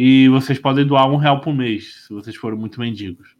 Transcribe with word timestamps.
E 0.00 0.28
vocês 0.28 0.60
podem 0.60 0.86
doar 0.86 1.10
um 1.10 1.16
real 1.16 1.40
por 1.40 1.52
mês, 1.52 2.04
se 2.06 2.14
vocês 2.14 2.36
forem 2.36 2.56
muito 2.56 2.78
mendigos. 2.78 3.34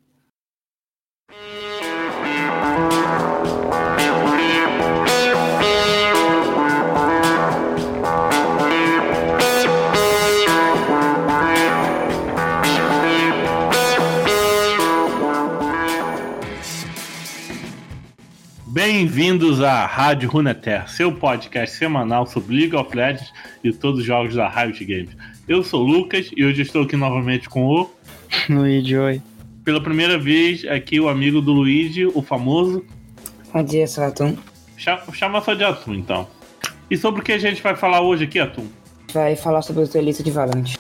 Bem-vindos 18.67 19.63
à 19.63 19.87
Rádio 19.87 20.29
Runeterra, 20.29 20.89
seu 20.89 21.13
podcast 21.15 21.77
semanal 21.77 22.27
sobre 22.27 22.57
League 22.57 22.75
of 22.75 22.97
Legends 22.97 23.33
e 23.63 23.73
todos 23.73 24.01
os 24.01 24.05
jogos 24.05 24.35
da 24.35 24.49
Riot 24.49 24.85
Games. 24.85 25.38
Eu 25.49 25.65
sou 25.65 25.83
o 25.83 25.87
Lucas 25.87 26.31
e 26.37 26.45
hoje 26.45 26.61
estou 26.61 26.83
aqui 26.83 26.95
novamente 26.95 27.49
com 27.49 27.65
o 27.65 27.91
Luigi, 28.51 28.99
oi. 28.99 29.23
Pela 29.65 29.83
primeira 29.83 30.19
vez, 30.19 30.63
aqui 30.67 31.01
o 31.01 31.09
amigo 31.09 31.41
do 31.41 31.53
Luigi, 31.53 32.05
o 32.05 32.21
famoso. 32.21 32.85
Bom 33.51 33.65
dia, 33.65 33.87
sou 33.87 34.05
Atum. 34.05 34.37
Chama 34.77 35.41
só 35.41 35.55
de 35.55 35.65
Atum, 35.65 35.95
então. 35.95 36.29
E 36.91 36.99
sobre 36.99 37.23
o 37.23 37.25
que 37.25 37.33
a 37.33 37.39
gente 37.39 37.63
vai 37.63 37.75
falar 37.75 38.03
hoje 38.03 38.25
aqui, 38.25 38.39
Atum? 38.39 38.67
Vai 39.15 39.37
falar 39.37 39.63
sobre 39.63 39.85
os 39.85 39.89
duelistas 39.89 40.23
de 40.23 40.31
Valorant. 40.31 40.75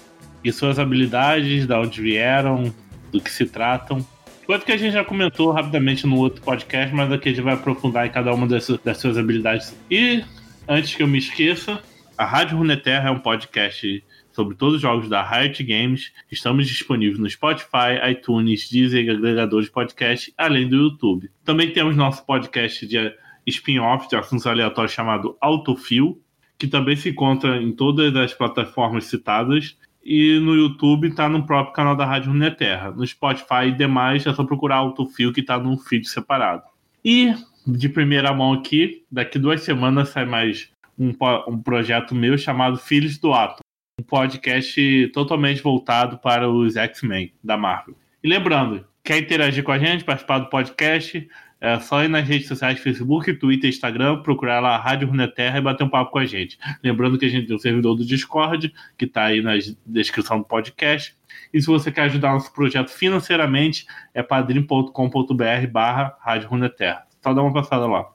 E 0.44 0.52
suas 0.52 0.78
habilidades, 0.78 1.66
da 1.66 1.80
onde 1.80 2.02
vieram, 2.02 2.70
do 3.10 3.22
que 3.22 3.30
se 3.30 3.46
tratam. 3.46 4.06
Coisa 4.44 4.62
que 4.62 4.72
a 4.72 4.76
gente 4.76 4.92
já 4.92 5.02
comentou 5.02 5.50
rapidamente 5.50 6.06
no 6.06 6.18
outro 6.18 6.42
podcast, 6.42 6.94
mas 6.94 7.10
aqui 7.10 7.30
a 7.30 7.32
gente 7.32 7.42
vai 7.42 7.54
aprofundar 7.54 8.06
em 8.06 8.10
cada 8.10 8.34
uma 8.34 8.46
das, 8.46 8.68
das 8.84 8.98
suas 8.98 9.16
habilidades. 9.16 9.74
E, 9.90 10.22
antes 10.68 10.94
que 10.94 11.02
eu 11.02 11.08
me 11.08 11.16
esqueça, 11.16 11.80
a 12.18 12.26
Rádio 12.26 12.58
Runeterra 12.58 13.08
é 13.08 13.10
um 13.10 13.18
podcast 13.18 14.04
sobre 14.38 14.54
todos 14.54 14.76
os 14.76 14.80
jogos 14.80 15.08
da 15.08 15.20
Riot 15.20 15.64
Games. 15.64 16.12
Estamos 16.30 16.68
disponíveis 16.68 17.18
no 17.18 17.28
Spotify, 17.28 17.98
iTunes, 18.08 18.70
Deezer 18.70 19.04
e 19.04 19.10
agregadores 19.10 19.66
de 19.66 19.72
podcast, 19.72 20.32
além 20.38 20.68
do 20.68 20.76
YouTube. 20.76 21.28
Também 21.44 21.72
temos 21.72 21.96
nosso 21.96 22.24
podcast 22.24 22.86
de 22.86 23.12
spin-off 23.44 24.08
de 24.08 24.14
assuntos 24.14 24.46
aleatórios 24.46 24.92
chamado 24.92 25.36
Autofil, 25.40 26.22
que 26.56 26.68
também 26.68 26.94
se 26.94 27.08
encontra 27.08 27.60
em 27.60 27.72
todas 27.72 28.14
as 28.14 28.32
plataformas 28.32 29.06
citadas 29.06 29.76
e 30.04 30.38
no 30.38 30.54
YouTube 30.54 31.12
tá 31.16 31.28
no 31.28 31.44
próprio 31.44 31.74
canal 31.74 31.96
da 31.96 32.04
Rádio 32.04 32.30
Runeterra. 32.30 32.92
No 32.92 33.04
Spotify 33.04 33.66
e 33.66 33.72
demais 33.72 34.24
é 34.24 34.32
só 34.32 34.44
procurar 34.44 34.76
Autofil 34.76 35.32
que 35.32 35.42
tá 35.42 35.58
num 35.58 35.76
feed 35.76 36.08
separado. 36.08 36.62
E 37.04 37.34
de 37.66 37.88
primeira 37.88 38.32
mão 38.32 38.52
aqui, 38.52 39.02
daqui 39.10 39.36
duas 39.36 39.62
semanas 39.62 40.10
sai 40.10 40.24
mais 40.24 40.70
um, 40.96 41.12
um 41.48 41.60
projeto 41.60 42.14
meu 42.14 42.38
chamado 42.38 42.76
Filhos 42.76 43.18
do 43.18 43.32
Ato, 43.32 43.62
um 43.98 44.02
podcast 44.02 45.08
totalmente 45.08 45.62
voltado 45.62 46.18
para 46.18 46.48
os 46.48 46.76
X-Men 46.76 47.32
da 47.42 47.56
Marvel. 47.56 47.96
E 48.22 48.28
lembrando, 48.28 48.86
quer 49.02 49.18
interagir 49.18 49.64
com 49.64 49.72
a 49.72 49.78
gente, 49.78 50.04
participar 50.04 50.38
do 50.38 50.48
podcast, 50.48 51.28
é 51.60 51.78
só 51.80 52.04
ir 52.04 52.08
nas 52.08 52.26
redes 52.26 52.46
sociais, 52.46 52.78
Facebook, 52.78 53.32
Twitter, 53.34 53.68
Instagram, 53.68 54.22
procurar 54.22 54.60
lá 54.60 54.76
a 54.76 54.78
Rádio 54.78 55.08
Runeterra 55.08 55.58
e 55.58 55.60
bater 55.60 55.82
um 55.82 55.88
papo 55.88 56.12
com 56.12 56.18
a 56.18 56.26
gente. 56.26 56.56
Lembrando 56.84 57.18
que 57.18 57.26
a 57.26 57.28
gente 57.28 57.48
tem 57.48 57.56
o 57.56 57.58
servidor 57.58 57.96
do 57.96 58.04
Discord, 58.04 58.72
que 58.96 59.04
está 59.04 59.24
aí 59.24 59.42
na 59.42 59.54
descrição 59.84 60.38
do 60.38 60.44
podcast. 60.44 61.16
E 61.52 61.60
se 61.60 61.66
você 61.66 61.90
quer 61.90 62.02
ajudar 62.02 62.32
nosso 62.32 62.52
projeto 62.52 62.90
financeiramente, 62.90 63.86
é 64.14 64.22
padrim.com.br 64.22 65.66
barra 65.70 66.16
Rádio 66.20 66.48
Runeterra. 66.48 67.04
Só 67.20 67.34
dá 67.34 67.42
uma 67.42 67.52
passada 67.52 67.86
lá. 67.86 68.08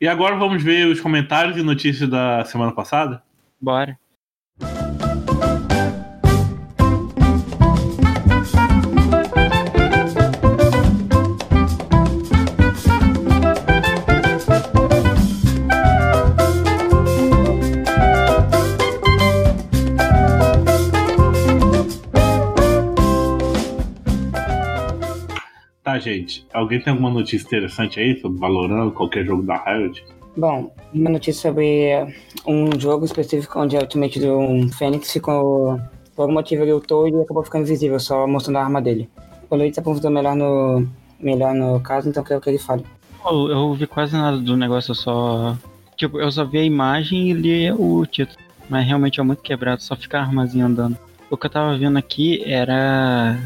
E 0.00 0.06
agora 0.06 0.36
vamos 0.36 0.62
ver 0.62 0.86
os 0.86 1.00
comentários 1.00 1.56
e 1.56 1.62
notícias 1.62 2.08
da 2.08 2.44
semana 2.44 2.72
passada? 2.72 3.22
Bora. 3.60 3.98
Tá, 25.96 26.00
gente. 26.00 26.46
Alguém 26.52 26.78
tem 26.78 26.92
alguma 26.92 27.10
notícia 27.10 27.46
interessante 27.46 27.98
aí 27.98 28.20
sobre 28.20 28.38
Valorant, 28.38 28.92
qualquer 28.92 29.24
jogo 29.24 29.42
da 29.42 29.56
Riot? 29.64 30.04
Bom, 30.36 30.70
uma 30.92 31.08
notícia 31.08 31.48
sobre 31.48 32.06
um 32.46 32.78
jogo 32.78 33.06
específico 33.06 33.58
onde 33.58 33.78
a 33.78 33.80
Ultimate 33.80 34.20
do 34.20 34.68
Fênix 34.76 35.10
ficou. 35.10 35.80
Por 36.14 36.22
algum 36.22 36.34
motivo 36.34 36.64
ele 36.64 36.74
lutou 36.74 37.08
e 37.08 37.22
acabou 37.22 37.42
ficando 37.42 37.62
invisível, 37.62 37.98
só 37.98 38.26
mostrando 38.26 38.56
a 38.56 38.64
arma 38.64 38.82
dele. 38.82 39.08
O 39.48 39.56
Luiz 39.56 39.72
se 39.72 39.80
aprofundou 39.80 40.10
melhor 40.10 40.36
no, 40.36 40.86
melhor 41.18 41.54
no 41.54 41.80
caso, 41.80 42.10
então 42.10 42.22
quero 42.22 42.42
que 42.42 42.50
ele 42.50 42.58
fale. 42.58 42.84
Eu, 43.24 43.48
eu 43.48 43.72
vi 43.72 43.86
quase 43.86 44.12
nada 44.12 44.36
do 44.36 44.54
negócio, 44.54 44.90
eu 44.90 44.94
só. 44.94 45.56
Tipo, 45.96 46.20
eu 46.20 46.30
só 46.30 46.44
vi 46.44 46.58
a 46.58 46.64
imagem 46.64 47.30
e 47.30 47.32
li 47.32 47.72
o 47.72 48.04
título. 48.04 48.38
Mas 48.68 48.86
realmente 48.86 49.18
é 49.18 49.22
muito 49.22 49.42
quebrado, 49.42 49.82
só 49.82 49.96
fica 49.96 50.18
a 50.18 50.22
armazinha 50.22 50.66
andando. 50.66 50.98
O 51.30 51.38
que 51.38 51.46
eu 51.46 51.50
tava 51.50 51.78
vendo 51.78 51.96
aqui 51.96 52.42
era 52.44 53.38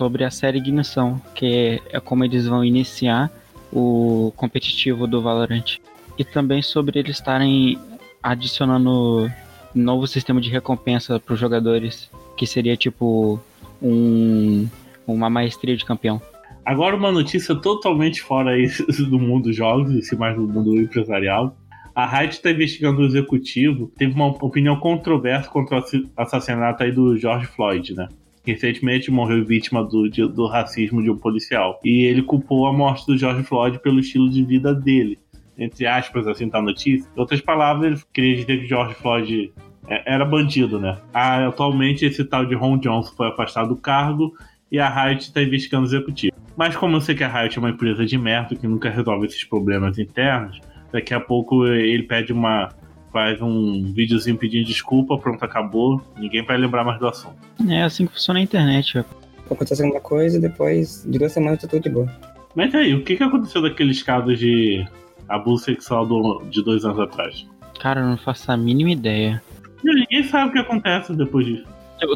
sobre 0.00 0.24
a 0.24 0.30
série 0.30 0.56
Ignição, 0.56 1.20
que 1.34 1.78
é 1.90 2.00
como 2.00 2.24
eles 2.24 2.46
vão 2.46 2.64
iniciar 2.64 3.30
o 3.70 4.32
competitivo 4.34 5.06
do 5.06 5.20
Valorant. 5.20 5.76
E 6.18 6.24
também 6.24 6.62
sobre 6.62 6.98
eles 6.98 7.16
estarem 7.16 7.78
adicionando 8.22 9.30
novo 9.74 10.06
sistema 10.06 10.40
de 10.40 10.48
recompensa 10.48 11.20
para 11.20 11.34
os 11.34 11.38
jogadores, 11.38 12.10
que 12.34 12.46
seria 12.46 12.78
tipo 12.78 13.38
um, 13.82 14.66
uma 15.06 15.28
maestria 15.28 15.76
de 15.76 15.84
campeão. 15.84 16.18
Agora 16.64 16.96
uma 16.96 17.12
notícia 17.12 17.54
totalmente 17.54 18.22
fora 18.22 18.52
do 19.06 19.18
mundo 19.18 19.44
dos 19.44 19.56
jogos, 19.56 20.10
e 20.10 20.16
mais 20.16 20.34
do 20.34 20.48
mundo 20.48 20.78
empresarial. 20.78 21.54
A 21.94 22.06
Riot 22.06 22.36
está 22.36 22.50
investigando 22.50 23.02
o 23.02 23.04
executivo, 23.04 23.92
teve 23.98 24.14
uma 24.14 24.28
opinião 24.28 24.80
controversa 24.80 25.50
contra 25.50 25.78
o 25.78 25.82
assassinato 26.16 26.82
aí 26.82 26.90
do 26.90 27.18
George 27.18 27.46
Floyd, 27.48 27.94
né? 27.94 28.08
Recentemente 28.44 29.10
morreu 29.10 29.44
vítima 29.44 29.84
do, 29.84 30.08
de, 30.08 30.26
do 30.26 30.46
racismo 30.46 31.02
de 31.02 31.10
um 31.10 31.16
policial. 31.16 31.78
E 31.84 32.04
ele 32.04 32.22
culpou 32.22 32.66
a 32.66 32.72
morte 32.72 33.06
do 33.06 33.16
George 33.16 33.42
Floyd 33.42 33.78
pelo 33.80 34.00
estilo 34.00 34.30
de 34.30 34.44
vida 34.44 34.74
dele. 34.74 35.18
Entre 35.58 35.86
aspas, 35.86 36.26
assim, 36.26 36.48
tá 36.48 36.58
a 36.58 36.62
notícia. 36.62 37.08
Em 37.14 37.20
outras 37.20 37.40
palavras, 37.40 38.00
ele 38.00 38.02
queria 38.12 38.36
dizer 38.36 38.60
que 38.60 38.66
George 38.66 38.94
Floyd 38.94 39.52
é, 39.86 40.14
era 40.14 40.24
bandido, 40.24 40.80
né? 40.80 40.96
Ah, 41.12 41.46
atualmente, 41.46 42.04
esse 42.04 42.24
tal 42.24 42.46
de 42.46 42.54
Ron 42.54 42.78
Johnson 42.78 43.12
foi 43.14 43.28
afastado 43.28 43.68
do 43.68 43.76
cargo 43.76 44.32
e 44.72 44.78
a 44.78 44.88
Riot 44.88 45.22
está 45.22 45.42
investigando 45.42 45.84
o 45.84 45.88
executivo. 45.88 46.34
Mas 46.56 46.76
como 46.76 46.96
eu 46.96 47.00
sei 47.00 47.14
que 47.14 47.24
a 47.24 47.28
Riot 47.28 47.56
é 47.56 47.60
uma 47.60 47.70
empresa 47.70 48.06
de 48.06 48.16
merda 48.16 48.54
que 48.54 48.66
nunca 48.66 48.88
resolve 48.88 49.26
esses 49.26 49.44
problemas 49.44 49.98
internos, 49.98 50.60
daqui 50.92 51.12
a 51.12 51.20
pouco 51.20 51.66
ele 51.66 52.04
pede 52.04 52.32
uma 52.32 52.68
faz 53.12 53.40
um 53.40 53.92
videozinho 53.92 54.36
pedindo 54.36 54.66
desculpa, 54.66 55.18
pronto, 55.18 55.44
acabou, 55.44 56.00
ninguém 56.16 56.44
vai 56.44 56.56
lembrar 56.56 56.84
mais 56.84 56.98
do 56.98 57.08
assunto. 57.08 57.36
É 57.68 57.82
assim 57.82 58.06
que 58.06 58.12
funciona 58.12 58.40
a 58.40 58.42
internet. 58.42 59.04
Acontece 59.50 59.82
alguma 59.82 60.00
coisa 60.00 60.38
e 60.38 60.40
depois 60.40 61.04
de 61.06 61.18
duas 61.18 61.32
semanas 61.32 61.60
tá 61.60 61.68
tudo 61.68 61.82
de 61.82 61.90
boa. 61.90 62.10
Mas 62.54 62.74
aí, 62.74 62.94
o 62.94 63.04
que, 63.04 63.16
que 63.16 63.22
aconteceu 63.22 63.62
daqueles 63.62 64.02
casos 64.02 64.38
de 64.38 64.86
abuso 65.28 65.64
sexual 65.64 66.06
do, 66.06 66.42
de 66.50 66.62
dois 66.64 66.84
anos 66.84 67.00
atrás? 67.00 67.46
Cara, 67.80 68.00
eu 68.00 68.06
não 68.06 68.16
faço 68.16 68.50
a 68.50 68.56
mínima 68.56 68.90
ideia. 68.90 69.42
Ninguém 69.82 70.24
sabe 70.24 70.50
o 70.50 70.52
que 70.52 70.58
acontece 70.58 71.14
depois 71.14 71.46
disso. 71.46 71.64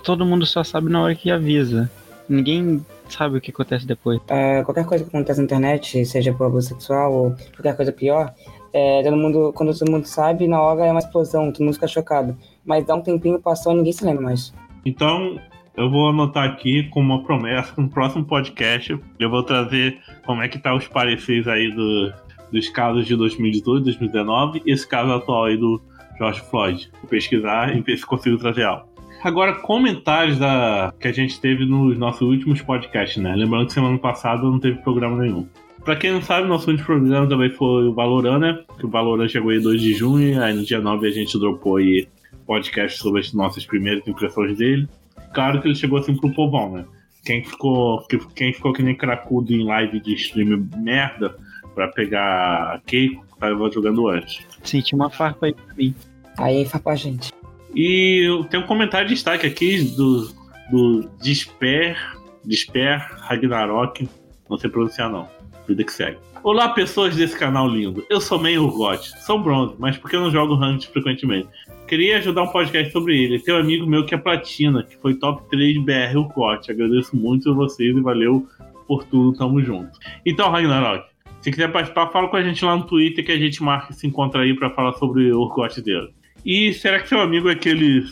Todo 0.03 0.25
mundo 0.25 0.47
só 0.47 0.65
sabe 0.65 0.91
na 0.91 1.03
hora 1.03 1.15
que 1.15 1.31
avisa. 1.31 1.91
Ninguém 2.28 2.84
sabe 3.09 3.38
o 3.38 3.41
que 3.41 3.50
acontece 3.50 3.87
depois. 3.87 4.21
É, 4.28 4.62
qualquer 4.62 4.84
coisa 4.84 5.04
que 5.04 5.10
acontece 5.10 5.38
na 5.38 5.44
internet, 5.44 6.04
seja 6.06 6.33
por 6.33 6.44
abuso 6.44 6.69
sexual 6.69 7.12
ou 7.12 7.37
qualquer 7.54 7.77
coisa 7.77 7.93
pior, 7.93 8.34
é, 8.75 9.05
todo 9.05 9.17
mundo, 9.17 9.53
quando 9.55 9.79
todo 9.79 9.89
mundo 9.89 10.05
sabe, 10.05 10.49
na 10.49 10.61
hora 10.61 10.85
é 10.85 10.91
uma 10.91 10.99
explosão, 10.99 11.53
todo 11.53 11.65
mundo 11.65 11.75
fica 11.75 11.87
chocado. 11.87 12.37
Mas 12.67 12.85
dá 12.85 12.97
um 12.97 13.01
tempinho, 13.01 13.39
passou, 13.39 13.73
ninguém 13.73 13.93
se 13.93 14.05
lembra 14.05 14.25
mais. 14.25 14.53
Então, 14.85 15.39
eu 15.77 15.89
vou 15.89 16.09
anotar 16.09 16.45
aqui 16.45 16.83
como 16.91 17.15
uma 17.15 17.22
promessa, 17.22 17.72
no 17.81 17.87
próximo 17.89 18.25
podcast, 18.25 18.98
eu 19.21 19.31
vou 19.31 19.45
trazer 19.45 20.01
como 20.27 20.43
é 20.43 20.48
que 20.48 20.59
tá 20.59 20.75
os 20.75 20.89
pareceres 20.89 21.47
aí 21.47 21.71
do, 21.71 22.13
dos 22.51 22.69
casos 22.69 23.07
de 23.07 23.15
2018, 23.15 23.84
2019 23.84 24.63
e 24.66 24.72
esse 24.72 24.87
caso 24.87 25.13
atual 25.13 25.45
aí 25.45 25.57
do 25.57 25.81
George 26.19 26.41
Floyd. 26.41 26.91
Vou 27.01 27.09
pesquisar 27.09 27.77
e 27.77 27.81
ver 27.81 27.97
se 27.97 28.04
consigo 28.04 28.37
trazer 28.39 28.65
algo. 28.65 28.93
Agora, 29.22 29.54
comentários 29.54 30.37
da, 30.37 30.93
que 30.98 31.07
a 31.07 31.13
gente 31.13 31.41
teve 31.41 31.65
nos 31.65 31.97
nossos 31.97 32.22
últimos 32.22 32.60
podcasts, 32.60 33.22
né? 33.22 33.34
Lembrando 33.37 33.66
que 33.66 33.72
semana 33.72 33.97
passada 33.98 34.43
não 34.43 34.59
teve 34.59 34.83
programa 34.83 35.22
nenhum. 35.22 35.48
Pra 35.84 35.97
quem 35.97 36.13
não 36.13 36.22
sabe, 36.22 36.48
nosso 36.48 36.71
último 36.71 36.86
programa 36.86 37.28
também 37.28 37.51
foi 37.51 37.89
o 37.89 37.92
Valorant, 37.92 38.39
né? 38.39 38.65
Que 38.78 38.86
o 38.86 38.89
Valorant 38.89 39.28
chegou 39.28 39.51
aí 39.51 39.60
2 39.60 39.81
de 39.81 39.92
junho, 39.92 40.42
aí 40.42 40.54
no 40.54 40.65
dia 40.65 40.81
9 40.81 41.07
a 41.07 41.10
gente 41.10 41.39
dropou 41.39 41.77
aí 41.77 42.09
podcast 42.47 42.98
sobre 42.98 43.21
as 43.21 43.33
nossas 43.33 43.66
primeiras 43.66 44.07
impressões 44.07 44.57
dele. 44.57 44.89
Claro 45.34 45.60
que 45.60 45.69
ele 45.69 45.75
chegou 45.75 45.98
assim 45.98 46.16
pro 46.16 46.33
povão, 46.33 46.72
né? 46.72 46.84
Quem 47.25 47.45
ficou, 47.45 48.07
quem 48.34 48.53
ficou 48.53 48.72
que 48.72 48.83
nem 48.83 48.95
cracudo 48.95 49.53
em 49.53 49.65
live 49.65 50.01
de 50.01 50.15
stream 50.15 50.69
merda 50.77 51.36
pra 51.75 51.89
pegar 51.89 52.75
a 52.75 52.81
Keiko, 52.86 53.25
tava 53.39 53.71
jogando 53.71 54.09
antes. 54.09 54.47
Sim, 54.63 54.81
tinha 54.81 54.97
uma 54.97 55.10
farpa 55.10 55.47
aí 55.47 55.54
pra 55.54 55.75
mim. 55.75 55.95
Aí 56.39 56.65
farpa 56.65 56.92
a 56.92 56.97
gente. 56.97 57.33
E 57.75 58.28
tem 58.51 58.60
um 58.60 58.66
comentário 58.66 59.09
de 59.09 59.15
destaque 59.15 59.47
aqui 59.47 59.83
do 59.97 60.28
do 60.71 61.09
Desper, 61.22 61.97
Desper 62.45 62.98
Ragnarok. 63.21 64.09
Não 64.48 64.59
sei 64.59 64.71
pronunciar, 64.71 65.10
não. 65.10 65.28
Vida 65.66 65.83
que 65.83 65.93
segue. 65.93 66.19
Olá, 66.43 66.69
pessoas 66.69 67.16
desse 67.16 67.39
canal 67.39 67.66
lindo. 67.66 68.05
Eu 68.11 68.21
sou 68.21 68.39
meio 68.39 68.65
Urgot, 68.65 69.03
sou 69.25 69.39
bronze, 69.39 69.75
mas 69.78 69.97
porque 69.97 70.15
eu 70.15 70.21
não 70.21 70.31
jogo 70.31 70.55
Ranked 70.55 70.89
frequentemente. 70.89 71.49
Queria 71.89 72.19
ajudar 72.19 72.43
um 72.43 72.49
podcast 72.49 72.93
sobre 72.93 73.19
ele. 73.19 73.39
Tem 73.39 73.55
um 73.55 73.59
amigo 73.59 73.87
meu 73.87 74.05
que 74.05 74.15
é 74.15 74.19
Platina, 74.19 74.83
que 74.83 74.97
foi 74.99 75.15
top 75.15 75.43
3 75.49 75.78
BR 75.83 76.16
Urgot. 76.16 76.71
Agradeço 76.71 77.16
muito 77.16 77.51
a 77.51 77.55
vocês 77.55 77.97
e 77.97 78.01
valeu 78.01 78.47
por 78.87 79.05
tudo, 79.05 79.37
tamo 79.39 79.63
junto. 79.63 79.99
Então, 80.27 80.51
Ragnarok, 80.51 81.07
se 81.41 81.51
quiser 81.51 81.72
participar, 81.72 82.10
fala 82.10 82.28
com 82.28 82.37
a 82.37 82.43
gente 82.43 82.63
lá 82.63 82.77
no 82.77 82.84
Twitter 82.84 83.25
que 83.25 83.33
a 83.33 83.39
gente 83.39 83.63
marca 83.63 83.93
e 83.93 83.95
se 83.95 84.07
encontra 84.07 84.43
aí 84.43 84.55
para 84.55 84.69
falar 84.69 84.93
sobre 84.95 85.33
o 85.33 85.41
Urgot 85.41 85.81
dele. 85.81 86.10
E 86.45 86.75
será 86.75 87.01
que 87.01 87.09
seu 87.09 87.21
amigo 87.21 87.49
é 87.49 87.53
aquele 87.53 88.05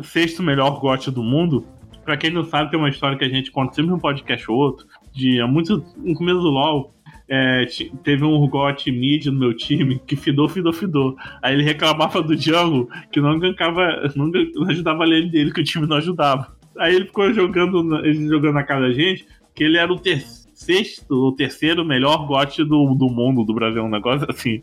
sexto 0.00 0.44
melhor 0.44 0.72
Urgot 0.72 1.10
do 1.10 1.24
mundo? 1.24 1.66
Pra 2.04 2.16
quem 2.16 2.30
não 2.30 2.44
sabe, 2.44 2.70
tem 2.70 2.78
uma 2.78 2.88
história 2.88 3.18
que 3.18 3.24
a 3.24 3.28
gente 3.28 3.50
conta 3.50 3.74
sempre 3.74 3.90
num 3.90 3.98
podcast 3.98 4.48
ou 4.50 4.56
outro, 4.56 4.86
de 5.12 5.40
há 5.40 5.46
muito 5.46 5.84
no 5.96 6.14
começo 6.14 6.40
do 6.40 6.50
LoL, 6.50 6.94
é, 7.32 7.64
teve 8.02 8.24
um 8.24 8.34
Urgot 8.34 8.90
mid 8.90 9.26
no 9.26 9.38
meu 9.38 9.56
time 9.56 10.00
que 10.04 10.16
fidou, 10.16 10.48
fidou, 10.48 10.72
fidou. 10.72 11.16
Aí 11.40 11.54
ele 11.54 11.62
reclamava 11.62 12.20
do 12.20 12.34
Django 12.34 12.90
que 13.12 13.20
não 13.20 13.38
gankava, 13.38 14.10
não, 14.16 14.26
não 14.26 14.68
ajudava 14.68 15.04
a 15.04 15.06
lane 15.06 15.30
dele, 15.30 15.52
que 15.52 15.60
o 15.60 15.64
time 15.64 15.86
não 15.86 15.98
ajudava. 15.98 16.48
Aí 16.76 16.96
ele 16.96 17.04
ficou 17.04 17.32
jogando, 17.32 18.02
jogando 18.28 18.54
na 18.54 18.64
cara 18.64 18.88
da 18.88 18.92
gente, 18.92 19.26
que 19.54 19.62
ele 19.62 19.78
era 19.78 19.92
o 19.92 19.98
ter 19.98 20.24
sexto 20.54 21.12
ou 21.12 21.32
terceiro 21.32 21.84
melhor 21.84 22.26
GOT 22.26 22.64
do, 22.64 22.94
do 22.94 23.08
mundo, 23.08 23.44
do 23.44 23.54
Brasil, 23.54 23.84
um 23.84 23.88
negócio 23.88 24.26
assim. 24.28 24.62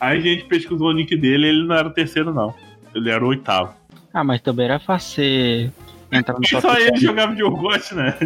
Aí 0.00 0.18
a 0.18 0.20
gente 0.20 0.44
pesquisou 0.44 0.90
o 0.90 0.92
nick 0.92 1.14
dele 1.16 1.48
ele 1.48 1.66
não 1.66 1.74
era 1.74 1.88
o 1.88 1.92
terceiro, 1.92 2.32
não. 2.32 2.54
Ele 2.94 3.10
era 3.10 3.24
o 3.24 3.28
oitavo. 3.28 3.74
Ah, 4.14 4.22
mas 4.22 4.40
também 4.40 4.66
era 4.66 4.78
fácil 4.78 5.72
entrar 6.18 6.34
no 6.34 6.40
top 6.40 6.60
Só 6.60 6.78
ele 6.78 6.96
jogava 6.96 7.34
de 7.34 7.42
Urgot, 7.42 7.94
né? 7.94 8.16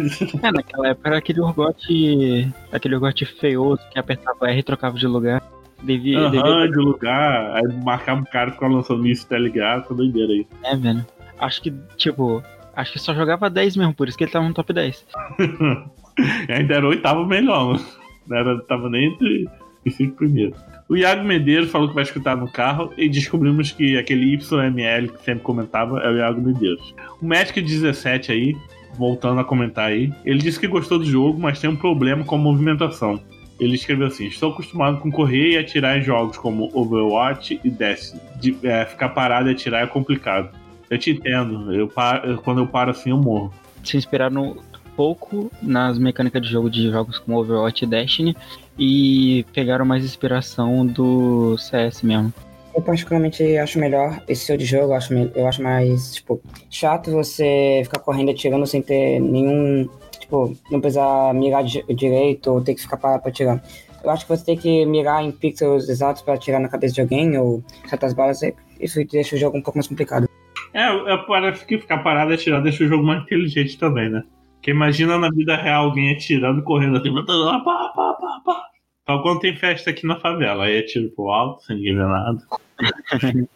É, 0.41 0.51
naquela 0.51 0.89
época 0.89 1.09
era 1.09 1.17
aquele 1.17 1.41
Urgot. 1.41 2.53
Aquele 2.71 2.95
Urgot 2.95 3.25
feioso 3.25 3.81
que 3.91 3.99
apertava 3.99 4.49
R 4.49 4.59
e 4.59 4.63
trocava 4.63 4.97
de 4.97 5.07
lugar. 5.07 5.43
Devia, 5.83 6.19
uhum, 6.19 6.31
devia... 6.31 6.67
de 6.67 6.77
lugar, 6.77 7.55
aí 7.57 7.83
marcava 7.83 8.21
um 8.21 8.25
cara 8.25 8.51
ficava 8.51 8.73
lançando 8.73 9.05
isso, 9.05 9.27
tá 9.27 9.37
ligado? 9.37 9.87
Tá 9.87 9.93
doideira 9.93 10.31
aí. 10.31 10.47
É, 10.63 10.75
velho. 10.75 11.05
Acho 11.37 11.61
que, 11.61 11.73
tipo, 11.97 12.41
acho 12.75 12.93
que 12.93 12.99
só 12.99 13.13
jogava 13.13 13.49
10 13.49 13.75
mesmo, 13.77 13.93
por 13.93 14.07
isso 14.07 14.17
que 14.17 14.23
ele 14.23 14.31
tava 14.31 14.47
no 14.47 14.53
top 14.53 14.73
10. 14.73 15.05
ainda 16.49 16.75
era 16.75 16.87
oitavo 16.87 17.25
melhor, 17.25 17.79
não 18.25 18.37
era, 18.37 18.59
tava 18.61 18.89
nem 18.89 19.13
entre 19.13 19.47
os 19.85 19.95
cinco 19.95 20.15
primeiros. 20.15 20.57
O 20.87 20.95
Iago 20.95 21.23
Medeiros 21.23 21.71
falou 21.71 21.87
que 21.87 21.95
vai 21.95 22.03
escutar 22.03 22.37
no 22.37 22.47
carro 22.47 22.93
e 22.95 23.09
descobrimos 23.09 23.71
que 23.71 23.97
aquele 23.97 24.35
YML 24.35 25.11
que 25.11 25.23
sempre 25.23 25.43
comentava 25.43 25.99
é 25.99 26.09
o 26.09 26.17
Iago 26.17 26.39
Medeiros. 26.39 26.93
O 27.19 27.25
Magic 27.25 27.59
17 27.59 28.31
aí, 28.31 28.55
voltando 28.95 29.39
a 29.41 29.43
comentar 29.43 29.89
aí, 29.89 30.13
ele 30.23 30.37
disse 30.37 30.59
que 30.59 30.67
gostou 30.67 30.99
do 30.99 31.05
jogo, 31.05 31.39
mas 31.39 31.59
tem 31.59 31.69
um 31.69 31.75
problema 31.75 32.23
com 32.23 32.35
a 32.35 32.37
movimentação. 32.37 33.19
Ele 33.59 33.73
escreveu 33.73 34.07
assim: 34.07 34.27
Estou 34.27 34.51
acostumado 34.51 34.99
com 34.99 35.11
correr 35.11 35.53
e 35.53 35.57
atirar 35.57 35.97
em 35.97 36.03
jogos 36.03 36.37
como 36.37 36.69
Overwatch 36.71 37.59
e 37.63 37.69
Destiny. 37.69 38.21
De, 38.39 38.55
é, 38.63 38.85
ficar 38.85 39.09
parado 39.09 39.49
e 39.49 39.53
atirar 39.53 39.83
é 39.83 39.87
complicado. 39.87 40.49
Eu 40.87 40.99
te 40.99 41.09
entendo, 41.09 41.73
eu 41.73 41.87
paro, 41.87 42.37
quando 42.43 42.61
eu 42.61 42.67
paro 42.67 42.91
assim 42.91 43.09
eu 43.09 43.17
morro. 43.17 43.51
Se 43.83 43.97
inspirar 43.97 44.29
no, 44.29 44.61
pouco 44.95 45.51
nas 45.61 45.97
mecânicas 45.99 46.41
de 46.41 46.49
jogo 46.49 46.69
de 46.69 46.89
jogos 46.89 47.19
como 47.19 47.39
Overwatch 47.39 47.83
e 47.83 47.87
Destiny 47.87 48.37
e 48.77 49.45
pegaram 49.53 49.85
mais 49.85 50.03
inspiração 50.03 50.85
do 50.85 51.57
CS 51.57 52.01
mesmo. 52.01 52.33
Eu 52.75 52.81
particularmente 52.81 53.57
acho 53.57 53.79
melhor 53.79 54.21
esse 54.27 54.41
estilo 54.41 54.57
de 54.57 54.65
jogo, 54.65 54.87
eu 54.87 54.93
acho, 54.95 55.13
eu 55.13 55.47
acho 55.47 55.63
mais, 55.63 56.15
tipo, 56.15 56.41
chato 56.69 57.09
você 57.09 57.81
ficar 57.85 57.99
correndo 57.99 58.31
atirando 58.31 58.67
sem 58.67 58.81
ter 58.81 59.21
nenhum, 59.21 59.87
tipo, 60.19 60.57
não 60.69 60.81
precisar 60.81 61.33
mirar 61.33 61.63
direito 61.63 62.51
ou 62.51 62.61
ter 62.61 62.75
que 62.75 62.81
ficar 62.81 62.97
parado 62.97 63.21
pra 63.21 63.31
atirar. 63.31 63.63
Eu 64.03 64.09
acho 64.09 64.25
que 64.25 64.37
você 64.37 64.43
tem 64.43 64.57
que 64.57 64.85
mirar 64.85 65.23
em 65.23 65.31
pixels 65.31 65.87
exatos 65.87 66.21
para 66.21 66.33
atirar 66.33 66.59
na 66.59 66.67
cabeça 66.67 66.93
de 66.93 67.01
alguém 67.01 67.37
ou 67.37 67.63
certas 67.87 68.13
balas, 68.13 68.41
isso 68.79 69.03
deixa 69.05 69.37
o 69.37 69.39
jogo 69.39 69.57
um 69.57 69.61
pouco 69.61 69.77
mais 69.77 69.87
complicado. 69.87 70.27
É, 70.73 71.13
é 71.13 71.17
parece 71.25 71.65
que 71.65 71.79
ficar 71.79 71.99
parado 71.99 72.31
e 72.31 72.35
atirar 72.35 72.61
deixa 72.61 72.83
o 72.83 72.87
jogo 72.87 73.05
mais 73.05 73.23
inteligente 73.23 73.79
também, 73.79 74.09
né? 74.09 74.21
Porque 74.65 74.71
imagina 74.71 75.19
na 75.19 75.29
vida 75.29 75.55
real 75.55 75.85
alguém 75.85 76.11
atirando, 76.11 76.63
correndo 76.63 76.97
assim, 76.97 77.13
pá, 77.13 77.23
pá, 77.23 77.93
pá, 77.93 78.41
pá. 78.43 78.67
Só 79.05 79.21
quando 79.21 79.41
tem 79.41 79.55
festa 79.55 79.91
aqui 79.91 80.07
na 80.07 80.19
favela, 80.19 80.65
aí 80.65 80.79
atira 80.79 81.07
pro 81.15 81.29
alto, 81.29 81.63
sem 81.63 81.75
ninguém 81.75 81.93
ver 81.93 82.07
nada. 82.07 82.47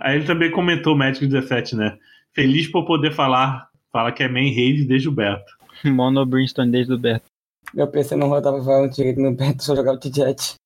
aí 0.00 0.16
ele 0.16 0.26
também 0.26 0.50
comentou 0.50 0.92
o 0.92 0.98
Magic 0.98 1.26
17, 1.26 1.76
né? 1.76 1.96
Feliz 2.34 2.70
por 2.70 2.84
poder 2.84 3.14
falar, 3.14 3.70
fala 3.90 4.12
que 4.12 4.22
é 4.22 4.28
main 4.28 4.54
raid 4.54 4.84
desde 4.84 5.08
o 5.08 5.12
beta. 5.12 5.46
Mono 5.82 6.26
Brimstone 6.26 6.72
desde 6.72 6.92
o 6.92 6.98
beta. 6.98 7.24
Meu 7.72 7.88
PC 7.88 8.14
não 8.14 8.28
rodava 8.28 8.62
falando 8.62 8.92
direito 8.92 9.22
no 9.22 9.34
beta, 9.34 9.62
só 9.62 9.74
jogava 9.74 9.98
T-Jet. 9.98 10.56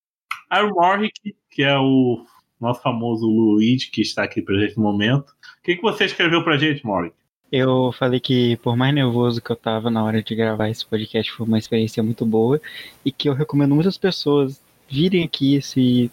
Aí 0.50 0.64
o 0.64 0.74
Morrick, 0.74 1.36
que 1.48 1.62
é 1.62 1.78
o 1.78 2.26
nosso 2.60 2.82
famoso 2.82 3.28
Luigi, 3.28 3.92
que 3.92 4.02
está 4.02 4.24
aqui 4.24 4.42
presente 4.42 4.76
no 4.76 4.82
momento. 4.82 5.30
O 5.30 5.62
que, 5.62 5.76
que 5.76 5.82
você 5.82 6.06
escreveu 6.06 6.42
pra 6.42 6.56
gente, 6.56 6.84
Morrick? 6.84 7.14
Eu 7.52 7.92
falei 7.92 8.18
que, 8.18 8.56
por 8.56 8.74
mais 8.74 8.94
nervoso 8.94 9.42
que 9.42 9.52
eu 9.52 9.56
tava 9.56 9.90
na 9.90 10.02
hora 10.02 10.22
de 10.22 10.34
gravar 10.34 10.70
esse 10.70 10.86
podcast, 10.86 11.30
foi 11.30 11.46
uma 11.46 11.58
experiência 11.58 12.02
muito 12.02 12.24
boa 12.24 12.58
e 13.04 13.12
que 13.12 13.28
eu 13.28 13.34
recomendo 13.34 13.74
muitas 13.74 13.98
pessoas 13.98 14.58
virem 14.88 15.22
aqui 15.22 15.60
se, 15.60 16.10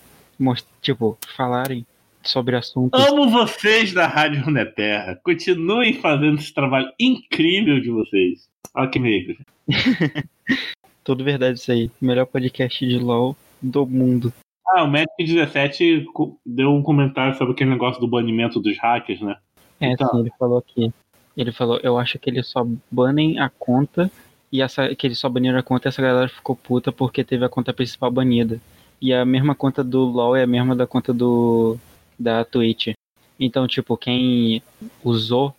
tipo, 0.82 1.18
falarem 1.38 1.86
sobre 2.22 2.58
assuntos. 2.58 3.02
Amo 3.08 3.30
vocês 3.30 3.94
da 3.94 4.06
Rádio 4.06 4.44
Runeterra. 4.44 5.18
Continuem 5.24 5.94
fazendo 5.94 6.40
esse 6.40 6.54
trabalho 6.54 6.92
incrível 7.00 7.80
de 7.80 7.90
vocês. 7.90 8.50
Olha 8.76 8.90
que 8.90 9.00
meio. 9.00 9.38
Tudo 11.06 11.24
verdade 11.24 11.58
isso 11.58 11.72
aí. 11.72 11.90
Melhor 12.02 12.26
podcast 12.26 12.86
de 12.86 13.00
LOL 13.00 13.34
do 13.62 13.86
mundo. 13.86 14.34
Ah, 14.76 14.84
o 14.84 14.88
Magic 14.88 15.10
17 15.18 16.06
deu 16.46 16.74
um 16.74 16.84
comentário 16.84 17.38
sobre 17.38 17.54
aquele 17.54 17.70
negócio 17.70 18.02
do 18.02 18.10
banimento 18.10 18.60
dos 18.60 18.78
hackers, 18.78 19.22
né? 19.22 19.38
É, 19.80 19.94
então, 19.94 20.10
sim, 20.10 20.20
ele 20.20 20.32
falou 20.38 20.58
aqui. 20.58 20.92
Ele 21.40 21.54
falou, 21.54 21.80
eu 21.82 21.98
acho 21.98 22.20
que 22.20 22.30
eles 22.30 22.48
só 22.48 22.68
banem 22.92 23.40
a 23.40 23.50
conta 23.50 24.12
e 24.52 24.62
essa 24.62 24.94
que 24.94 25.08
eles 25.08 25.18
só 25.18 25.30
baniram 25.30 25.58
a 25.58 25.64
conta 25.64 25.88
e 25.88 25.90
essa 25.90 26.02
galera 26.02 26.28
ficou 26.28 26.54
puta 26.54 26.92
porque 26.92 27.24
teve 27.24 27.46
a 27.46 27.50
conta 27.50 27.72
principal 27.72 28.12
banida. 28.12 28.60
E 29.02 29.14
a 29.14 29.24
mesma 29.24 29.56
conta 29.56 29.82
do 29.82 30.04
LoL 30.04 30.36
é 30.36 30.44
a 30.44 30.48
mesma 30.48 30.76
da 30.76 30.86
conta 30.86 31.14
do 31.14 31.78
da 32.20 32.44
Twitch. 32.44 32.90
Então, 33.40 33.66
tipo, 33.68 33.96
quem 33.96 34.62
usou 35.02 35.56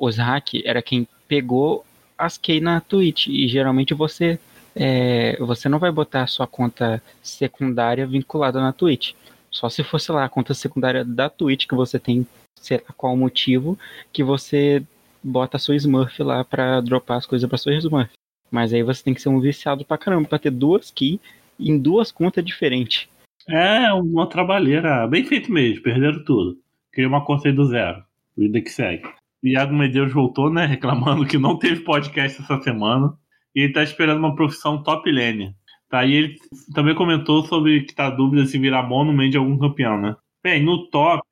os 0.00 0.16
hack 0.16 0.54
era 0.64 0.82
quem 0.82 1.06
pegou 1.28 1.84
as 2.18 2.36
key 2.36 2.60
na 2.60 2.80
Twitch. 2.80 3.28
E 3.28 3.46
geralmente 3.46 3.94
você 3.94 4.36
é, 4.74 5.36
você 5.38 5.68
não 5.68 5.78
vai 5.78 5.92
botar 5.92 6.24
a 6.24 6.26
sua 6.26 6.48
conta 6.48 7.00
secundária 7.22 8.04
vinculada 8.04 8.60
na 8.60 8.72
Twitch. 8.72 9.12
Só 9.48 9.68
se 9.68 9.84
fosse 9.84 10.10
lá 10.10 10.24
a 10.24 10.28
conta 10.28 10.54
secundária 10.54 11.04
da 11.04 11.30
Twitch 11.30 11.68
que 11.68 11.74
você 11.76 12.00
tem 12.00 12.26
sei 12.60 12.78
lá 12.78 12.94
qual 12.96 13.16
motivo, 13.16 13.78
que 14.12 14.22
você 14.22 14.82
bota 15.22 15.56
a 15.56 15.60
sua 15.60 15.76
Smurf 15.76 16.22
lá 16.22 16.44
pra 16.44 16.80
dropar 16.80 17.18
as 17.18 17.26
coisas 17.26 17.48
pra 17.48 17.58
sua 17.58 17.74
Smurf. 17.74 18.10
Mas 18.50 18.72
aí 18.72 18.82
você 18.82 19.02
tem 19.02 19.14
que 19.14 19.20
ser 19.20 19.28
um 19.28 19.40
viciado 19.40 19.84
pra 19.84 19.98
caramba 19.98 20.28
pra 20.28 20.38
ter 20.38 20.50
duas 20.50 20.90
keys 20.90 21.18
em 21.58 21.78
duas 21.78 22.10
contas 22.10 22.44
diferentes. 22.44 23.08
É, 23.48 23.92
uma 23.92 24.26
trabalheira. 24.26 25.06
Bem 25.06 25.24
feito 25.24 25.50
mesmo, 25.50 25.82
perderam 25.82 26.24
tudo. 26.24 26.58
Criei 26.92 27.08
uma 27.08 27.24
conta 27.24 27.48
aí 27.48 27.54
do 27.54 27.66
zero. 27.66 28.02
Vida 28.36 28.60
que 28.60 28.70
segue. 28.70 29.08
Iago 29.42 29.74
Medeiros 29.74 30.12
voltou, 30.12 30.50
né? 30.52 30.66
Reclamando 30.66 31.26
que 31.26 31.38
não 31.38 31.58
teve 31.58 31.82
podcast 31.82 32.42
essa 32.42 32.60
semana. 32.62 33.12
E 33.54 33.62
ele 33.62 33.72
tá 33.72 33.82
esperando 33.82 34.18
uma 34.18 34.34
profissão 34.34 34.82
top 34.82 35.10
lane. 35.10 35.54
Tá, 35.88 36.04
e 36.04 36.12
ele 36.12 36.36
também 36.74 36.94
comentou 36.94 37.44
sobre 37.46 37.82
que 37.82 37.94
tá 37.94 38.10
dúvida 38.10 38.44
se 38.44 38.58
virar 38.58 38.82
mono 38.82 39.28
de 39.30 39.38
algum 39.38 39.58
campeão, 39.58 39.98
né? 39.98 40.14
Bem, 40.42 40.62
no 40.62 40.86
top, 40.90 41.22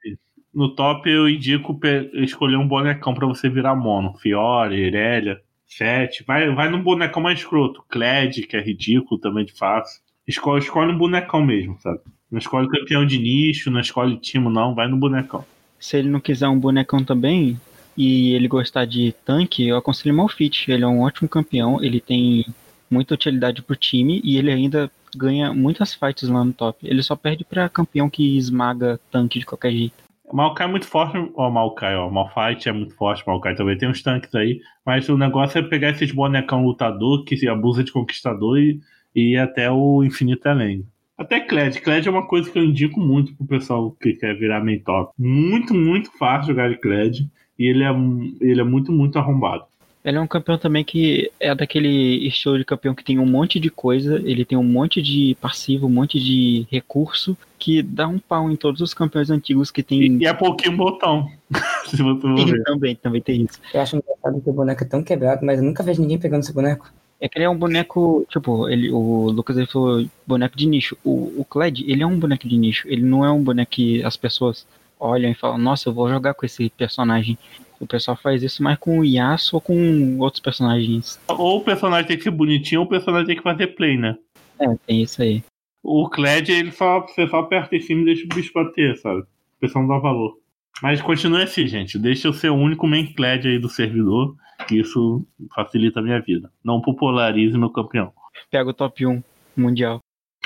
no 0.56 0.74
top 0.74 1.08
eu 1.10 1.28
indico 1.28 1.78
escolher 2.14 2.56
um 2.56 2.66
bonecão 2.66 3.12
para 3.12 3.26
você 3.26 3.46
virar 3.46 3.76
mono. 3.76 4.16
Fiore, 4.16 4.74
Irelia, 4.74 5.38
Sete. 5.66 6.24
Vai, 6.26 6.48
vai 6.54 6.70
num 6.70 6.82
bonecão 6.82 7.22
mais 7.22 7.38
escroto. 7.38 7.84
Kled, 7.90 8.46
que 8.46 8.56
é 8.56 8.62
ridículo 8.62 9.20
também 9.20 9.44
de 9.44 9.52
fácil. 9.52 10.00
Escolhe, 10.26 10.64
escolhe 10.64 10.92
um 10.92 10.98
bonecão 10.98 11.44
mesmo, 11.44 11.76
sabe? 11.80 12.00
Não 12.30 12.38
escolhe 12.38 12.68
campeão 12.70 13.04
de 13.04 13.18
nicho, 13.18 13.70
não 13.70 13.80
escolhe 13.80 14.16
timo, 14.16 14.48
não. 14.48 14.74
Vai 14.74 14.88
no 14.88 14.96
bonecão. 14.96 15.44
Se 15.78 15.98
ele 15.98 16.08
não 16.08 16.20
quiser 16.20 16.48
um 16.48 16.58
bonecão 16.58 17.04
também, 17.04 17.60
e 17.94 18.32
ele 18.32 18.48
gostar 18.48 18.86
de 18.86 19.14
tanque, 19.26 19.68
eu 19.68 19.76
aconselho 19.76 20.16
Malfit. 20.16 20.70
Ele 20.72 20.84
é 20.84 20.88
um 20.88 21.02
ótimo 21.02 21.28
campeão, 21.28 21.84
ele 21.84 22.00
tem 22.00 22.46
muita 22.90 23.12
utilidade 23.12 23.60
pro 23.60 23.76
time 23.76 24.22
e 24.24 24.38
ele 24.38 24.50
ainda 24.50 24.90
ganha 25.14 25.52
muitas 25.52 25.92
fights 25.92 26.30
lá 26.30 26.42
no 26.42 26.52
top. 26.54 26.78
Ele 26.82 27.02
só 27.02 27.14
perde 27.14 27.44
para 27.44 27.68
campeão 27.68 28.08
que 28.08 28.38
esmaga 28.38 28.98
tanque 29.10 29.38
de 29.38 29.44
qualquer 29.44 29.72
jeito. 29.72 30.05
Maokai 30.32 30.66
é 30.66 30.70
muito 30.70 30.86
forte, 30.86 31.16
ó, 31.34 31.50
Maokai, 31.50 31.96
ó, 31.96 32.10
Malfight 32.10 32.68
é 32.68 32.72
muito 32.72 32.94
forte, 32.94 33.26
Maokai 33.26 33.54
também 33.54 33.78
tem 33.78 33.88
uns 33.88 34.02
tanques 34.02 34.34
aí, 34.34 34.60
mas 34.84 35.08
o 35.08 35.16
negócio 35.16 35.58
é 35.58 35.62
pegar 35.62 35.90
esses 35.90 36.10
bonecão 36.10 36.64
lutador 36.64 37.24
que 37.24 37.36
se 37.36 37.48
abusa 37.48 37.84
de 37.84 37.92
conquistador 37.92 38.58
e, 38.58 38.80
e 39.14 39.34
ir 39.34 39.38
até 39.38 39.70
o 39.70 40.02
infinito 40.02 40.46
além. 40.48 40.84
Até 41.16 41.40
Kled, 41.40 41.80
Kled 41.80 42.06
é 42.06 42.10
uma 42.10 42.26
coisa 42.26 42.50
que 42.50 42.58
eu 42.58 42.64
indico 42.64 43.00
muito 43.00 43.34
pro 43.34 43.46
pessoal 43.46 43.90
que 43.92 44.12
quer 44.12 44.36
virar 44.36 44.62
main 44.62 44.80
top. 44.80 45.12
Muito, 45.18 45.72
muito 45.72 46.10
fácil 46.18 46.48
jogar 46.48 46.68
de 46.68 46.76
Kled. 46.76 47.26
E 47.58 47.64
ele 47.64 47.82
é, 47.82 47.90
ele 48.40 48.60
é 48.60 48.64
muito, 48.64 48.92
muito 48.92 49.18
arrombado. 49.18 49.64
Ele 50.06 50.18
é 50.18 50.20
um 50.20 50.26
campeão 50.26 50.56
também 50.56 50.84
que 50.84 51.32
é 51.40 51.52
daquele 51.52 52.28
estilo 52.28 52.56
de 52.56 52.64
campeão 52.64 52.94
que 52.94 53.02
tem 53.02 53.18
um 53.18 53.26
monte 53.26 53.58
de 53.58 53.68
coisa, 53.68 54.22
ele 54.24 54.44
tem 54.44 54.56
um 54.56 54.62
monte 54.62 55.02
de 55.02 55.36
passivo, 55.40 55.88
um 55.88 55.90
monte 55.90 56.20
de 56.20 56.64
recurso, 56.70 57.36
que 57.58 57.82
dá 57.82 58.06
um 58.06 58.16
pau 58.16 58.48
em 58.48 58.54
todos 58.54 58.80
os 58.80 58.94
campeões 58.94 59.30
antigos 59.30 59.68
que 59.72 59.82
tem. 59.82 60.00
E, 60.00 60.18
e 60.18 60.26
é 60.26 60.32
pouquinho 60.32 60.76
botão. 60.76 61.28
se 61.90 62.00
você 62.00 62.62
também, 62.62 62.94
também 62.94 63.20
tem 63.20 63.42
isso. 63.42 63.60
Eu 63.74 63.80
acho 63.80 63.96
engraçado 63.96 64.40
que 64.40 64.48
o 64.48 64.52
boneco 64.52 64.84
é 64.84 64.86
tão 64.86 65.02
quebrado, 65.02 65.44
mas 65.44 65.58
eu 65.58 65.64
nunca 65.64 65.82
vejo 65.82 66.00
ninguém 66.00 66.20
pegando 66.20 66.42
esse 66.42 66.52
boneco. 66.52 66.88
É 67.20 67.28
que 67.28 67.38
ele 67.38 67.46
é 67.46 67.50
um 67.50 67.58
boneco, 67.58 68.24
tipo, 68.28 68.68
ele, 68.68 68.92
o 68.92 69.30
Lucas 69.30 69.56
ele 69.56 69.66
falou 69.66 70.06
boneco 70.24 70.56
de 70.56 70.66
nicho. 70.66 70.96
O, 71.02 71.40
o 71.40 71.44
Kled, 71.44 71.84
ele 71.84 72.04
é 72.04 72.06
um 72.06 72.16
boneco 72.16 72.46
de 72.46 72.56
nicho. 72.56 72.86
Ele 72.86 73.02
não 73.02 73.24
é 73.24 73.32
um 73.32 73.42
boneco 73.42 73.72
que 73.72 74.04
as 74.04 74.16
pessoas 74.16 74.64
olham 75.00 75.30
e 75.30 75.34
falam, 75.34 75.58
nossa, 75.58 75.88
eu 75.88 75.92
vou 75.92 76.08
jogar 76.08 76.34
com 76.34 76.46
esse 76.46 76.70
personagem. 76.70 77.36
O 77.78 77.86
pessoal 77.86 78.16
faz 78.16 78.42
isso 78.42 78.62
mais 78.62 78.78
com 78.78 78.98
o 78.98 79.04
Yasuo 79.04 79.56
ou 79.56 79.60
com 79.60 80.18
outros 80.18 80.40
personagens. 80.40 81.20
Ou 81.28 81.58
o 81.58 81.64
personagem 81.64 82.06
tem 82.06 82.16
que 82.16 82.24
ser 82.24 82.30
bonitinho, 82.30 82.80
ou 82.80 82.86
o 82.86 82.88
personagem 82.88 83.26
tem 83.26 83.36
que 83.36 83.42
fazer 83.42 83.68
play, 83.68 83.96
né? 83.96 84.16
É, 84.58 84.66
tem 84.86 85.02
isso 85.02 85.22
aí. 85.22 85.42
O 85.82 86.08
Kled, 86.08 86.50
ele 86.50 86.72
só, 86.72 87.00
você 87.00 87.28
só 87.28 87.40
aperta 87.40 87.76
em 87.76 87.80
cima 87.80 88.02
e 88.02 88.06
deixa 88.06 88.24
o 88.24 88.34
bicho 88.34 88.52
bater, 88.52 88.96
sabe? 88.96 89.20
O 89.20 89.60
pessoal 89.60 89.86
não 89.86 89.94
dá 89.94 90.00
valor. 90.00 90.38
Mas 90.82 91.00
continue 91.00 91.42
assim, 91.42 91.66
gente. 91.66 91.98
Deixa 91.98 92.28
eu 92.28 92.32
ser 92.32 92.50
o 92.50 92.56
único 92.56 92.86
main 92.86 93.06
Kled 93.12 93.46
aí 93.46 93.58
do 93.58 93.68
servidor, 93.68 94.34
que 94.66 94.80
isso 94.80 95.26
facilita 95.54 96.00
a 96.00 96.02
minha 96.02 96.20
vida. 96.20 96.50
Não 96.64 96.80
popularize 96.80 97.56
meu 97.56 97.70
campeão. 97.70 98.12
Pega 98.50 98.70
o 98.70 98.74
top 98.74 99.06
1 99.06 99.22
mundial. 99.56 100.00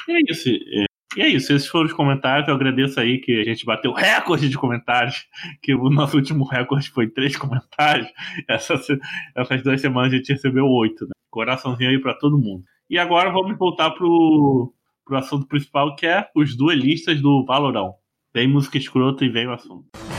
É 0.08 0.18
isso. 0.30 0.48
É, 0.48 0.84
e 1.16 1.22
é 1.22 1.28
isso, 1.28 1.52
esses 1.52 1.66
foram 1.66 1.86
os 1.86 1.92
comentários. 1.92 2.46
Eu 2.46 2.54
agradeço 2.54 3.00
aí 3.00 3.18
que 3.18 3.40
a 3.40 3.44
gente 3.44 3.64
bateu 3.64 3.92
recorde 3.92 4.48
de 4.48 4.56
comentários, 4.56 5.26
que 5.60 5.74
o 5.74 5.90
nosso 5.90 6.16
último 6.16 6.44
recorde 6.44 6.90
foi 6.90 7.08
três 7.08 7.34
comentários. 7.36 8.08
Essas, 8.48 8.86
essas 9.34 9.62
duas 9.62 9.80
semanas 9.80 10.12
a 10.12 10.16
gente 10.16 10.32
recebeu 10.32 10.66
oito, 10.66 11.04
né? 11.04 11.10
Coraçãozinho 11.28 11.90
aí 11.90 12.00
para 12.00 12.14
todo 12.14 12.38
mundo. 12.38 12.62
E 12.88 12.98
agora 12.98 13.30
vamos 13.30 13.56
voltar 13.58 13.90
pro, 13.90 14.72
pro 15.04 15.16
assunto 15.16 15.46
principal, 15.46 15.94
que 15.96 16.06
é 16.06 16.28
os 16.34 16.56
duelistas 16.56 17.20
do 17.20 17.44
Valorão. 17.44 17.94
Vem 18.32 18.46
música 18.46 18.78
escrota 18.78 19.24
e 19.24 19.28
vem 19.28 19.46
o 19.46 19.52
assunto. 19.52 20.09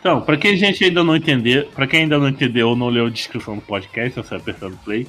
Então, 0.00 0.22
para 0.22 0.38
quem 0.38 0.52
a 0.52 0.56
gente 0.56 0.82
ainda 0.82 1.04
não 1.04 1.14
entender, 1.14 1.68
para 1.68 1.86
quem 1.86 2.00
ainda 2.00 2.18
não 2.18 2.28
entendeu 2.28 2.70
ou 2.70 2.76
não 2.76 2.88
leu 2.88 3.06
a 3.06 3.10
descrição 3.10 3.56
do 3.56 3.60
podcast, 3.60 4.16
você 4.16 4.34
apertando 4.34 4.82
play, 4.82 5.06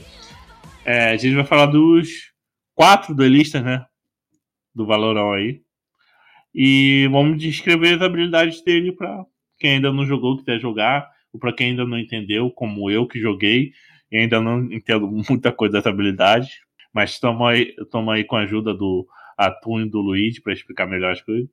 é, 0.83 1.11
a 1.11 1.17
gente 1.17 1.33
vai 1.33 1.45
falar 1.45 1.67
dos 1.67 2.09
quatro 2.75 3.15
duelistas, 3.15 3.63
né? 3.63 3.85
Do 4.75 4.85
Valorão 4.85 5.31
aí. 5.31 5.61
E 6.53 7.07
vamos 7.09 7.41
descrever 7.41 7.95
as 7.95 8.01
habilidades 8.01 8.61
dele 8.63 8.91
para 8.91 9.25
quem 9.57 9.75
ainda 9.75 9.93
não 9.93 10.05
jogou, 10.05 10.37
quiser 10.37 10.59
jogar, 10.59 11.09
ou 11.31 11.39
para 11.39 11.53
quem 11.53 11.69
ainda 11.69 11.85
não 11.85 11.97
entendeu, 11.97 12.51
como 12.51 12.91
eu 12.91 13.07
que 13.07 13.17
joguei 13.17 13.71
e 14.11 14.17
ainda 14.17 14.41
não 14.41 14.69
entendo 14.73 15.07
muita 15.29 15.53
coisa 15.53 15.77
dessa 15.77 15.89
habilidade. 15.89 16.49
Mas 16.93 17.11
estamos 17.11 17.47
aí, 17.47 17.73
aí 18.13 18.23
com 18.25 18.35
a 18.35 18.41
ajuda 18.41 18.73
do 18.73 19.07
Atum 19.37 19.79
e 19.79 19.89
do 19.89 20.01
Luigi 20.01 20.41
para 20.41 20.51
explicar 20.51 20.85
melhor 20.85 21.13
as 21.13 21.21
coisas. 21.21 21.49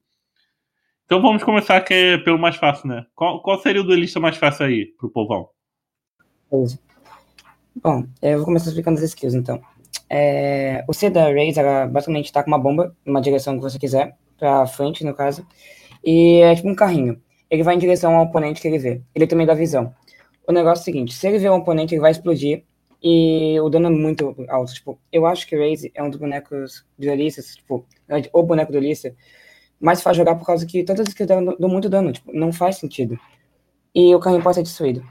Então 1.09 1.23
vamos 1.23 1.43
começar 1.43 1.81
que 1.81 1.95
é 1.95 2.19
pelo 2.19 2.39
mais 2.39 2.57
fácil, 2.57 2.87
né? 2.87 3.07
Qual, 3.15 3.41
qual 3.41 3.59
seria 3.63 3.81
o 3.81 3.85
duelista 3.85 4.21
mais 4.21 4.37
fácil 4.37 4.67
aí 4.67 4.85
pro 4.85 5.09
povão? 5.09 5.49
Bom, 7.83 8.05
eu 8.21 8.37
vou 8.37 8.45
começar 8.45 8.69
explicando 8.69 8.99
as 8.99 9.05
skills, 9.05 9.33
então. 9.33 9.59
É, 10.11 10.85
o 10.87 10.93
C 10.93 11.09
da 11.09 11.33
Raze, 11.33 11.59
ela 11.59 11.87
basicamente 11.87 12.31
tá 12.31 12.43
com 12.43 12.51
uma 12.51 12.59
bomba 12.59 12.95
numa 13.07 13.23
direção 13.23 13.57
que 13.57 13.63
você 13.63 13.79
quiser, 13.79 14.19
pra 14.39 14.67
frente, 14.67 15.03
no 15.03 15.15
caso, 15.15 15.47
e 16.05 16.43
é 16.43 16.55
tipo 16.55 16.69
um 16.69 16.75
carrinho. 16.75 17.19
Ele 17.49 17.63
vai 17.63 17.75
em 17.75 17.79
direção 17.79 18.15
ao 18.15 18.27
oponente 18.27 18.61
que 18.61 18.69
ele 18.69 18.79
vê. 18.79 19.01
Ele 19.15 19.27
também 19.27 19.47
dá 19.47 19.55
visão. 19.55 19.95
O 20.47 20.53
negócio 20.53 20.81
é 20.81 20.83
o 20.83 20.85
seguinte, 20.85 21.15
se 21.15 21.27
ele 21.27 21.39
vê 21.39 21.49
um 21.49 21.55
oponente, 21.55 21.95
ele 21.95 22.03
vai 22.03 22.11
explodir, 22.11 22.65
e 23.03 23.59
o 23.61 23.71
dano 23.71 23.87
é 23.87 23.91
muito 23.91 24.37
alto. 24.47 24.75
Tipo, 24.75 25.01
eu 25.11 25.25
acho 25.25 25.47
que 25.47 25.57
Raze 25.57 25.91
é 25.95 26.03
um 26.03 26.11
dos 26.11 26.19
bonecos 26.19 26.85
duelistas, 26.99 27.57
tipo, 27.57 27.87
o 28.31 28.43
boneco 28.43 28.73
duelista, 28.73 29.15
mais 29.81 30.03
faz 30.03 30.17
jogar 30.17 30.35
por 30.37 30.47
causa 30.47 30.67
que 30.67 30.85
todas 30.85 31.03
as 31.03 31.09
skills 31.09 31.29
dão, 31.59 31.69
muito 31.69 31.89
dano, 31.89 32.13
tipo, 32.13 32.33
não 32.33 32.53
faz 32.53 32.77
sentido. 32.77 33.19
E 33.95 34.15
o 34.15 34.21
carrinho 34.21 34.43
pode 34.43 34.57
ser 34.57 34.63
destruído. 34.63 35.03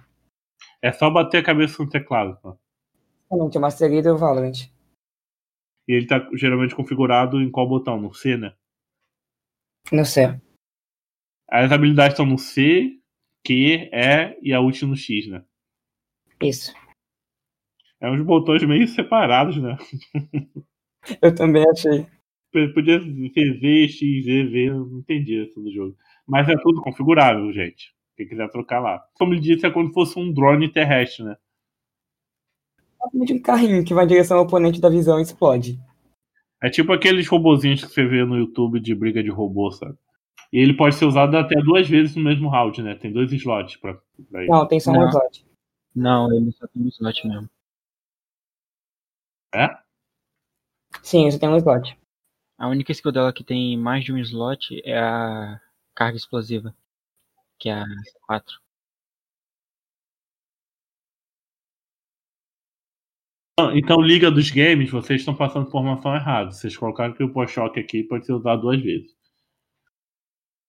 É 0.81 0.91
só 0.91 1.09
bater 1.09 1.39
a 1.39 1.43
cabeça 1.43 1.81
no 1.81 1.89
teclado, 1.89 2.37
pô. 2.41 2.57
Exatamente, 3.29 3.57
o 3.57 3.61
Master 3.61 3.91
Leader 3.91 4.11
e 4.11 4.15
o 4.15 4.17
Valorant. 4.17 4.69
E 5.87 5.93
ele 5.93 6.07
tá 6.07 6.27
geralmente 6.33 6.75
configurado 6.75 7.41
em 7.41 7.49
qual 7.49 7.67
botão? 7.67 7.99
No 7.99 8.13
C, 8.13 8.37
né? 8.37 8.53
No 9.91 10.05
C. 10.05 10.39
As 11.49 11.71
habilidades 11.71 12.13
estão 12.13 12.25
no 12.25 12.37
C, 12.37 12.99
Q, 13.45 13.89
E 13.91 14.37
e 14.41 14.53
a 14.53 14.59
ult 14.59 14.85
no 14.85 14.95
X, 14.95 15.27
né? 15.27 15.43
Isso. 16.41 16.73
É 17.99 18.09
uns 18.11 18.21
botões 18.21 18.63
meio 18.63 18.87
separados, 18.87 19.57
né? 19.57 19.77
Eu 21.21 21.33
também 21.33 21.63
achei. 21.69 22.05
Podia 22.73 22.99
ser 22.99 23.59
V, 23.59 23.87
X, 23.87 24.25
Z, 24.25 24.43
V, 24.45 24.69
eu 24.69 24.85
não 24.85 24.99
entendi 24.99 25.43
isso 25.43 25.59
do 25.59 25.71
jogo. 25.71 25.95
Mas 26.25 26.47
é 26.49 26.55
tudo 26.57 26.81
configurável, 26.81 27.51
gente. 27.53 27.95
Quem 28.15 28.27
quiser 28.27 28.49
trocar 28.49 28.79
lá. 28.79 29.03
Como 29.13 29.33
ele 29.33 29.41
disse, 29.41 29.65
é 29.65 29.69
como 29.69 29.87
se 29.89 29.93
fosse 29.93 30.19
um 30.19 30.33
drone 30.33 30.71
terrestre, 30.71 31.23
né? 31.23 31.37
Basicamente 32.99 33.33
um 33.33 33.41
carrinho 33.41 33.85
que 33.85 33.93
vai 33.93 34.05
em 34.05 34.07
direção 34.07 34.37
ao 34.37 34.43
oponente 34.43 34.81
da 34.81 34.89
visão 34.89 35.19
e 35.19 35.21
explode. 35.21 35.79
É 36.61 36.69
tipo 36.69 36.91
aqueles 36.91 37.27
robozinhos 37.27 37.83
que 37.83 37.91
você 37.91 38.05
vê 38.05 38.25
no 38.25 38.37
YouTube 38.37 38.79
de 38.79 38.95
briga 38.95 39.21
de 39.21 39.29
robô, 39.29 39.71
sabe? 39.71 39.95
E 40.51 40.59
ele 40.59 40.73
pode 40.73 40.95
ser 40.95 41.05
usado 41.05 41.37
até 41.37 41.55
duas 41.61 41.87
vezes 41.87 42.15
no 42.15 42.23
mesmo 42.23 42.49
round, 42.49 42.81
né? 42.81 42.95
Tem 42.95 43.11
dois 43.11 43.31
slots 43.31 43.75
pra, 43.77 43.93
pra 44.29 44.41
ele. 44.41 44.49
Não, 44.49 44.67
tem 44.67 44.79
só 44.79 44.91
um 44.91 45.07
slot. 45.07 45.45
Não, 45.95 46.33
ele 46.33 46.51
só 46.51 46.65
tem 46.67 46.81
um 46.81 46.87
slot 46.87 47.27
mesmo. 47.27 47.49
É? 49.53 49.67
Sim, 51.03 51.29
você 51.29 51.37
tem 51.37 51.49
um 51.49 51.57
slot. 51.57 51.97
A 52.57 52.67
única 52.67 52.91
skill 52.91 53.11
dela 53.11 53.31
que 53.31 53.43
tem 53.43 53.77
mais 53.77 54.03
de 54.03 54.11
um 54.11 54.17
slot 54.17 54.81
é 54.83 54.97
a 54.97 55.61
carga 55.93 56.17
explosiva, 56.17 56.75
que 57.59 57.69
é 57.69 57.73
a 57.73 57.85
4. 58.21 58.59
Então, 63.73 63.99
Liga 64.01 64.29
dos 64.29 64.51
Games, 64.51 64.89
vocês 64.91 65.21
estão 65.21 65.35
passando 65.35 65.67
informação 65.67 66.15
errada. 66.15 66.51
Vocês 66.51 66.77
colocaram 66.77 67.13
que 67.13 67.23
o 67.23 67.33
pós-choque 67.33 67.79
aqui 67.79 68.03
pode 68.03 68.25
ser 68.25 68.33
usado 68.33 68.61
duas 68.61 68.81
vezes. 68.81 69.15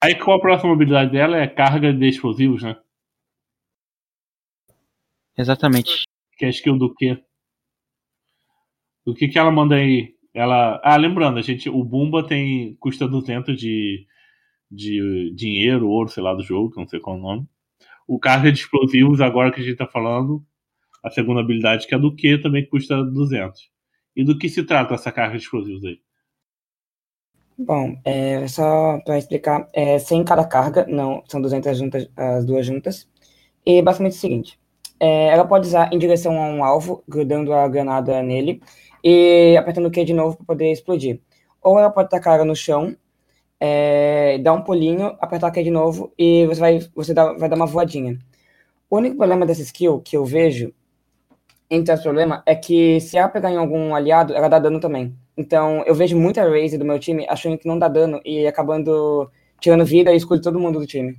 Aí 0.03 0.15
qual 0.15 0.39
a 0.39 0.41
próxima 0.41 0.73
habilidade 0.73 1.11
dela 1.11 1.37
é 1.37 1.47
carga 1.47 1.93
de 1.93 2.09
explosivos, 2.09 2.63
né? 2.63 2.81
Exatamente. 5.37 6.05
Que 6.37 6.45
é 6.45 6.49
a 6.49 6.51
skill 6.51 6.79
do 6.79 6.95
quê? 6.95 7.23
O 9.05 9.15
que 9.15 9.29
que 9.29 9.39
ela 9.39 9.51
manda 9.51 9.75
aí? 9.75 10.18
Ela, 10.39 10.81
ah, 10.85 10.97
lembrando, 10.97 11.41
a 11.41 11.43
gente, 11.43 11.69
o 11.69 11.83
Bumba 11.83 12.25
tem 12.25 12.77
custa 12.79 13.09
200 13.09 13.59
de, 13.59 14.07
de 14.71 15.33
dinheiro, 15.35 15.89
ouro, 15.89 16.09
sei 16.09 16.23
lá, 16.23 16.33
do 16.33 16.45
jogo, 16.45 16.71
que 16.71 16.77
não 16.79 16.87
sei 16.87 17.01
qual 17.01 17.17
é 17.17 17.19
o 17.19 17.23
nome. 17.23 17.49
O 18.07 18.21
carga 18.21 18.53
de 18.53 18.61
explosivos, 18.61 19.21
agora 19.21 19.51
que 19.51 19.61
a 19.61 19.65
gente 19.65 19.77
tá 19.77 19.87
falando, 19.89 20.41
a 21.03 21.11
segunda 21.11 21.41
habilidade, 21.41 21.89
que 21.89 21.95
é 21.95 21.99
do 21.99 22.15
que, 22.15 22.39
também 22.39 22.65
custa 22.65 23.03
200. 23.03 23.69
E 24.15 24.23
do 24.23 24.39
que 24.39 24.49
se 24.49 24.63
trata 24.63 24.95
essa 24.95 25.11
carga 25.11 25.37
de 25.37 25.43
explosivos 25.43 25.85
aí? 25.85 25.99
Bom, 27.59 28.01
é, 28.05 28.47
só 28.47 29.01
para 29.05 29.19
explicar, 29.19 29.69
é 29.73 29.99
100 29.99 30.23
cada 30.23 30.45
carga, 30.45 30.87
não, 30.87 31.21
são 31.27 31.41
200 31.41 31.77
juntas, 31.77 32.09
as 32.17 32.45
duas 32.47 32.65
juntas. 32.65 33.11
E 33.67 33.83
basicamente 33.83 34.13
é 34.13 34.17
o 34.17 34.21
seguinte, 34.21 34.61
é, 35.01 35.29
ela 35.29 35.45
pode 35.45 35.67
usar 35.67 35.93
em 35.93 35.99
direção 35.99 36.41
a 36.41 36.47
um 36.47 36.63
alvo, 36.63 37.03
grudando 37.09 37.53
a 37.53 37.67
granada 37.69 38.23
nele, 38.23 38.61
e 39.09 39.57
apertando 39.57 39.87
o 39.87 39.91
Q 39.91 40.05
de 40.05 40.13
novo 40.13 40.37
para 40.37 40.45
poder 40.45 40.71
explodir. 40.71 41.19
Ou 41.63 41.79
ela 41.79 41.89
pode 41.89 42.11
tacar 42.11 42.45
no 42.45 42.55
chão, 42.55 42.95
é, 43.59 44.37
dar 44.39 44.53
um 44.53 44.63
pulinho, 44.63 45.17
apertar 45.19 45.49
o 45.49 45.53
Q 45.53 45.65
de 45.65 45.71
novo 45.71 46.13
e 46.19 46.45
você 46.47 46.61
vai, 46.61 46.79
você 46.95 47.15
dá, 47.15 47.33
vai 47.33 47.49
dar 47.49 47.57
uma 47.57 47.65
voadinha. 47.65 48.19
O 48.91 48.99
único 48.99 49.17
problema 49.17 49.47
dessa 49.47 49.63
skill 49.63 50.01
que 50.01 50.15
eu 50.15 50.27
vejo, 50.27 50.75
entre 51.71 51.95
os 51.95 52.03
problemas, 52.03 52.43
é 52.45 52.55
que 52.55 53.01
se 53.01 53.17
ela 53.17 53.31
pegar 53.31 53.51
em 53.51 53.57
algum 53.57 53.95
aliado, 53.95 54.35
ela 54.35 54.49
dá 54.49 54.59
dano 54.59 54.79
também. 54.79 55.17
Então 55.39 55.83
eu 55.87 55.95
vejo 55.95 56.15
muita 56.15 56.47
raise 56.47 56.77
do 56.77 56.85
meu 56.85 56.99
time 56.99 57.27
achando 57.31 57.57
que 57.57 57.67
não 57.67 57.79
dá 57.79 57.89
dano 57.89 58.21
e 58.27 58.47
acabando 58.47 59.31
tirando 59.59 59.87
vida 59.87 60.13
e 60.13 60.17
excluindo 60.17 60.45
todo 60.45 60.61
mundo 60.61 60.79
do 60.79 60.87
time. 60.87 61.17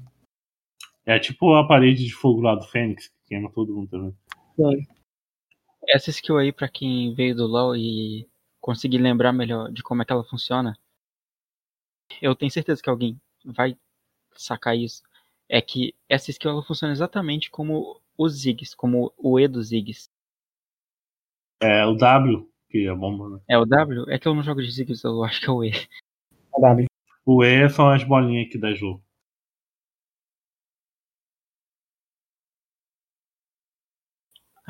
É 1.07 1.17
tipo 1.17 1.55
a 1.55 1.67
parede 1.67 2.05
de 2.05 2.13
fogo 2.13 2.41
lá 2.41 2.53
do 2.53 2.67
Fênix, 2.67 3.07
que 3.07 3.29
queima 3.29 3.51
todo 3.51 3.73
mundo 3.73 3.89
também. 3.89 4.13
Sim. 4.55 4.98
Essa 5.89 6.11
skill 6.11 6.37
aí, 6.37 6.51
pra 6.51 6.69
quem 6.69 7.13
veio 7.15 7.35
do 7.35 7.47
LoL 7.47 7.75
e 7.75 8.29
conseguir 8.61 8.99
lembrar 8.99 9.33
melhor 9.33 9.71
de 9.71 9.81
como 9.81 10.01
é 10.01 10.05
que 10.05 10.13
ela 10.13 10.23
funciona, 10.23 10.77
eu 12.21 12.35
tenho 12.35 12.51
certeza 12.51 12.81
que 12.81 12.89
alguém 12.89 13.19
vai 13.43 13.75
sacar 14.35 14.77
isso. 14.77 15.01
é 15.49 15.59
que 15.61 15.95
essa 16.07 16.29
skill 16.29 16.51
ela 16.51 16.63
funciona 16.63 16.93
exatamente 16.93 17.49
como 17.49 17.99
os 18.15 18.33
Ziggs, 18.33 18.75
como 18.75 19.11
o 19.17 19.39
E 19.39 19.47
dos 19.47 19.69
Ziggs. 19.69 20.07
É 21.61 21.85
o 21.85 21.95
W, 21.95 22.47
que 22.69 22.85
é 22.85 22.89
a 22.89 22.95
bomba, 22.95 23.29
né? 23.29 23.41
É 23.49 23.57
o 23.57 23.65
W? 23.65 24.05
É 24.09 24.19
que 24.19 24.27
eu 24.27 24.35
não 24.35 24.43
jogo 24.43 24.61
de 24.61 24.69
Ziggs, 24.69 25.03
eu 25.03 25.23
acho 25.23 25.41
que 25.41 25.49
é 25.49 25.51
o 25.51 25.63
E. 25.63 25.71
É 25.71 26.61
W. 26.61 26.85
O 27.25 27.43
E 27.43 27.67
são 27.69 27.89
as 27.89 28.03
bolinhas 28.03 28.47
aqui 28.47 28.57
da 28.57 28.73
jogo. 28.73 29.03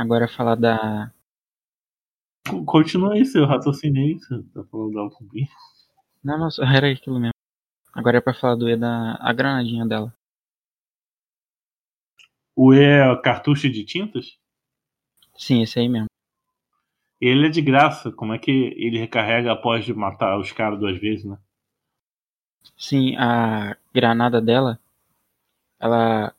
Agora 0.02 0.28
falar 0.28 0.56
da. 0.56 1.12
Co- 2.50 2.66
Continua 2.66 3.14
aí 3.14 3.26
seu 3.26 3.46
raciocínio 3.46 4.04
aí, 4.04 4.20
você 4.20 4.44
tá 4.54 4.62
falando 4.66 4.94
da 4.94 5.00
Alphabet. 5.02 5.48
Não, 6.24 6.38
não, 6.38 6.50
só- 6.50 6.64
era 6.64 6.90
aquilo 6.90 7.20
mesmo. 7.20 7.34
Agora 7.94 8.18
é 8.18 8.22
pra 8.22 8.34
falar 8.34 8.56
do 8.56 8.70
E 8.70 8.78
da. 8.78 9.16
a 9.22 9.34
granadinha 9.34 9.86
dela. 9.88 10.14
O 12.56 12.76
E 12.76 12.80
é 12.80 13.22
cartucho 13.24 13.68
de 13.72 13.84
tintas? 13.84 14.38
Sim, 15.36 15.64
esse 15.64 15.80
aí 15.80 15.90
mesmo. 15.90 16.06
Ele 17.22 17.46
é 17.48 17.50
de 17.50 17.62
graça. 17.62 18.12
Como 18.12 18.34
é 18.34 18.38
que 18.38 18.52
ele 18.52 19.00
recarrega 19.00 19.54
após 19.54 19.86
de 19.86 19.94
matar 19.94 20.38
os 20.38 20.52
caras 20.52 20.78
duas 20.78 21.00
vezes, 21.00 21.24
né? 21.24 21.38
Sim, 22.78 23.16
a 23.16 23.78
granada 23.94 24.42
dela, 24.42 24.80
ela 25.80 26.34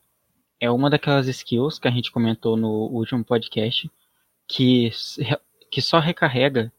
é 0.60 0.70
uma 0.70 0.90
daquelas 0.90 1.26
skills 1.26 1.78
que 1.78 1.88
a 1.88 1.90
gente 1.90 2.12
comentou 2.12 2.56
no 2.56 2.68
último 2.68 3.24
podcast, 3.24 3.90
que, 4.46 4.90
que 5.70 5.80
só 5.80 5.98
recarrega 5.98 6.72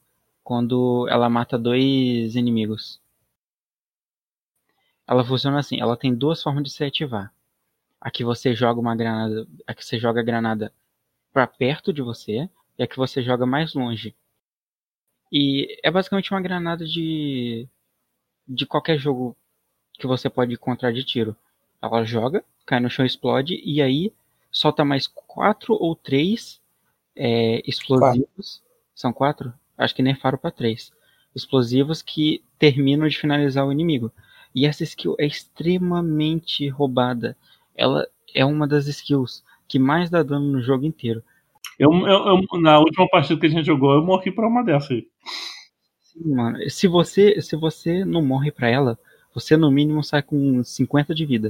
quando 0.44 1.08
ela 1.10 1.30
mata 1.30 1.58
dois 1.58 2.36
inimigos. 2.36 3.02
Ela 5.08 5.26
funciona 5.26 5.60
assim, 5.60 5.80
ela 5.82 5.98
tem 5.98 6.14
duas 6.14 6.42
formas 6.42 6.64
de 6.64 6.70
se 6.70 6.84
ativar. 6.84 7.34
A 8.00 8.10
que 8.12 8.24
você 8.24 8.54
joga 8.56 8.80
uma 8.80 8.96
granada, 8.96 9.48
a 9.68 9.74
que 9.74 9.86
você 9.86 10.00
joga 10.00 10.22
a 10.22 10.24
granada 10.24 10.74
para 11.34 11.48
perto 11.48 11.92
de 11.94 12.02
você 12.02 12.50
e 12.78 12.84
a 12.84 12.88
que 12.88 12.98
você 12.98 13.22
joga 13.22 13.46
mais 13.46 13.74
longe. 13.74 14.16
E 15.32 15.78
é 15.84 15.90
basicamente 15.90 16.32
uma 16.32 16.42
granada 16.42 16.86
de 16.86 17.68
de 18.48 18.66
qualquer 18.66 18.98
jogo 18.98 19.36
que 19.94 20.08
você 20.08 20.30
pode 20.30 20.54
encontrar 20.54 20.92
de 20.92 21.04
tiro. 21.04 21.36
Ela 21.82 22.04
joga, 22.04 22.44
cai 22.66 22.80
no 22.80 22.90
chão, 22.90 23.06
explode 23.06 23.60
e 23.64 23.82
aí 23.82 24.14
solta 24.52 24.84
mais 24.86 25.08
quatro 25.08 25.74
ou 25.74 25.96
três 25.96 26.60
é, 27.16 27.62
explosivos. 27.68 28.62
São 28.94 29.12
quatro? 29.12 29.54
Acho 29.78 29.96
que 29.96 30.04
nem 30.04 30.16
faro 30.16 30.38
para 30.38 30.52
três. 30.52 30.92
Explosivos 31.36 32.02
que 32.02 32.44
terminam 32.60 33.08
de 33.08 33.18
finalizar 33.18 33.66
o 33.66 33.72
inimigo. 33.72 34.12
E 34.54 34.66
essa 34.66 34.84
skill 34.84 35.16
é 35.18 35.26
extremamente 35.26 36.68
roubada. 36.70 37.36
Ela 37.76 38.06
é 38.36 38.46
uma 38.46 38.68
das 38.68 38.88
skills 38.88 39.44
que 39.68 39.80
mais 39.80 40.10
dá 40.10 40.22
dano 40.22 40.46
no 40.52 40.62
jogo 40.62 40.86
inteiro. 40.86 41.24
Eu, 41.80 41.92
eu- 42.06 42.46
eu- 42.52 42.62
na 42.62 42.78
última 42.80 43.08
partida 43.10 43.40
que 43.40 43.46
a 43.48 43.50
gente 43.50 43.66
jogou, 43.66 43.94
eu 43.94 44.04
morri 44.04 44.32
pra 44.32 44.48
uma 44.48 44.64
dessas 44.64 44.92
aí. 44.92 45.08
Sim, 46.02 46.36
mano. 46.36 46.70
Se 46.70 46.88
você, 46.88 47.42
se 47.42 47.56
você 47.56 48.04
não 48.06 48.22
morre 48.22 48.52
pra 48.52 48.68
ela, 48.70 49.00
você 49.34 49.56
no 49.56 49.72
mínimo 49.72 50.04
sai 50.04 50.22
com 50.22 50.62
50 50.64 51.16
de 51.16 51.26
vida. 51.26 51.50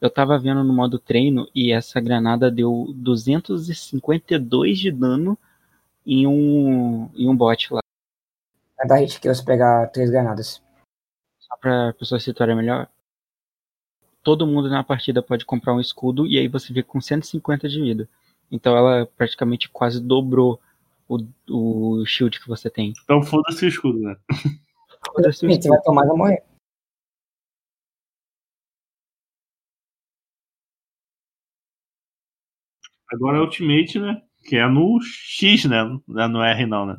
Eu 0.00 0.08
tava 0.10 0.38
vendo 0.38 0.64
no 0.64 0.72
modo 0.72 0.98
treino 0.98 1.46
e 1.54 1.72
essa 1.72 2.00
granada 2.00 2.50
deu 2.50 2.92
252 2.96 4.78
de 4.78 4.90
dano 4.90 5.36
em 6.06 6.26
um, 6.26 7.10
em 7.14 7.28
um 7.28 7.36
bot 7.36 7.74
lá. 7.74 7.80
É 8.80 8.86
da 8.86 8.96
hit 8.96 9.20
kills 9.20 9.44
pegar 9.44 9.88
três 9.88 10.08
granadas. 10.08 10.62
Só 11.38 11.56
pra 11.56 11.92
pessoa 11.92 12.18
situar 12.18 12.54
melhor. 12.56 12.88
Todo 14.22 14.46
mundo 14.46 14.70
na 14.70 14.82
partida 14.82 15.22
pode 15.22 15.44
comprar 15.44 15.74
um 15.74 15.80
escudo 15.80 16.26
e 16.26 16.38
aí 16.38 16.48
você 16.48 16.68
fica 16.68 16.82
com 16.82 17.00
150 17.00 17.68
de 17.68 17.80
vida. 17.80 18.08
Então 18.50 18.76
ela 18.76 19.06
praticamente 19.06 19.68
quase 19.68 20.00
dobrou 20.00 20.58
o, 21.08 21.18
o 21.48 22.06
shield 22.06 22.40
que 22.40 22.48
você 22.48 22.70
tem. 22.70 22.94
Então 23.04 23.22
foda-se 23.22 23.66
o 23.66 23.68
escudo, 23.68 23.98
né? 23.98 24.16
Foda-se 25.06 25.44
o 25.46 25.48
Você 25.48 25.58
escudo. 25.58 25.68
vai 25.74 25.82
tomar 25.82 26.04
e 26.04 26.08
vai 26.08 26.16
morrer. 26.16 26.42
Agora 33.12 33.38
é 33.38 33.40
Ultimate, 33.40 33.98
né? 33.98 34.22
Que 34.44 34.56
é 34.56 34.66
no 34.66 35.00
X, 35.02 35.64
né? 35.64 35.84
Não 36.06 36.22
é 36.22 36.28
no 36.28 36.42
R, 36.42 36.66
não, 36.66 36.86
né? 36.86 36.96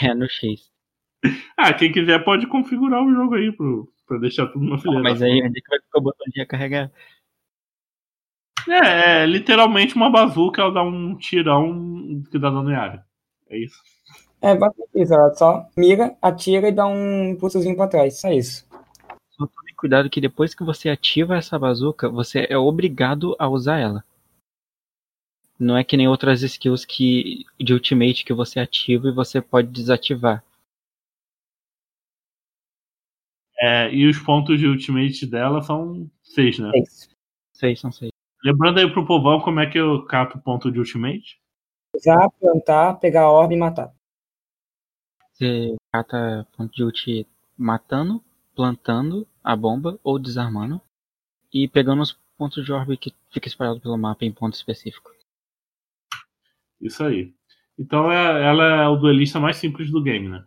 É 0.00 0.14
no 0.14 0.28
X. 0.28 0.70
Ah, 1.56 1.72
quem 1.72 1.92
quiser 1.92 2.24
pode 2.24 2.46
configurar 2.46 3.02
o 3.02 3.14
jogo 3.14 3.34
aí 3.34 3.52
pro, 3.52 3.92
pra 4.06 4.18
deixar 4.18 4.48
tudo 4.48 4.64
na 4.64 4.78
fileira. 4.78 5.02
Mas 5.02 5.22
aí 5.22 5.42
onde 5.42 5.58
é 5.58 5.60
que 5.60 5.68
vai 5.68 5.80
ficar 5.80 5.98
o 5.98 6.02
botão 6.02 6.26
de 6.28 6.40
recarregar? 6.40 6.90
É, 8.68 9.22
é 9.22 9.26
literalmente 9.26 9.94
uma 9.94 10.10
bazuca, 10.10 10.62
ela 10.62 10.72
dá 10.72 10.82
um 10.82 11.16
tirão 11.16 12.22
que 12.30 12.38
dá 12.38 12.50
dano 12.50 12.70
em 12.70 12.74
área. 12.74 13.04
É 13.48 13.58
isso. 13.58 13.76
É 14.40 14.56
basicamente 14.56 15.02
isso, 15.02 15.14
ela 15.14 15.34
só 15.34 15.66
mira, 15.76 16.16
atira 16.20 16.68
e 16.68 16.72
dá 16.72 16.86
um 16.86 17.30
impulsozinho 17.30 17.76
pra 17.76 17.86
trás. 17.86 18.20
Só 18.20 18.30
isso. 18.30 18.66
Só 19.30 19.46
tome 19.46 19.72
cuidado 19.76 20.10
que 20.10 20.20
depois 20.20 20.54
que 20.54 20.64
você 20.64 20.88
ativa 20.88 21.36
essa 21.36 21.58
bazuca, 21.58 22.08
você 22.08 22.46
é 22.48 22.56
obrigado 22.56 23.36
a 23.38 23.48
usar 23.48 23.78
ela. 23.78 24.04
Não 25.62 25.76
é 25.76 25.84
que 25.84 25.96
nem 25.96 26.08
outras 26.08 26.42
skills 26.42 26.84
que 26.84 27.44
de 27.56 27.72
ultimate 27.72 28.24
que 28.24 28.34
você 28.34 28.58
ativa 28.58 29.08
e 29.08 29.12
você 29.12 29.40
pode 29.40 29.68
desativar. 29.68 30.44
É, 33.60 33.94
e 33.94 34.08
os 34.08 34.18
pontos 34.18 34.58
de 34.58 34.66
Ultimate 34.66 35.24
dela 35.24 35.62
são 35.62 36.10
seis, 36.20 36.58
né? 36.58 36.72
Isso. 36.74 37.08
Seis 37.52 37.78
são 37.78 37.92
seis. 37.92 38.10
Lembrando 38.44 38.80
aí 38.80 38.92
pro 38.92 39.06
povão 39.06 39.40
como 39.40 39.60
é 39.60 39.70
que 39.70 39.78
eu 39.78 40.04
cato 40.06 40.36
ponto 40.40 40.68
de 40.72 40.80
Ultimate. 40.80 41.40
Usar, 41.94 42.28
plantar, 42.40 42.98
pegar 42.98 43.22
a 43.22 43.30
orbe 43.30 43.54
e 43.54 43.58
matar. 43.58 43.94
Você 45.30 45.76
cata 45.92 46.44
ponto 46.56 46.74
de 46.74 46.82
ult 46.82 47.26
matando, 47.56 48.20
plantando 48.56 49.28
a 49.44 49.54
bomba 49.54 49.96
ou 50.02 50.18
desarmando. 50.18 50.80
E 51.52 51.68
pegando 51.68 52.02
os 52.02 52.18
pontos 52.36 52.64
de 52.64 52.72
orbe 52.72 52.96
que 52.96 53.14
fica 53.30 53.46
espalhado 53.46 53.80
pelo 53.80 53.96
mapa 53.96 54.24
em 54.24 54.32
ponto 54.32 54.54
específico. 54.54 55.12
Isso 56.82 57.02
aí. 57.04 57.32
Então 57.78 58.12
é- 58.12 58.44
ela 58.46 58.82
é 58.84 58.88
o 58.88 58.96
duelista 58.96 59.40
mais 59.40 59.56
simples 59.56 59.90
do 59.90 60.02
game, 60.02 60.28
né? 60.28 60.44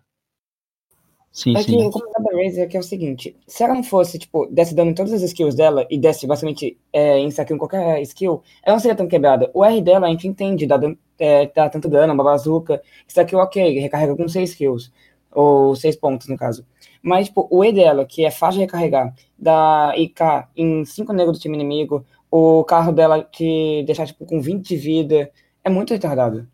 Sim, 1.32 1.54
É 1.54 1.64
que 1.66 1.72
sim. 1.72 1.86
o 1.86 1.92
complicado 1.92 2.24
da 2.24 2.32
Raze 2.32 2.62
é 2.62 2.66
que 2.66 2.78
é 2.78 2.80
o 2.80 2.84
seguinte, 2.84 3.36
se 3.46 3.62
ela 3.62 3.74
não 3.74 3.84
fosse, 3.84 4.18
tipo, 4.18 4.46
desse 4.46 4.74
dano 4.74 4.92
em 4.92 4.94
todas 4.94 5.12
as 5.12 5.22
skills 5.22 5.54
dela 5.54 5.86
e 5.90 5.98
desse 5.98 6.26
basicamente 6.26 6.78
é, 6.94 7.18
kill 7.46 7.56
em 7.58 7.60
qualquer 7.60 8.02
skill, 8.04 8.42
ela 8.64 8.76
não 8.76 8.80
seria 8.80 8.96
tão 8.96 9.06
quebrada. 9.06 9.52
O 9.54 9.64
R 9.66 9.82
dela 9.82 10.08
a 10.08 10.10
gente 10.12 10.28
entende, 10.30 10.66
dá, 10.66 10.80
é, 11.20 11.48
dá 11.54 11.70
tanto 11.70 11.90
dano, 11.90 12.14
uma 12.14 12.24
bazuca, 12.24 12.82
insta 13.06 13.26
kill 13.26 13.40
ok, 13.40 13.80
recarrega 13.80 14.16
com 14.16 14.30
6 14.30 14.56
kills, 14.56 14.90
ou 15.30 15.76
6 15.76 15.98
pontos 15.98 16.28
no 16.30 16.38
caso. 16.38 16.66
Mas, 17.02 17.28
tipo, 17.28 17.48
o 17.52 17.66
E 17.66 17.74
dela, 17.74 18.06
que 18.06 18.24
é 18.26 18.32
fácil 18.32 18.60
de 18.60 18.66
recarregar, 18.66 19.14
dá 19.38 19.94
IK 19.98 20.48
em 20.56 20.86
5 20.86 21.12
negros 21.12 21.38
do 21.38 21.42
time 21.42 21.56
inimigo, 21.56 22.06
o 22.32 22.64
carro 22.64 22.94
dela 22.94 23.22
te 23.24 23.84
deixar, 23.86 24.06
tipo, 24.08 24.26
com 24.26 24.40
20 24.40 24.70
de 24.70 24.78
vida, 24.78 25.30
é 25.66 25.70
muito 25.70 25.92
retardado. 25.92 26.48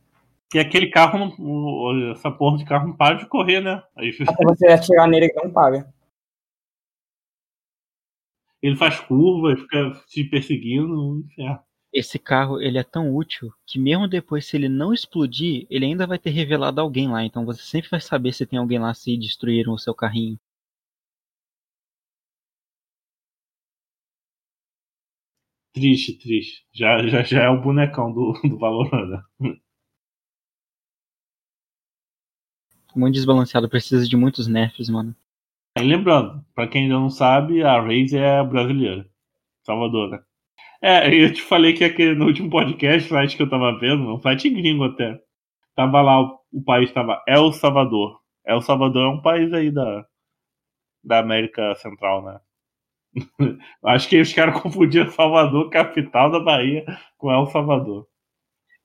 E 0.54 0.60
aquele 0.60 0.88
carro, 0.88 1.32
essa 2.12 2.32
porra 2.32 2.58
de 2.58 2.66
carro 2.66 2.88
não 2.88 2.96
para 2.96 3.16
de 3.16 3.26
correr, 3.28 3.62
né? 3.62 3.84
Aí 3.96 4.16
Até 4.28 4.44
você 4.44 4.68
atirar 4.68 5.08
nele, 5.08 5.26
ele 5.26 5.34
não 5.36 5.52
paga. 5.52 5.94
ele 8.62 8.76
faz 8.76 9.00
curva, 9.00 9.56
fica 9.56 9.92
te 10.08 10.24
perseguindo, 10.24 11.20
inferno. 11.26 11.60
Esse 11.94 12.18
carro, 12.18 12.62
ele 12.62 12.78
é 12.78 12.84
tão 12.84 13.14
útil 13.14 13.52
que 13.66 13.78
mesmo 13.78 14.08
depois, 14.08 14.46
se 14.46 14.56
ele 14.56 14.70
não 14.70 14.94
explodir, 14.94 15.68
ele 15.70 15.86
ainda 15.86 16.08
vai 16.08 16.18
ter 16.18 16.30
revelado 16.30 16.80
alguém 16.80 17.10
lá. 17.10 17.24
Então 17.26 17.46
você 17.46 17.62
sempre 17.62 17.90
vai 17.90 18.00
saber 18.00 18.32
se 18.32 18.46
tem 18.46 18.60
alguém 18.60 18.80
lá 18.80 18.94
se 18.94 19.18
destruíram 19.18 19.74
o 19.74 19.80
seu 19.80 19.94
carrinho. 19.94 20.40
Triste, 25.74 26.18
triste. 26.18 26.66
Já, 26.74 27.06
já, 27.08 27.24
já 27.24 27.44
é 27.44 27.50
o 27.50 27.62
bonecão 27.62 28.12
do, 28.12 28.34
do 28.44 28.58
Valorant. 28.58 29.24
né? 29.40 29.56
Muito 32.96 33.14
desbalanceado, 33.14 33.70
precisa 33.70 34.08
de 34.08 34.18
muitos 34.18 34.48
nerfs, 34.48 34.90
mano. 34.90 35.16
E 35.78 35.82
lembrando, 35.82 36.46
pra 36.54 36.68
quem 36.68 36.84
ainda 36.84 36.96
não 36.96 37.10
sabe, 37.10 37.64
a 37.64 37.80
Raze 37.80 38.18
é 38.18 38.44
brasileira. 38.44 39.10
Salvador, 39.64 40.10
né? 40.10 40.20
É, 40.82 41.14
eu 41.14 41.32
te 41.32 41.42
falei 41.42 41.74
que 41.74 41.84
aquele, 41.84 42.16
no 42.16 42.26
último 42.26 42.50
podcast, 42.50 43.08
site 43.08 43.38
que 43.38 43.44
eu 43.44 43.50
tava 43.50 43.80
vendo, 43.80 44.14
um 44.14 44.20
site 44.20 44.50
gringo 44.50 44.84
até. 44.84 45.22
Tava 45.76 46.02
lá, 46.02 46.22
o, 46.22 46.40
o 46.52 46.64
país 46.64 46.92
tava 46.92 47.24
El 47.28 47.54
Salvador. 47.54 48.20
El 48.46 48.62
Salvador 48.62 49.04
é 49.06 49.16
um 49.16 49.22
país 49.22 49.54
aí 49.54 49.72
da, 49.72 50.06
da 51.04 51.20
América 51.20 51.76
Central, 51.76 52.24
né? 52.24 52.40
Acho 53.84 54.10
que 54.10 54.22
os 54.22 54.34
caras 54.34 54.60
confundiam 54.62 55.10
Salvador, 55.10 55.70
capital 55.70 56.32
da 56.32 56.40
Bahia, 56.40 56.86
com 57.18 57.32
El 57.32 57.46
Salvador. 57.48 58.08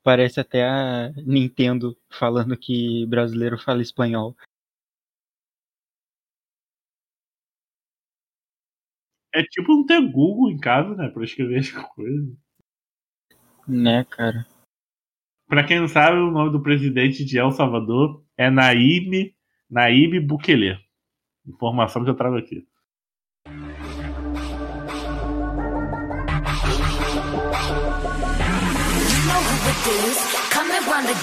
Parece 0.02 0.40
até 0.40 0.64
a 0.64 1.12
Nintendo 1.26 1.96
falando 2.10 2.56
que 2.56 3.04
brasileiro 3.06 3.58
fala 3.58 3.82
espanhol. 3.82 4.36
É 9.34 9.42
tipo 9.42 9.72
não 9.72 9.84
ter 9.84 10.00
Google 10.00 10.50
em 10.50 10.58
casa, 10.58 10.94
né? 10.94 11.08
Pra 11.08 11.24
escrever 11.24 11.58
as 11.58 11.70
coisas. 11.94 12.36
Né, 13.68 14.04
cara? 14.04 14.46
Pra 15.48 15.66
quem 15.66 15.80
não 15.80 15.88
sabe, 15.88 16.16
o 16.18 16.30
nome 16.30 16.50
do 16.50 16.62
presidente 16.62 17.24
de 17.24 17.38
El 17.38 17.50
Salvador 17.52 18.24
é 18.36 18.48
Naíbe, 18.48 19.36
Naíbe 19.68 20.20
Bukele. 20.20 20.78
Informação 21.46 22.02
que 22.02 22.10
eu 22.10 22.16
trago 22.16 22.36
aqui. 22.36 22.66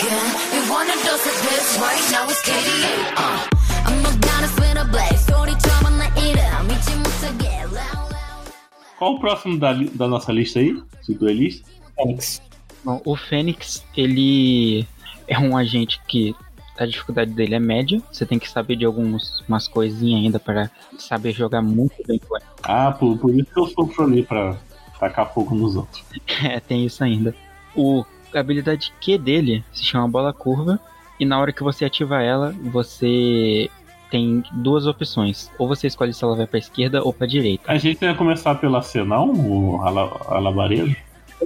again. 0.04 0.28
You 0.54 0.62
dose 1.06 1.28
of 1.28 1.38
this 1.44 1.78
right 1.80 2.04
now? 2.12 2.28
It's 2.30 2.44
Uh. 3.18 3.50
Qual 8.98 9.16
o 9.16 9.20
próximo 9.20 9.60
da, 9.60 9.74
da 9.74 10.08
nossa 10.08 10.32
lista 10.32 10.60
aí? 10.60 10.82
De 11.06 11.14
duelista? 11.14 11.70
É 12.00 12.04
Fênix. 12.04 12.42
Bom, 12.86 13.02
o 13.04 13.18
Fênix, 13.18 13.86
ele 13.98 14.88
é 15.28 15.38
um 15.38 15.58
agente 15.58 16.00
que 16.08 16.34
a 16.78 16.86
dificuldade 16.86 17.32
dele 17.32 17.56
é 17.56 17.60
média. 17.60 18.02
Você 18.12 18.26
tem 18.26 18.40
que 18.40 18.50
saber 18.50 18.78
de 18.78 18.86
algumas 18.86 19.68
coisinhas 19.68 20.24
ainda 20.24 20.40
para 20.40 20.72
saber 20.98 21.34
jogar 21.34 21.62
muito 21.62 21.96
bem 22.08 22.18
com 22.20 22.38
ele. 22.38 22.46
Ah, 22.64 22.92
por, 22.92 23.18
por 23.18 23.36
isso 23.36 23.52
que 23.54 23.60
eu 23.60 23.68
sofro 23.68 24.06
ali 24.06 24.24
para 24.24 24.56
tacar 24.98 25.34
fogo 25.34 25.54
nos 25.54 25.76
outros. 25.76 26.02
é, 26.44 26.62
tem 26.62 26.86
isso 26.86 27.04
ainda. 27.04 27.36
O 27.76 28.06
a 28.34 28.40
habilidade 28.40 28.94
Q 29.00 29.18
dele 29.18 29.64
se 29.72 29.84
chama 29.84 30.08
bola 30.08 30.34
curva. 30.34 30.80
E 31.20 31.26
na 31.26 31.40
hora 31.40 31.54
que 31.54 31.64
você 31.64 31.86
ativa 31.86 32.22
ela, 32.22 32.52
você 32.72 33.70
tem 34.10 34.44
duas 34.54 34.86
opções. 34.88 35.50
Ou 35.58 35.68
você 35.68 35.88
escolhe 35.88 36.14
se 36.14 36.24
ela 36.24 36.36
vai 36.36 36.46
pra 36.48 36.60
esquerda 36.60 37.04
ou 37.04 37.14
pra 37.14 37.28
direita. 37.28 37.72
A 37.72 37.78
gente 37.78 38.04
ia 38.04 38.14
começar 38.16 38.56
pela 38.56 38.82
C, 38.82 39.04
não? 39.04 39.32
O 39.32 39.82
ala- 39.82 40.20
alabarejo? 40.28 40.96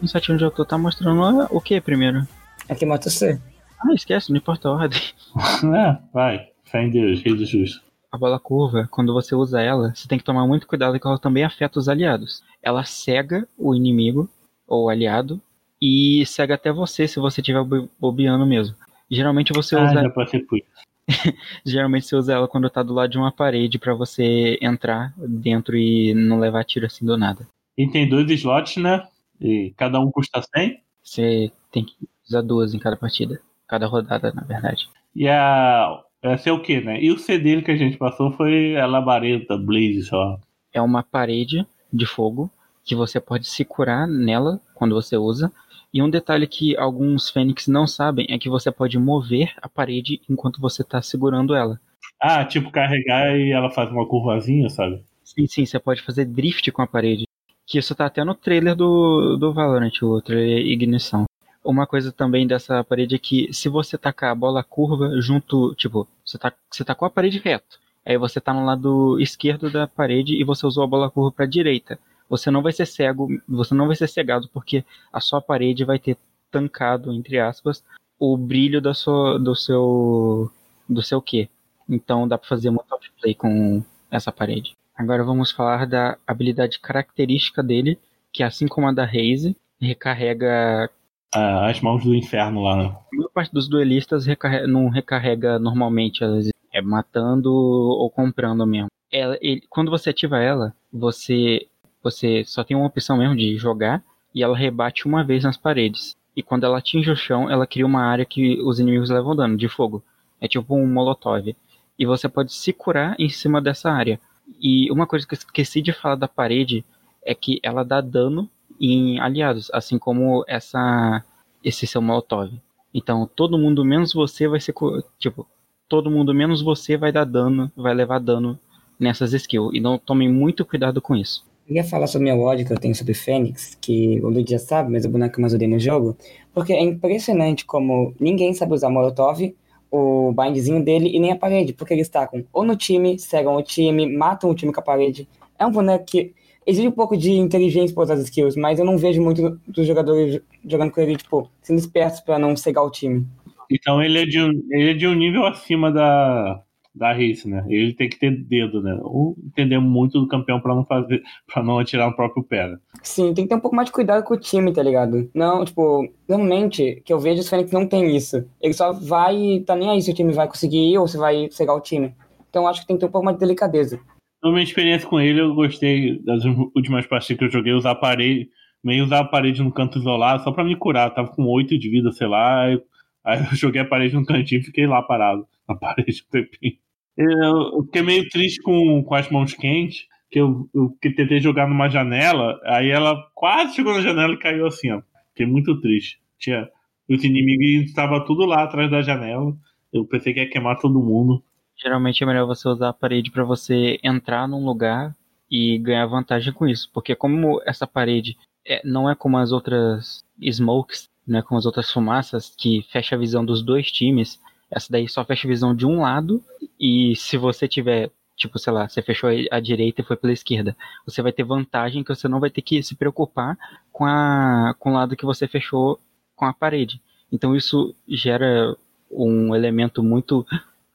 No 0.01 0.07
site 0.07 0.31
onde 0.31 0.43
eu 0.43 0.51
tô 0.51 0.63
tá 0.65 0.77
mostrando 0.77 1.23
a- 1.23 1.47
o 1.51 1.59
que 1.61 1.79
primeiro? 1.81 2.27
Aqui 2.69 2.85
mata 2.85 3.09
C. 3.09 3.39
Ah, 3.79 3.93
esquece, 3.93 4.29
não 4.31 4.37
importa 4.37 4.67
a 4.67 4.71
ordem. 4.73 5.01
é, 5.75 5.97
vai. 6.13 6.47
Fé 6.65 6.83
em 6.83 6.89
Deus, 6.89 7.21
rei 7.21 7.35
do 7.35 7.45
justo. 7.45 7.81
A 8.11 8.17
bola 8.17 8.39
curva, 8.39 8.87
quando 8.89 9.13
você 9.13 9.35
usa 9.35 9.61
ela, 9.61 9.93
você 9.93 10.07
tem 10.07 10.17
que 10.17 10.23
tomar 10.23 10.47
muito 10.47 10.65
cuidado 10.67 10.99
que 10.99 11.05
ela 11.07 11.19
também 11.19 11.43
afeta 11.43 11.77
os 11.77 11.87
aliados. 11.89 12.41
Ela 12.63 12.83
cega 12.83 13.47
o 13.57 13.75
inimigo 13.75 14.29
ou 14.67 14.85
o 14.85 14.89
aliado 14.89 15.41
e 15.81 16.25
cega 16.25 16.55
até 16.55 16.71
você 16.71 17.07
se 17.07 17.19
você 17.19 17.41
estiver 17.41 17.63
bo- 17.63 17.89
bobeando 17.99 18.45
mesmo. 18.45 18.75
Geralmente 19.09 19.53
você 19.53 19.75
Ah, 19.75 19.83
usa 19.83 20.01
já 20.03 20.09
passei 20.09 20.39
por 20.41 20.57
isso. 20.57 20.67
Geralmente 21.65 22.05
você 22.05 22.15
usa 22.15 22.33
ela 22.33 22.47
quando 22.47 22.69
tá 22.69 22.83
do 22.83 22.93
lado 22.93 23.09
de 23.11 23.17
uma 23.17 23.31
parede 23.31 23.79
pra 23.79 23.93
você 23.93 24.57
entrar 24.61 25.13
dentro 25.17 25.77
e 25.77 26.13
não 26.13 26.39
levar 26.39 26.63
tiro 26.65 26.85
assim 26.85 27.05
do 27.05 27.17
nada. 27.17 27.47
E 27.77 27.87
tem 27.87 28.07
dois 28.09 28.29
slots, 28.31 28.77
né? 28.81 29.07
E 29.39 29.73
cada 29.77 29.99
um 29.99 30.11
custa 30.11 30.41
100. 30.41 30.81
Você 31.03 31.51
tem 31.71 31.85
que 31.85 31.95
usar 32.27 32.41
duas 32.41 32.73
em 32.73 32.79
cada 32.79 32.97
partida. 32.97 33.39
Cada 33.67 33.85
rodada, 33.85 34.31
na 34.33 34.41
verdade. 34.43 34.89
E 35.15 35.27
a. 35.27 36.03
Essa 36.21 36.49
é 36.49 36.51
o 36.51 36.61
que, 36.61 36.81
né? 36.81 36.99
E 37.01 37.11
o 37.11 37.17
C 37.19 37.37
dele 37.37 37.61
que 37.61 37.69
a 37.71 37.75
gente 37.77 37.95
passou 37.95 38.31
foi 38.31 38.75
a 38.75 38.85
labareda, 38.87 39.55
Blaze 39.57 40.03
só. 40.03 40.39
É 40.73 40.81
uma 40.81 41.03
parede 41.03 41.65
de 41.93 42.05
fogo 42.07 42.49
que 42.83 42.95
você 42.95 43.19
pode 43.19 43.47
se 43.47 43.63
curar 43.63 44.07
nela 44.07 44.59
quando 44.73 44.95
você 44.95 45.15
usa. 45.15 45.51
E 45.93 46.01
um 46.01 46.09
detalhe 46.09 46.47
que 46.47 46.77
alguns 46.77 47.29
fênix 47.29 47.67
não 47.67 47.87
sabem 47.87 48.27
é 48.29 48.37
que 48.37 48.49
você 48.49 48.71
pode 48.71 48.97
mover 48.99 49.53
a 49.61 49.69
parede 49.69 50.21
enquanto 50.29 50.61
você 50.61 50.83
tá 50.83 51.01
segurando 51.01 51.55
ela. 51.55 51.79
Ah, 52.19 52.43
tipo 52.43 52.71
carregar 52.71 53.35
e 53.37 53.51
ela 53.51 53.69
faz 53.69 53.89
uma 53.91 54.07
curvazinha, 54.07 54.69
sabe? 54.69 55.03
Sim, 55.23 55.47
sim, 55.47 55.65
você 55.65 55.79
pode 55.79 56.01
fazer 56.01 56.25
drift 56.25 56.71
com 56.71 56.81
a 56.81 56.87
parede. 56.87 57.25
Que 57.65 57.77
isso 57.77 57.93
tá 57.93 58.05
até 58.05 58.23
no 58.23 58.33
trailer 58.33 58.75
do, 58.75 59.37
do 59.37 59.53
Valorant, 59.53 59.91
o 60.01 60.21
trailer 60.21 60.65
Ignição. 60.65 61.25
Uma 61.63 61.85
coisa 61.85 62.13
também 62.13 62.47
dessa 62.47 62.81
parede 62.83 63.15
é 63.15 63.19
que 63.19 63.53
se 63.53 63.67
você 63.67 63.97
tacar 63.97 64.31
a 64.31 64.35
bola 64.35 64.63
curva 64.63 65.19
junto, 65.19 65.75
tipo, 65.75 66.07
você 66.25 66.37
tá, 66.37 66.53
você 66.71 66.85
tacou 66.85 67.05
a 67.05 67.09
parede 67.09 67.39
reto. 67.39 67.77
Aí 68.05 68.17
você 68.17 68.39
tá 68.39 68.53
no 68.53 68.63
lado 68.63 69.19
esquerdo 69.19 69.69
da 69.69 69.85
parede 69.85 70.33
e 70.33 70.43
você 70.45 70.65
usou 70.65 70.85
a 70.85 70.87
bola 70.87 71.11
curva 71.11 71.29
pra 71.29 71.45
direita. 71.45 71.99
Você 72.29 72.51
não 72.51 72.61
vai 72.61 72.71
ser 72.71 72.85
cego, 72.85 73.27
você 73.47 73.73
não 73.73 73.87
vai 73.87 73.95
ser 73.95 74.07
cegado 74.07 74.49
porque 74.49 74.83
a 75.11 75.19
sua 75.19 75.41
parede 75.41 75.85
vai 75.85 75.97
ter 75.99 76.17
tancado, 76.51 77.11
entre 77.13 77.39
aspas, 77.39 77.83
o 78.19 78.35
brilho 78.37 78.81
da 78.81 78.93
sua, 78.93 79.37
do 79.39 79.55
seu 79.55 80.51
do 80.89 81.01
seu 81.03 81.21
Q. 81.21 81.49
Então 81.89 82.27
dá 82.27 82.37
pra 82.37 82.47
fazer 82.47 82.69
muito 82.69 82.91
outplay 82.91 83.33
com 83.33 83.83
essa 84.11 84.31
parede. 84.31 84.71
Agora 84.95 85.23
vamos 85.23 85.51
falar 85.51 85.85
da 85.85 86.17
habilidade 86.25 86.79
característica 86.79 87.61
dele, 87.61 87.99
que 88.33 88.41
assim 88.43 88.67
como 88.67 88.87
a 88.87 88.91
da 88.91 89.05
Raze, 89.05 89.55
recarrega. 89.79 90.89
Ah, 91.33 91.67
as 91.69 91.81
mãos 91.81 92.03
do 92.03 92.15
inferno 92.15 92.63
lá, 92.63 92.75
né? 92.75 92.85
A 93.13 93.15
maior 93.15 93.29
parte 93.29 93.53
dos 93.53 93.67
duelistas 93.67 94.25
recarre- 94.25 94.65
não 94.65 94.89
recarrega 94.89 95.59
normalmente, 95.59 96.23
elas 96.23 96.49
é 96.73 96.81
matando 96.81 97.53
ou 97.53 98.09
comprando 98.09 98.65
mesmo. 98.65 98.87
Ela, 99.11 99.37
ele- 99.41 99.63
quando 99.69 99.91
você 99.91 100.09
ativa 100.09 100.39
ela, 100.39 100.73
você, 100.91 101.67
você 102.09 102.43
só 102.45 102.63
tem 102.63 102.75
uma 102.75 102.87
opção 102.87 103.17
mesmo 103.17 103.35
de 103.35 103.57
jogar 103.57 104.01
e 104.33 104.41
ela 104.41 104.57
rebate 104.57 105.05
uma 105.05 105.23
vez 105.23 105.43
nas 105.43 105.57
paredes. 105.57 106.15
E 106.35 106.43
quando 106.43 106.65
ela 106.65 106.77
atinge 106.77 107.09
o 107.09 107.15
chão, 107.15 107.49
ela 107.49 107.65
cria 107.65 107.85
uma 107.85 108.03
área 108.03 108.25
que 108.25 108.61
os 108.61 108.79
inimigos 108.79 109.09
levam 109.09 109.35
dano 109.35 109.57
de 109.57 109.67
fogo. 109.67 110.03
É 110.39 110.47
tipo 110.47 110.75
um 110.75 110.85
molotov. 110.85 111.55
E 111.97 112.05
você 112.05 112.29
pode 112.29 112.53
se 112.53 112.71
curar 112.71 113.15
em 113.19 113.27
cima 113.27 113.59
dessa 113.59 113.91
área. 113.91 114.19
E 114.61 114.91
uma 114.91 115.07
coisa 115.07 115.25
que 115.27 115.33
eu 115.33 115.37
esqueci 115.37 115.81
de 115.81 115.91
falar 115.91 116.15
da 116.15 116.27
parede 116.27 116.85
é 117.25 117.33
que 117.33 117.59
ela 117.63 117.83
dá 117.83 117.99
dano 117.99 118.49
em 118.79 119.19
aliados, 119.19 119.69
assim 119.73 119.97
como 119.97 120.45
essa 120.47 121.23
esse 121.63 121.87
seu 121.87 122.01
molotov. 122.01 122.53
Então, 122.93 123.27
todo 123.35 123.57
mundo 123.57 123.83
menos 123.83 124.13
você 124.13 124.47
vai 124.47 124.59
ser 124.59 124.73
tipo, 125.17 125.47
todo 125.89 126.11
mundo 126.11 126.33
menos 126.33 126.61
você 126.61 126.95
vai 126.95 127.11
dar 127.11 127.25
dano, 127.25 127.71
vai 127.75 127.93
levar 127.93 128.19
dano 128.19 128.59
nessas 128.99 129.33
skills. 129.33 129.71
Então, 129.73 129.97
tomem 129.97 130.31
muito 130.31 130.63
cuidado 130.63 131.01
com 131.01 131.15
isso. 131.15 131.46
Ia 131.69 131.83
falar 131.83 132.07
sobre 132.07 132.31
meu 132.31 132.41
ódio 132.41 132.65
que 132.65 132.71
eu 132.71 132.79
tenho 132.79 132.95
sobre 132.95 133.13
Fênix, 133.13 133.77
que 133.81 134.21
o 134.21 134.29
Luigi 134.29 134.51
já 134.51 134.59
sabe, 134.59 134.91
mas 134.91 135.03
o 135.03 135.09
boneco 135.09 135.41
mais 135.41 135.53
odeio 135.53 135.71
no 135.71 135.79
jogo, 135.79 136.17
porque 136.53 136.71
é 136.71 136.81
impressionante 136.81 137.65
como 137.65 138.13
ninguém 138.19 138.53
sabe 138.53 138.73
usar 138.73 138.89
Molotov, 138.89 139.53
o 139.91 140.33
bindzinho 140.33 140.83
dele 140.83 141.09
e 141.13 141.19
nem 141.19 141.31
a 141.31 141.35
parede, 141.35 141.73
porque 141.73 141.93
eles 141.93 142.09
tacam 142.09 142.45
ou 142.53 142.63
no 142.63 142.75
time, 142.75 143.19
cegam 143.19 143.55
o 143.55 143.61
time, 143.61 144.07
matam 144.07 144.49
o 144.49 144.55
time 144.55 144.71
com 144.71 144.79
a 144.79 144.83
parede. 144.83 145.27
É 145.59 145.65
um 145.65 145.71
boneco 145.71 146.05
que 146.05 146.33
exige 146.65 146.87
um 146.87 146.91
pouco 146.91 147.17
de 147.17 147.31
inteligência 147.31 147.93
para 147.93 148.03
usar 148.03 148.13
as 148.15 148.23
skills, 148.23 148.55
mas 148.55 148.79
eu 148.79 148.85
não 148.85 148.97
vejo 148.97 149.21
muito 149.21 149.59
dos 149.67 149.85
jogadores 149.85 150.41
jogando 150.65 150.91
com 150.91 151.01
ele, 151.01 151.15
tipo, 151.15 151.49
sendo 151.61 151.79
espertos 151.79 152.21
para 152.21 152.39
não 152.39 152.55
cegar 152.55 152.83
o 152.83 152.91
time. 152.91 153.25
Então 153.69 154.01
ele 154.01 154.19
é 154.21 154.25
de 154.25 154.41
um, 154.41 154.51
ele 154.71 154.91
é 154.91 154.93
de 154.93 155.07
um 155.07 155.13
nível 155.13 155.45
acima 155.45 155.91
da, 155.91 156.61
da 156.97 157.13
race, 157.13 157.47
né? 157.47 157.65
Ele 157.67 157.93
tem 157.93 158.09
que 158.09 158.19
ter 158.19 158.31
dedo, 158.31 158.81
né? 158.81 158.97
Ou 159.01 159.35
entender 159.45 159.79
muito 159.79 160.19
do 160.19 160.27
campeão 160.27 160.59
pra 160.59 160.75
não 160.75 160.85
fazer, 160.85 161.21
para 161.51 161.63
não 161.63 161.79
atirar 161.79 162.09
no 162.09 162.15
próprio 162.15 162.43
pé. 162.43 162.67
né? 162.67 162.77
Sim, 163.03 163.33
tem 163.33 163.45
que 163.45 163.49
ter 163.49 163.55
um 163.55 163.59
pouco 163.59 163.75
mais 163.75 163.87
de 163.87 163.93
cuidado 163.93 164.23
com 164.23 164.33
o 164.33 164.39
time, 164.39 164.73
tá 164.73 164.83
ligado? 164.83 165.29
Não, 165.33 165.63
tipo, 165.63 166.07
normalmente, 166.27 167.01
que 167.05 167.13
eu 167.13 167.19
vejo, 167.19 167.41
os 167.41 167.49
Fênix 167.49 167.71
não 167.71 167.87
tem 167.87 168.15
isso. 168.15 168.45
Ele 168.61 168.73
só 168.73 168.91
vai 168.91 169.35
e 169.35 169.61
tá 169.61 169.75
nem 169.75 169.89
aí 169.89 170.01
se 170.01 170.11
o 170.11 170.13
time 170.15 170.33
vai 170.33 170.47
conseguir 170.47 170.91
ir 170.91 170.97
ou 170.97 171.07
se 171.07 171.17
vai 171.17 171.47
cegar 171.51 171.75
o 171.75 171.81
time. 171.81 172.13
Então 172.49 172.67
acho 172.67 172.81
que 172.81 172.87
tem 172.87 172.95
que 172.95 173.01
ter 173.01 173.07
um 173.07 173.11
pouco 173.11 173.25
mais 173.25 173.37
de 173.37 173.41
delicadeza. 173.41 173.99
Na 174.43 174.51
minha 174.51 174.63
experiência 174.63 175.07
com 175.07 175.19
ele, 175.19 175.41
eu 175.41 175.53
gostei 175.55 176.19
das 176.23 176.43
últimas 176.45 177.05
partidas 177.05 177.39
que 177.39 177.45
eu 177.45 177.51
joguei, 177.51 177.73
usar 177.73 177.91
a 177.91 177.95
parede, 177.95 178.49
meio 178.83 179.03
usar 179.03 179.19
a 179.19 179.25
parede 179.25 179.63
no 179.63 179.71
canto 179.71 179.97
isolado, 179.99 180.43
só 180.43 180.51
pra 180.51 180.63
me 180.63 180.75
curar. 180.75 181.09
Eu 181.09 181.13
tava 181.13 181.29
com 181.29 181.45
8 181.45 181.77
de 181.77 181.89
vida, 181.89 182.11
sei 182.11 182.27
lá. 182.27 182.61
Aí, 182.65 182.81
aí 183.25 183.39
eu 183.51 183.55
joguei 183.55 183.81
a 183.81 183.85
parede 183.85 184.15
no 184.15 184.25
cantinho 184.25 184.61
e 184.61 184.63
fiquei 184.63 184.87
lá 184.87 185.01
parado. 185.01 185.47
Na 185.67 185.75
parede 185.75 186.23
um 186.27 186.31
tempinho. 186.31 186.77
Eu, 187.17 187.83
fiquei 187.85 188.01
meio 188.03 188.29
triste 188.29 188.61
com, 188.61 189.03
com 189.03 189.15
as 189.15 189.29
mãos 189.29 189.53
quentes, 189.53 190.05
que 190.29 190.39
eu, 190.39 190.69
eu 190.73 190.95
que 191.01 191.09
tentei 191.09 191.39
jogar 191.39 191.67
numa 191.67 191.89
janela, 191.89 192.59
aí 192.65 192.89
ela 192.89 193.27
quase 193.33 193.75
chegou 193.75 193.93
na 193.93 194.01
janela 194.01 194.33
e 194.33 194.39
caiu 194.39 194.67
assim, 194.67 194.91
ó. 194.91 195.01
Fiquei 195.29 195.45
muito 195.45 195.79
triste. 195.81 196.19
Tinha, 196.37 196.69
os 197.09 197.23
inimigos 197.23 197.89
estavam 197.89 198.23
tudo 198.25 198.45
lá 198.45 198.63
atrás 198.63 198.91
da 198.91 199.01
janela. 199.01 199.55
Eu 199.91 200.05
pensei 200.05 200.33
que 200.33 200.39
ia 200.39 200.49
queimar 200.49 200.79
todo 200.79 200.99
mundo. 201.01 201.43
Geralmente 201.75 202.23
é 202.23 202.27
melhor 202.27 202.45
você 202.45 202.67
usar 202.67 202.89
a 202.89 202.93
parede 202.93 203.31
para 203.31 203.43
você 203.43 203.99
entrar 204.03 204.47
num 204.47 204.65
lugar 204.65 205.15
e 205.49 205.77
ganhar 205.77 206.05
vantagem 206.07 206.51
com 206.51 206.67
isso, 206.67 206.89
porque 206.93 207.15
como 207.15 207.61
essa 207.65 207.87
parede 207.87 208.35
é- 208.65 208.81
não 208.83 209.09
é 209.09 209.15
como 209.15 209.37
as 209.37 209.51
outras 209.51 210.25
smokes, 210.41 211.09
não 211.25 211.39
é 211.39 211.41
como 211.41 211.57
as 211.57 211.65
outras 211.65 211.91
fumaças 211.91 212.53
que 212.57 212.81
fecha 212.91 213.15
a 213.15 213.19
visão 213.19 213.45
dos 213.45 213.63
dois 213.63 213.91
times, 213.91 214.41
essa 214.69 214.87
daí 214.91 215.07
só 215.07 215.23
fecha 215.23 215.47
a 215.47 215.49
visão 215.49 215.75
de 215.75 215.85
um 215.85 216.01
lado 216.01 216.43
e 216.79 217.15
se 217.15 217.37
você 217.37 217.67
tiver 217.67 218.11
tipo, 218.35 218.59
sei 218.59 218.71
lá, 218.71 218.87
você 218.87 219.01
fechou 219.01 219.29
a 219.51 219.59
direita 219.59 220.01
e 220.01 220.03
foi 220.03 220.15
pela 220.15 220.31
esquerda, 220.31 220.77
você 221.05 221.23
vai 221.23 221.31
ter 221.31 221.43
vantagem 221.43 222.03
que 222.03 222.13
você 222.13 222.27
não 222.27 222.39
vai 222.39 222.51
ter 222.51 222.61
que 222.61 222.83
se 222.83 222.95
preocupar 222.95 223.57
com 223.91 224.05
a 224.05 224.75
com 224.77 224.91
o 224.91 224.93
lado 224.93 225.15
que 225.15 225.25
você 225.25 225.47
fechou 225.47 225.99
com 226.35 226.45
a 226.45 226.53
parede. 226.53 227.01
Então 227.31 227.55
isso 227.55 227.95
gera 228.07 228.77
um 229.09 229.55
elemento 229.55 230.03
muito 230.03 230.45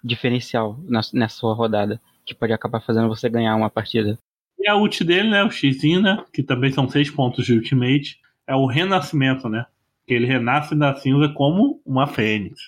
diferencial 0.02 0.78
na, 0.84 1.00
nessa 1.12 1.36
sua 1.36 1.54
rodada, 1.54 2.00
que 2.24 2.34
pode 2.34 2.52
acabar 2.52 2.80
fazendo 2.80 3.08
você 3.08 3.28
ganhar 3.28 3.56
uma 3.56 3.70
partida. 3.70 4.18
E 4.58 4.68
a 4.68 4.76
ult 4.76 5.02
dele, 5.02 5.28
né? 5.28 5.42
O 5.44 5.50
Xzinho, 5.50 6.00
né? 6.00 6.24
Que 6.32 6.42
também 6.42 6.72
são 6.72 6.88
seis 6.88 7.10
pontos 7.10 7.44
de 7.44 7.52
ultimate. 7.52 8.20
É 8.46 8.54
o 8.54 8.66
renascimento, 8.66 9.48
né? 9.48 9.66
Que 10.06 10.14
ele 10.14 10.26
renasce 10.26 10.74
da 10.74 10.94
cinza 10.94 11.28
como 11.28 11.80
uma 11.84 12.06
fênix. 12.06 12.60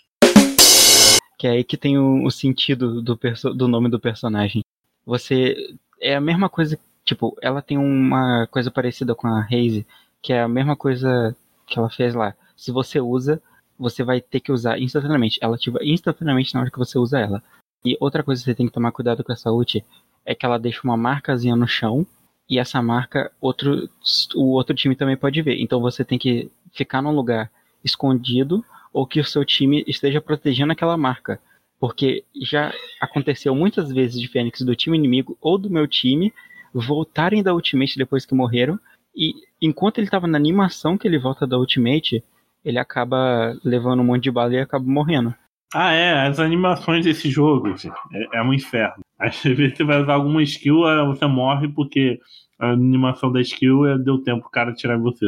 Que 1.45 1.49
é 1.49 1.51
aí 1.51 1.63
que 1.63 1.77
tem 1.77 1.99
o, 1.99 2.25
o 2.25 2.31
sentido 2.31 3.03
do, 3.03 3.19
do 3.55 3.69
nome 3.69 3.91
do 3.91 4.01
personagem. 4.01 4.65
Você. 5.05 5.77
É 6.01 6.15
a 6.15 6.21
mesma 6.21 6.49
coisa. 6.49 6.79
Tipo, 7.05 7.37
ela 7.43 7.61
tem 7.61 7.77
uma 7.77 8.47
coisa 8.47 8.71
parecida 8.71 9.15
com 9.15 9.27
a 9.29 9.43
Haze, 9.43 9.87
que 10.23 10.33
é 10.33 10.41
a 10.41 10.49
mesma 10.49 10.75
coisa 10.75 11.37
que 11.67 11.79
ela 11.79 11.91
fez 11.91 12.15
lá. 12.15 12.35
Se 12.57 12.73
você 12.73 12.99
usa, 12.99 13.43
você 13.79 14.03
vai 14.03 14.23
ter 14.23 14.41
que 14.41 14.51
usar 14.51 14.79
instantaneamente. 14.79 15.39
Ela 15.43 15.57
ativa 15.57 15.81
instantaneamente 15.83 16.55
na 16.55 16.63
hora 16.63 16.71
que 16.71 16.79
você 16.79 16.99
usa 16.99 17.21
ela. 17.21 17.43
E 17.85 17.95
outra 18.01 18.23
coisa 18.23 18.41
que 18.41 18.47
você 18.47 18.55
tem 18.55 18.65
que 18.65 18.73
tomar 18.73 18.93
cuidado 18.93 19.23
com 19.23 19.31
essa 19.31 19.53
ult 19.53 19.85
é 20.25 20.35
que 20.35 20.47
ela 20.47 20.59
deixa 20.59 20.81
uma 20.83 20.97
marcazinha 20.97 21.55
no 21.55 21.69
chão. 21.69 22.07
E 22.49 22.59
essa 22.59 22.81
marca, 22.81 23.31
outro, 23.39 23.87
o 24.35 24.53
outro 24.53 24.75
time 24.75 24.97
também 24.97 25.15
pode 25.19 25.43
ver. 25.43 25.61
Então 25.61 25.79
você 25.79 26.07
tem 26.07 26.19
que 26.19 26.51
ficar 26.73 27.03
num 27.03 27.15
lugar 27.15 27.51
escondido 27.85 28.65
ou 28.95 29.05
que 29.05 29.19
o 29.19 29.25
seu 29.25 29.45
time 29.45 29.85
esteja 29.89 30.21
protegendo 30.21 30.73
aquela 30.73 30.97
marca. 30.97 31.41
Porque 31.81 32.25
já 32.41 32.73
aconteceu 33.01 33.53
muitas 33.53 33.93
vezes 33.93 34.19
de 34.21 34.29
Fênix 34.29 34.61
do 34.63 34.77
time 34.77 34.97
inimigo 34.97 35.37
ou 35.41 35.59
do 35.59 35.69
meu 35.69 35.89
time 35.89 36.33
voltarem 36.73 37.43
da 37.43 37.53
Ultimate 37.53 37.99
depois 37.99 38.25
que 38.25 38.35
morreram. 38.35 38.79
E 39.15 39.35
enquanto 39.61 39.99
ele 39.99 40.07
estava 40.07 40.29
na 40.29 40.39
animação 40.39 40.97
que 40.97 41.09
ele 41.09 41.19
volta 41.19 41.47
da 41.47 41.59
Ultimate, 41.59 42.23
ele 42.65 42.79
acaba 42.79 43.59
levando 43.65 44.01
um 44.01 44.05
monte 44.05 44.23
de 44.23 44.31
bala 44.31 44.55
e 44.55 44.61
acaba 44.61 44.85
morrendo. 44.87 45.35
Ah, 45.75 45.93
é, 45.93 46.29
as 46.29 46.39
animações 46.39 47.05
desse 47.05 47.29
jogo, 47.29 47.77
gente, 47.77 47.93
é, 48.13 48.39
é 48.39 48.43
um 48.43 48.55
inferno. 48.55 49.03
Às 49.19 49.43
vezes 49.43 49.77
você 49.77 49.83
vai 49.83 50.01
usar 50.01 50.15
alguma 50.15 50.43
skill, 50.45 50.83
você 51.07 51.27
morre 51.27 51.69
porque 51.69 52.21
a 52.61 52.71
animação 52.71 53.33
da 53.33 53.41
skill 53.41 53.85
é, 53.87 53.99
deu 53.99 54.23
tempo 54.23 54.43
pro 54.43 54.51
cara 54.51 54.73
tirar 54.73 54.97
você. 54.99 55.27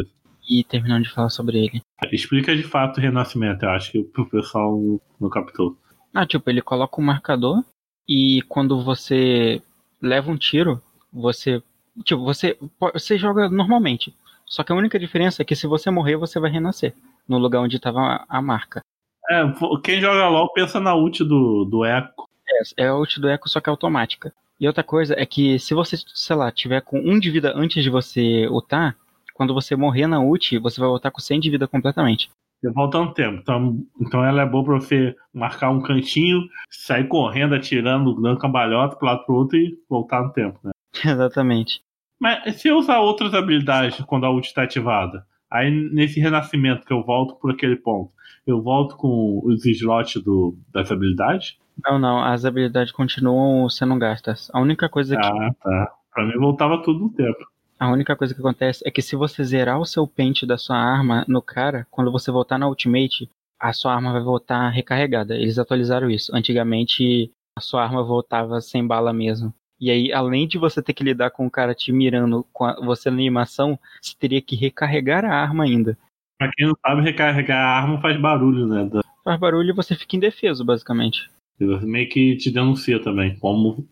E 0.48 0.62
terminando 0.64 1.04
de 1.04 1.10
falar 1.10 1.28
sobre 1.28 1.58
ele. 1.58 1.82
Explica 2.12 2.54
de 2.54 2.62
fato 2.62 2.98
o 2.98 3.00
renascimento, 3.00 3.64
eu 3.64 3.70
acho 3.70 3.92
que 3.92 3.98
o 3.98 4.26
pessoal 4.30 4.78
não 5.20 5.28
captou. 5.28 5.76
Ah, 6.14 6.26
tipo, 6.26 6.48
ele 6.48 6.62
coloca 6.62 7.00
um 7.00 7.04
marcador 7.04 7.64
e 8.08 8.42
quando 8.48 8.82
você 8.82 9.60
leva 10.00 10.30
um 10.30 10.36
tiro, 10.36 10.80
você. 11.12 11.62
Tipo, 12.04 12.22
você, 12.22 12.58
você 12.92 13.18
joga 13.18 13.48
normalmente. 13.48 14.14
Só 14.44 14.62
que 14.62 14.72
a 14.72 14.76
única 14.76 14.98
diferença 14.98 15.42
é 15.42 15.44
que 15.44 15.56
se 15.56 15.66
você 15.66 15.90
morrer, 15.90 16.16
você 16.16 16.38
vai 16.38 16.50
renascer. 16.50 16.94
No 17.28 17.38
lugar 17.38 17.60
onde 17.60 17.76
estava 17.76 18.24
a 18.28 18.40
marca. 18.40 18.80
É, 19.28 19.42
quem 19.82 20.00
joga 20.00 20.28
LOL 20.28 20.52
pensa 20.52 20.78
na 20.78 20.94
ult 20.94 21.24
do, 21.24 21.64
do 21.64 21.84
Echo. 21.84 22.28
É, 22.48 22.84
é 22.84 22.88
a 22.88 22.96
ult 22.96 23.20
do 23.20 23.28
Echo, 23.28 23.48
só 23.48 23.60
que 23.60 23.68
é 23.68 23.72
automática. 23.72 24.32
E 24.60 24.66
outra 24.66 24.84
coisa 24.84 25.14
é 25.18 25.26
que 25.26 25.58
se 25.58 25.74
você, 25.74 25.96
sei 26.14 26.36
lá, 26.36 26.50
tiver 26.52 26.80
com 26.80 26.98
um 26.98 27.18
de 27.18 27.30
vida 27.30 27.52
antes 27.54 27.82
de 27.82 27.90
você 27.90 28.46
ultar, 28.46 28.96
quando 29.36 29.54
você 29.54 29.76
morrer 29.76 30.06
na 30.06 30.18
ult, 30.18 30.58
você 30.58 30.80
vai 30.80 30.88
voltar 30.88 31.10
com 31.10 31.20
100 31.20 31.40
de 31.40 31.50
vida 31.50 31.68
completamente. 31.68 32.30
Você 32.60 32.72
volta 32.72 32.98
um 32.98 33.12
tempo. 33.12 33.38
Então, 33.42 33.78
então 34.00 34.24
ela 34.24 34.42
é 34.42 34.46
boa 34.46 34.64
pra 34.64 34.74
você 34.74 35.14
marcar 35.32 35.70
um 35.70 35.82
cantinho, 35.82 36.40
sair 36.70 37.06
correndo, 37.06 37.54
atirando, 37.54 38.20
dando 38.20 38.40
cambalhota 38.40 38.96
pro 38.96 39.06
lado 39.06 39.24
pro 39.26 39.34
outro 39.34 39.58
e 39.58 39.78
voltar 39.88 40.22
no 40.22 40.32
tempo, 40.32 40.58
né? 40.64 40.70
Exatamente. 41.04 41.80
Mas 42.18 42.56
se 42.56 42.68
eu 42.68 42.78
usar 42.78 42.98
outras 43.00 43.34
habilidades 43.34 44.00
quando 44.06 44.24
a 44.24 44.30
ult 44.30 44.52
tá 44.54 44.62
ativada, 44.62 45.26
aí 45.50 45.70
nesse 45.70 46.18
renascimento 46.18 46.86
que 46.86 46.92
eu 46.92 47.04
volto 47.04 47.36
por 47.36 47.50
aquele 47.50 47.76
ponto, 47.76 48.10
eu 48.46 48.62
volto 48.62 48.96
com 48.96 49.42
os 49.44 49.66
slots 49.66 50.22
do, 50.22 50.56
das 50.72 50.90
habilidades? 50.90 51.58
Não, 51.84 51.98
não, 51.98 52.24
as 52.24 52.46
habilidades 52.46 52.90
continuam 52.90 53.68
sendo 53.68 53.98
gastas. 53.98 54.48
A 54.54 54.60
única 54.60 54.88
coisa 54.88 55.14
que 55.14 55.26
Ah, 55.26 55.50
tá. 55.62 55.92
Pra 56.14 56.24
mim 56.24 56.38
voltava 56.38 56.82
tudo 56.82 57.00
no 57.00 57.12
tempo. 57.12 57.46
A 57.78 57.90
única 57.90 58.16
coisa 58.16 58.34
que 58.34 58.40
acontece 58.40 58.82
é 58.86 58.90
que 58.90 59.02
se 59.02 59.14
você 59.16 59.44
zerar 59.44 59.78
o 59.78 59.84
seu 59.84 60.06
pente 60.06 60.46
da 60.46 60.56
sua 60.56 60.76
arma 60.76 61.24
no 61.28 61.42
cara, 61.42 61.86
quando 61.90 62.10
você 62.10 62.30
voltar 62.30 62.58
na 62.58 62.68
ultimate, 62.68 63.28
a 63.60 63.72
sua 63.72 63.94
arma 63.94 64.12
vai 64.12 64.22
voltar 64.22 64.68
recarregada. 64.70 65.34
Eles 65.36 65.58
atualizaram 65.58 66.10
isso. 66.10 66.34
Antigamente, 66.34 67.30
a 67.56 67.60
sua 67.60 67.82
arma 67.84 68.02
voltava 68.02 68.60
sem 68.60 68.86
bala 68.86 69.12
mesmo. 69.12 69.52
E 69.78 69.90
aí, 69.90 70.10
além 70.10 70.48
de 70.48 70.56
você 70.56 70.82
ter 70.82 70.94
que 70.94 71.04
lidar 71.04 71.30
com 71.30 71.46
o 71.46 71.50
cara 71.50 71.74
te 71.74 71.92
mirando 71.92 72.46
com 72.50 72.64
a- 72.64 72.76
você 72.80 73.10
na 73.10 73.16
animação, 73.16 73.78
você 74.00 74.14
teria 74.18 74.40
que 74.40 74.56
recarregar 74.56 75.22
a 75.24 75.34
arma 75.34 75.64
ainda. 75.64 75.98
Pra 76.38 76.50
quem 76.54 76.66
não 76.66 76.74
sabe, 76.86 77.02
recarregar 77.02 77.58
a 77.58 77.78
arma 77.82 78.00
faz 78.00 78.18
barulho, 78.18 78.66
né? 78.66 78.88
Faz 79.22 79.38
barulho 79.38 79.70
e 79.70 79.74
você 79.74 79.94
fica 79.94 80.16
indefeso, 80.16 80.64
basicamente. 80.64 81.30
Meio 81.60 82.08
que 82.08 82.36
te 82.36 82.50
denuncia 82.50 83.02
também, 83.02 83.36
como 83.38 83.86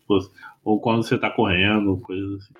ou 0.64 0.80
quando 0.80 1.02
você 1.02 1.18
tá 1.18 1.30
correndo, 1.30 1.98
coisas 1.98 2.42
assim. 2.42 2.54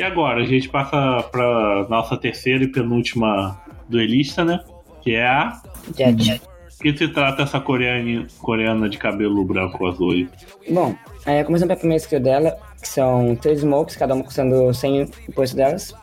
E 0.00 0.02
agora, 0.02 0.40
a 0.40 0.46
gente 0.46 0.66
passa 0.66 1.22
pra 1.30 1.86
nossa 1.90 2.16
terceira 2.16 2.64
e 2.64 2.68
penúltima 2.68 3.60
duelista, 3.86 4.42
né? 4.42 4.64
Que 5.02 5.14
é 5.14 5.26
a. 5.26 5.60
Jet. 5.94 6.40
Que 6.80 6.96
se 6.96 7.06
trata 7.08 7.42
essa 7.42 7.60
coreana, 7.60 8.26
coreana 8.38 8.88
de 8.88 8.96
cabelo 8.96 9.44
branco 9.44 9.86
azul 9.86 10.12
aí? 10.12 10.26
Bom, 10.70 10.94
é, 11.26 11.44
começando 11.44 11.68
pela 11.68 11.78
primeira 11.78 12.02
skill 12.02 12.18
dela, 12.18 12.56
que 12.80 12.88
são 12.88 13.36
três 13.36 13.58
smokes, 13.60 13.94
cada 13.94 14.14
uma 14.14 14.24
custando 14.24 14.72
100 14.72 15.02
imposto 15.28 15.54
delas. 15.54 15.94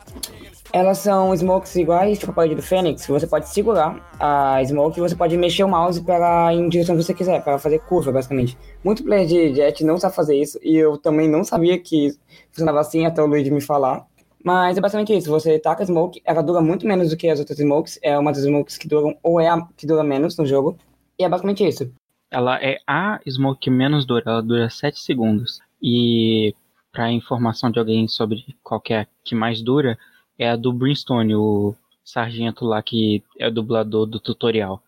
Elas 0.72 0.98
são 0.98 1.32
smokes 1.34 1.74
iguais, 1.76 2.18
tipo 2.18 2.30
a 2.30 2.34
parede 2.34 2.54
do 2.54 2.62
Fênix, 2.62 3.06
você 3.06 3.26
pode 3.26 3.48
segurar 3.48 4.10
a 4.20 4.62
smoke 4.64 4.98
e 4.98 5.00
você 5.00 5.16
pode 5.16 5.36
mexer 5.36 5.64
o 5.64 5.68
mouse 5.68 6.02
para 6.02 6.52
em 6.52 6.68
direção 6.68 6.96
que 6.96 7.02
você 7.02 7.14
quiser, 7.14 7.42
para 7.42 7.58
fazer 7.58 7.78
curva, 7.80 8.12
basicamente. 8.12 8.56
Muito 8.84 9.02
player 9.02 9.26
de 9.26 9.54
Jet 9.54 9.82
não 9.84 9.98
sabe 9.98 10.14
fazer 10.14 10.36
isso, 10.36 10.58
e 10.62 10.76
eu 10.76 10.98
também 10.98 11.28
não 11.28 11.42
sabia 11.42 11.78
que 11.78 12.12
funcionava 12.50 12.80
assim 12.80 13.06
até 13.06 13.22
o 13.22 13.26
Luigi 13.26 13.50
me 13.50 13.60
falar. 13.62 14.06
Mas 14.44 14.76
é 14.76 14.80
basicamente 14.80 15.16
isso, 15.16 15.30
você 15.30 15.58
taca 15.58 15.82
a 15.82 15.86
smoke, 15.86 16.20
ela 16.24 16.42
dura 16.42 16.60
muito 16.60 16.86
menos 16.86 17.10
do 17.10 17.16
que 17.16 17.28
as 17.28 17.38
outras 17.38 17.58
smokes, 17.58 17.98
é 18.02 18.18
uma 18.18 18.30
das 18.30 18.42
smokes 18.42 18.76
que 18.76 18.86
duram, 18.86 19.16
ou 19.22 19.40
é 19.40 19.48
a 19.48 19.66
que 19.76 19.86
dura 19.86 20.04
menos 20.04 20.36
no 20.36 20.46
jogo, 20.46 20.76
e 21.18 21.24
é 21.24 21.28
basicamente 21.28 21.66
isso. 21.66 21.90
Ela 22.30 22.62
é 22.62 22.78
a 22.86 23.18
smoke 23.26 23.70
menos 23.70 24.04
dura, 24.04 24.22
ela 24.26 24.42
dura 24.42 24.68
7 24.68 25.00
segundos. 25.00 25.60
E 25.82 26.54
para 26.92 27.10
informação 27.10 27.70
de 27.70 27.78
alguém 27.78 28.06
sobre 28.06 28.44
qual 28.62 28.80
que 28.80 28.92
é 28.92 29.06
que 29.24 29.34
mais 29.34 29.62
dura, 29.62 29.98
é 30.38 30.50
a 30.50 30.56
do 30.56 30.72
Brimstone, 30.72 31.34
o 31.34 31.74
sargento 32.04 32.64
lá 32.64 32.82
que 32.82 33.22
é 33.38 33.48
o 33.48 33.50
dublador 33.50 34.06
do 34.06 34.20
tutorial. 34.20 34.82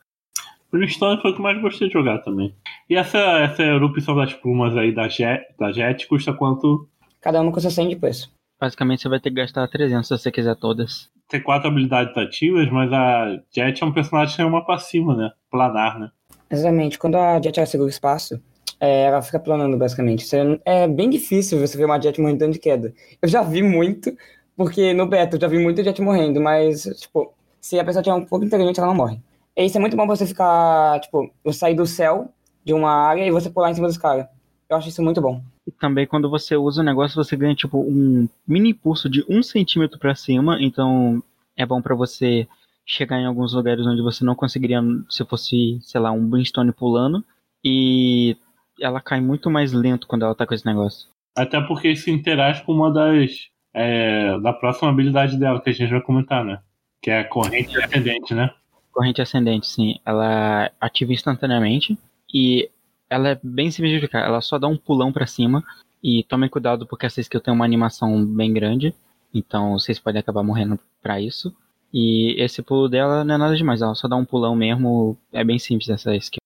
Brimstone 0.70 1.20
foi 1.20 1.32
o 1.32 1.34
que 1.34 1.42
mais 1.42 1.60
gostei 1.60 1.88
de 1.88 1.94
jogar 1.94 2.18
também. 2.18 2.54
E 2.88 2.94
essa, 2.96 3.18
essa 3.18 3.62
erupção 3.62 4.14
das 4.16 4.32
plumas 4.32 4.76
aí 4.76 4.92
da 4.94 5.08
Jet, 5.08 5.44
da 5.58 5.72
Jet 5.72 6.06
custa 6.06 6.32
quanto? 6.32 6.88
Cada 7.20 7.40
uma 7.40 7.50
custa 7.52 7.70
100 7.70 7.88
de 7.88 7.96
preço. 7.96 8.30
Basicamente 8.60 9.02
você 9.02 9.08
vai 9.08 9.18
ter 9.18 9.30
que 9.30 9.36
gastar 9.36 9.66
300 9.68 10.06
se 10.06 10.16
você 10.16 10.30
quiser 10.30 10.54
todas. 10.54 11.10
Tem 11.28 11.42
quatro 11.42 11.68
habilidades 11.68 12.16
ativas, 12.16 12.70
mas 12.70 12.92
a 12.92 13.40
Jet 13.54 13.82
é 13.82 13.86
um 13.86 13.92
personagem 13.92 14.30
que 14.32 14.36
tem 14.36 14.46
uma 14.46 14.64
pra 14.64 14.78
cima, 14.78 15.16
né? 15.16 15.30
Planar, 15.50 15.98
né? 15.98 16.10
Exatamente. 16.50 16.98
Quando 16.98 17.16
a 17.16 17.40
Jet 17.40 17.64
segura 17.66 17.86
o 17.86 17.90
espaço, 17.90 18.40
é, 18.78 19.04
ela 19.04 19.22
fica 19.22 19.38
planando, 19.40 19.76
basicamente. 19.76 20.24
Você- 20.24 20.60
é 20.64 20.86
bem 20.86 21.08
difícil 21.10 21.58
você 21.58 21.76
ver 21.76 21.84
uma 21.86 22.00
Jet 22.00 22.20
morrendo 22.20 22.48
de 22.50 22.58
queda. 22.58 22.92
Eu 23.20 23.28
já 23.28 23.42
vi 23.42 23.62
muito, 23.62 24.12
porque 24.61 24.92
no 24.92 25.07
beta 25.07 25.37
eu 25.37 25.40
já 25.40 25.49
vi 25.49 25.59
muito 25.59 25.83
Jet 25.83 26.03
morrendo, 26.03 26.38
mas, 26.38 26.83
tipo, 27.01 27.33
se 27.59 27.81
a 27.81 27.85
pessoa 27.85 28.03
tiver 28.03 28.14
um 28.14 28.27
pouco 28.27 28.44
inteligente, 28.44 28.79
ela 28.79 28.88
não 28.88 28.94
morre. 28.94 29.18
E 29.57 29.64
isso 29.64 29.79
é 29.79 29.81
muito 29.81 29.96
bom 29.96 30.07
pra 30.07 30.14
você 30.14 30.27
ficar, 30.27 31.01
tipo, 31.01 31.33
você 31.42 31.61
sair 31.61 31.75
do 31.75 31.87
céu 31.87 32.31
de 32.62 32.75
uma 32.75 32.90
área 32.92 33.27
e 33.27 33.31
você 33.31 33.49
pular 33.49 33.70
em 33.70 33.75
cima 33.75 33.87
dos 33.88 33.96
caras. 33.96 34.27
Eu 34.68 34.77
acho 34.77 34.90
isso 34.90 35.03
muito 35.03 35.18
bom. 35.18 35.42
E 35.66 35.73
também 35.73 36.07
quando 36.07 36.29
você 36.29 36.57
usa 36.57 36.83
o 36.83 36.85
negócio, 36.85 37.16
você 37.16 37.35
ganha 37.38 37.55
tipo 37.55 37.79
um 37.79 38.29
mini 38.46 38.73
impulso 38.73 39.09
de 39.09 39.25
um 39.31 39.42
centímetro 39.42 39.99
pra 39.99 40.14
cima, 40.14 40.59
então 40.61 41.23
é 41.57 41.64
bom 41.64 41.81
pra 41.81 41.94
você 41.94 42.46
chegar 42.85 43.18
em 43.18 43.25
alguns 43.25 43.55
lugares 43.55 43.87
onde 43.87 44.03
você 44.03 44.27
não 44.27 44.35
conseguiria 44.35 44.83
se 45.09 45.25
fosse, 45.25 45.79
sei 45.81 46.03
lá, 46.03 46.12
um 46.12 46.29
Brimstone 46.29 46.70
pulando. 46.70 47.25
E 47.64 48.37
ela 48.79 49.01
cai 49.01 49.23
muito 49.23 49.51
mais 49.51 49.73
lento 49.73 50.07
quando 50.07 50.27
ela 50.27 50.35
tá 50.35 50.46
com 50.46 50.53
esse 50.53 50.66
negócio. 50.66 51.09
Até 51.35 51.59
porque 51.62 51.92
isso 51.92 52.11
interage 52.11 52.62
com 52.62 52.75
uma 52.75 52.92
das. 52.92 53.49
É, 53.72 54.38
da 54.40 54.52
próxima 54.52 54.90
habilidade 54.90 55.38
dela, 55.38 55.61
que 55.61 55.70
a 55.70 55.72
gente 55.72 55.90
vai 55.90 56.00
comentar, 56.00 56.44
né? 56.44 56.61
Que 57.02 57.11
é 57.11 57.20
a 57.20 57.24
corrente 57.24 57.78
ascendente, 57.78 58.35
né? 58.35 58.50
Corrente 58.92 59.22
ascendente, 59.22 59.66
sim. 59.66 59.96
Ela 60.04 60.70
ativa 60.80 61.12
instantaneamente 61.12 61.96
e 62.33 62.68
ela 63.09 63.30
é 63.30 63.40
bem 63.42 63.70
simples 63.70 63.90
de 63.90 63.96
explicar. 63.96 64.26
Ela 64.26 64.40
só 64.40 64.59
dá 64.59 64.66
um 64.66 64.76
pulão 64.76 65.12
pra 65.12 65.26
cima 65.26 65.64
e 66.02 66.24
tomem 66.24 66.48
cuidado 66.48 66.87
porque 66.87 67.06
essa 67.06 67.20
skill 67.20 67.40
tem 67.40 67.52
uma 67.52 67.64
animação 67.64 68.24
bem 68.24 68.52
grande, 68.52 68.94
então 69.35 69.72
vocês 69.72 69.98
podem 69.98 70.20
acabar 70.20 70.42
morrendo 70.42 70.78
pra 71.02 71.20
isso. 71.20 71.54
E 71.92 72.40
esse 72.40 72.62
pulo 72.62 72.88
dela 72.88 73.24
não 73.24 73.35
é 73.35 73.38
nada 73.38 73.56
demais, 73.56 73.83
ela 73.83 73.94
só 73.94 74.06
dá 74.06 74.16
um 74.16 74.24
pulão 74.24 74.54
mesmo, 74.54 75.18
é 75.33 75.42
bem 75.42 75.59
simples 75.59 75.88
essa 75.88 76.14
skill. 76.16 76.40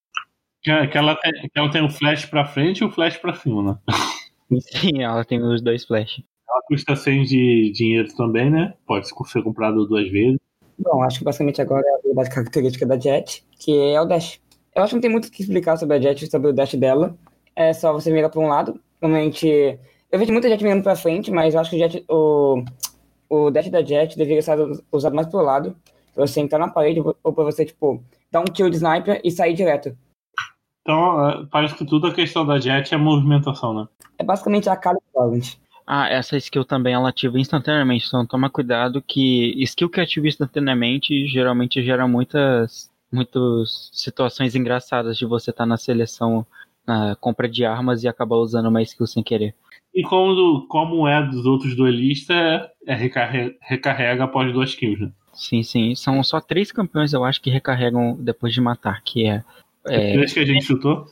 Que, 0.63 0.87
que 0.87 0.97
ela, 0.97 1.15
tem, 1.17 1.33
que 1.33 1.59
ela 1.59 1.71
tem 1.71 1.85
o 1.85 1.91
flash 1.91 2.25
pra 2.25 2.47
frente 2.47 2.79
e 2.79 2.85
o 2.85 2.91
flash 2.91 3.19
pra 3.19 3.35
cima, 3.35 3.63
né? 3.63 3.79
Sim, 4.61 5.03
ela 5.03 5.25
tem 5.25 5.43
os 5.43 5.61
dois 5.61 5.85
flash. 5.85 6.23
Ela 6.55 6.63
custa 6.69 6.95
100 6.95 7.25
de 7.25 7.73
dinheiro 7.73 8.15
também, 8.17 8.49
né? 8.49 8.75
Pode 8.87 9.09
ser 9.09 9.43
comprado 9.43 9.85
duas 9.87 10.09
vezes. 10.09 10.39
Bom, 10.79 11.03
acho 11.03 11.19
que 11.19 11.25
basicamente 11.25 11.61
agora 11.61 11.85
é 11.85 11.91
a 11.91 11.97
habilidade 11.97 12.31
característica 12.31 12.87
da 12.87 12.99
Jet, 12.99 13.45
que 13.59 13.77
é 13.77 14.01
o 14.01 14.05
dash. 14.05 14.41
Eu 14.75 14.83
acho 14.83 14.91
que 14.91 14.95
não 14.97 15.01
tem 15.01 15.11
muito 15.11 15.27
o 15.27 15.31
que 15.31 15.43
explicar 15.43 15.77
sobre 15.77 15.97
a 15.97 16.01
Jet, 16.01 16.31
sobre 16.31 16.51
o 16.51 16.53
dash 16.53 16.75
dela. 16.75 17.17
É 17.57 17.73
só 17.73 17.93
você 17.93 18.13
mirar 18.13 18.31
para 18.31 18.41
um 18.41 18.49
lado. 18.49 18.81
Normalmente, 19.03 19.49
eu 20.11 20.19
vejo 20.19 20.33
muita 20.33 20.49
Jet 20.49 20.63
mirando 20.63 20.85
para 20.85 20.95
frente, 20.95 21.31
mas 21.31 21.55
eu 21.55 21.61
acho 21.61 21.71
que 21.71 21.77
o, 21.77 21.79
jet, 21.79 22.05
o, 22.09 22.65
o 23.29 23.51
dash 23.51 23.69
da 23.69 23.83
Jet 23.83 24.17
deveria 24.17 24.43
ser 24.43 24.57
usado 24.93 25.15
mais 25.15 25.27
pro 25.27 25.41
lado. 25.41 25.77
Pra 26.15 26.25
você 26.25 26.41
entrar 26.41 26.61
na 26.61 26.69
parede 26.69 27.01
ou 27.01 27.33
pra 27.33 27.43
você, 27.43 27.65
tipo, 27.65 28.01
dar 28.31 28.41
um 28.41 28.45
kill 28.45 28.71
de 28.71 28.77
sniper 28.77 29.21
e 29.25 29.31
sair 29.33 29.55
direto. 29.55 29.97
Então, 30.83 31.29
é, 31.29 31.47
parece 31.51 31.75
que 31.75 31.85
tudo 31.85 32.07
a 32.07 32.15
questão 32.15 32.47
da 32.47 32.61
Jet 32.61 32.95
é 32.95 32.97
movimentação, 32.97 33.75
né? 33.75 33.89
É 34.19 34.23
basicamente 34.23 34.69
a 34.69 34.77
cara 34.77 34.97
do 34.97 35.19
Valorant. 35.19 35.57
Ah, 35.87 36.09
essa 36.09 36.37
skill 36.37 36.65
também 36.65 36.95
ela 36.95 37.11
ativa 37.11 37.39
instantaneamente, 37.39 38.07
então 38.07 38.25
toma 38.25 38.49
cuidado 38.49 39.03
que 39.03 39.55
skill 39.65 39.91
que 39.91 40.01
ativa 40.01 40.27
instantaneamente 40.27 41.27
geralmente 41.27 41.83
gera 41.83 42.09
muitas, 42.09 42.91
muitas 43.13 43.91
situações 43.93 44.55
engraçadas 44.55 45.19
de 45.19 45.27
você 45.27 45.51
estar 45.51 45.65
tá 45.65 45.67
na 45.67 45.77
seleção, 45.77 46.47
na 46.87 47.15
compra 47.17 47.47
de 47.49 47.67
armas 47.67 48.03
e 48.03 48.09
acabar 48.09 48.37
usando 48.37 48.67
uma 48.67 48.81
skill 48.81 49.07
sem 49.07 49.23
querer. 49.23 49.55
E 49.95 50.03
como, 50.03 50.67
como 50.69 51.07
é 51.07 51.23
dos 51.23 51.45
outros 51.45 51.77
duelistas, 51.77 52.67
é 52.87 52.95
recarrega, 52.95 53.55
recarrega 53.61 54.25
após 54.25 54.53
duas 54.53 54.75
kills, 54.75 55.01
né? 55.01 55.13
Sim, 55.35 55.63
sim. 55.63 55.95
São 55.95 56.23
só 56.23 56.41
três 56.41 56.73
campeões, 56.73 57.13
eu 57.13 57.25
acho, 57.25 57.41
que 57.41 57.51
recarregam 57.51 58.17
depois 58.19 58.55
de 58.55 58.61
matar, 58.61 59.03
que 59.03 59.27
é... 59.27 59.45
é... 59.87 60.13
Três 60.15 60.33
que 60.33 60.41
a 60.41 60.47
gente 60.47 60.65
chutou? 60.65 61.05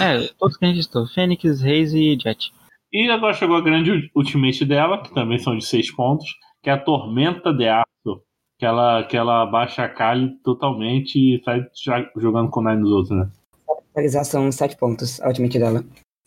É, 0.00 0.28
todos 0.38 0.56
que 0.56 0.64
a 0.64 0.68
gente 0.68 0.84
chutou. 0.84 1.06
Fênix, 1.06 1.60
Reis 1.60 1.92
e 1.92 2.16
Jet. 2.18 2.52
E 2.92 3.08
agora 3.08 3.34
chegou 3.34 3.56
a 3.56 3.60
grande 3.60 4.10
ultimate 4.14 4.64
dela, 4.64 5.02
que 5.02 5.14
também 5.14 5.38
são 5.38 5.56
de 5.56 5.64
6 5.64 5.94
pontos, 5.94 6.26
que 6.62 6.68
é 6.68 6.72
a 6.72 6.78
Tormenta 6.78 7.52
de 7.52 7.68
Aço. 7.68 8.22
Que 8.58 8.66
ela, 8.66 9.04
que 9.04 9.16
ela 9.16 9.46
baixa 9.46 9.84
a 9.84 9.88
Kali 9.88 10.36
totalmente 10.44 11.16
e 11.16 11.42
sai 11.42 11.64
jogando 12.16 12.50
com 12.50 12.60
o 12.60 12.64
Nine 12.64 12.82
dos 12.82 12.92
outros, 12.92 13.18
né? 13.18 13.30
São 14.22 14.52
7 14.52 14.76
pontos 14.76 15.20
a 15.22 15.28
ultimate 15.28 15.58
dela. 15.58 15.84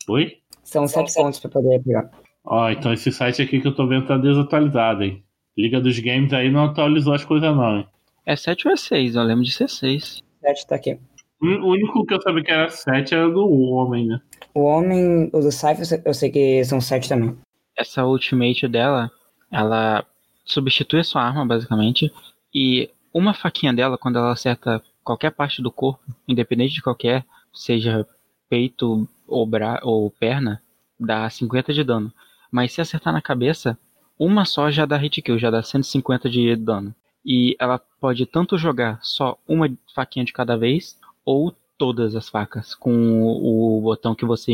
Oi? 0.10 0.38
São 0.63 0.88
7 0.88 1.13
pontos 1.13 1.39
pra 1.39 1.52
poder 1.52 1.84
pegar. 1.84 2.10
Ó, 2.43 2.69
então 2.69 2.91
esse 2.91 3.12
site 3.12 3.41
aqui 3.41 3.62
que 3.62 3.67
eu 3.67 3.76
tô 3.76 3.88
vendo 3.88 4.08
tá 4.08 4.17
desatualizado, 4.17 5.04
hein? 5.04 5.23
Liga 5.56 5.80
dos 5.80 5.99
Games 5.99 6.34
aí 6.34 6.49
não 6.49 6.65
atualizou 6.65 7.13
as 7.13 7.23
coisas 7.23 7.56
não, 7.56 7.78
hein? 7.78 7.88
É 8.26 8.36
7 8.36 8.67
ou 8.67 8.73
é 8.73 8.78
6? 8.78 9.15
Eu 9.15 9.23
lembro 9.23 9.43
de 9.43 9.52
ser 9.52 9.69
6. 9.69 10.23
7 10.41 10.67
tá 10.67 10.76
aqui. 10.76 10.97
O 11.43 11.71
único 11.71 12.06
que 12.06 12.13
eu 12.13 12.21
sabia 12.21 12.41
que 12.41 12.51
era 12.51 12.69
7 12.69 13.13
era 13.13 13.29
do 13.29 13.45
homem, 13.49 14.08
né? 14.08 14.21
O 14.53 14.62
homem, 14.62 15.29
o 15.34 15.41
do 15.41 15.51
Cypher, 15.51 16.01
eu 16.06 16.13
sei 16.13 16.32
que 16.32 16.63
são 16.63 16.79
7 16.79 17.10
também. 17.10 17.38
Essa 17.75 18.06
ultimate 18.06 18.65
dela, 18.65 19.12
ela 19.51 20.06
substitui 20.45 21.01
a 21.01 21.03
sua 21.03 21.21
arma, 21.21 21.45
basicamente. 21.45 22.10
E 22.56 22.89
uma 23.13 23.34
faquinha 23.34 23.73
dela, 23.73 23.97
quando 23.97 24.17
ela 24.17 24.32
acerta 24.32 24.82
qualquer 25.03 25.32
parte 25.32 25.62
do 25.62 25.69
corpo, 25.69 26.01
independente 26.25 26.75
de 26.75 26.82
qualquer, 26.82 27.25
seja 27.53 28.08
peito 28.49 29.06
ou, 29.27 29.45
bra 29.45 29.82
ou 29.84 30.10
perna, 30.12 30.62
dá 30.97 31.29
50 31.29 31.73
de 31.73 31.84
dano. 31.84 32.13
Mas 32.49 32.71
se 32.71 32.79
acertar 32.79 33.12
na 33.12 33.21
cabeça, 33.21 33.77
uma 34.17 34.45
só 34.45 34.71
já 34.71 34.86
dá 34.86 34.95
hit 34.95 35.21
kill, 35.21 35.38
já 35.38 35.51
dá 35.51 35.62
150 35.62 36.29
de 36.29 36.56
dano. 36.56 36.95
E 37.25 37.56
ela 37.60 37.82
pode 37.99 38.25
tanto 38.25 38.58
jogar 38.58 38.99
só 39.01 39.38
uma 39.45 39.69
faquinha 39.93 40.23
de 40.23 40.32
cada 40.32 40.56
vez, 40.58 40.97
ou 41.25 41.55
todas 41.77 42.15
as 42.15 42.29
facas 42.29 42.75
com 42.75 43.21
o 43.23 43.81
botão 43.81 44.15
que 44.15 44.25
você 44.25 44.53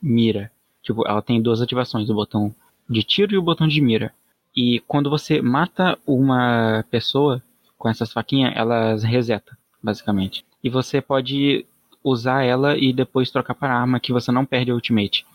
mira. 0.00 0.50
Tipo, 0.82 1.06
ela 1.06 1.20
tem 1.20 1.42
duas 1.42 1.60
ativações, 1.60 2.08
o 2.08 2.14
botão 2.14 2.54
de 2.88 3.02
tiro 3.02 3.34
e 3.34 3.38
o 3.38 3.42
botão 3.42 3.68
de 3.68 3.80
mira. 3.80 4.12
E 4.56 4.80
quando 4.86 5.10
você 5.10 5.40
mata 5.40 5.98
uma 6.06 6.84
pessoa 6.90 7.42
com 7.78 7.88
essas 7.88 8.12
faquinhas, 8.12 8.52
elas 8.56 9.02
reseta, 9.02 9.56
basicamente. 9.82 10.44
E 10.62 10.68
você 10.68 11.00
pode 11.00 11.64
usar 12.02 12.42
ela 12.42 12.76
e 12.76 12.92
depois 12.92 13.30
trocar 13.30 13.54
para 13.54 13.78
arma 13.78 14.00
que 14.00 14.12
você 14.12 14.32
não 14.32 14.44
perde 14.44 14.70
a 14.70 14.74
ultimate. 14.74 15.26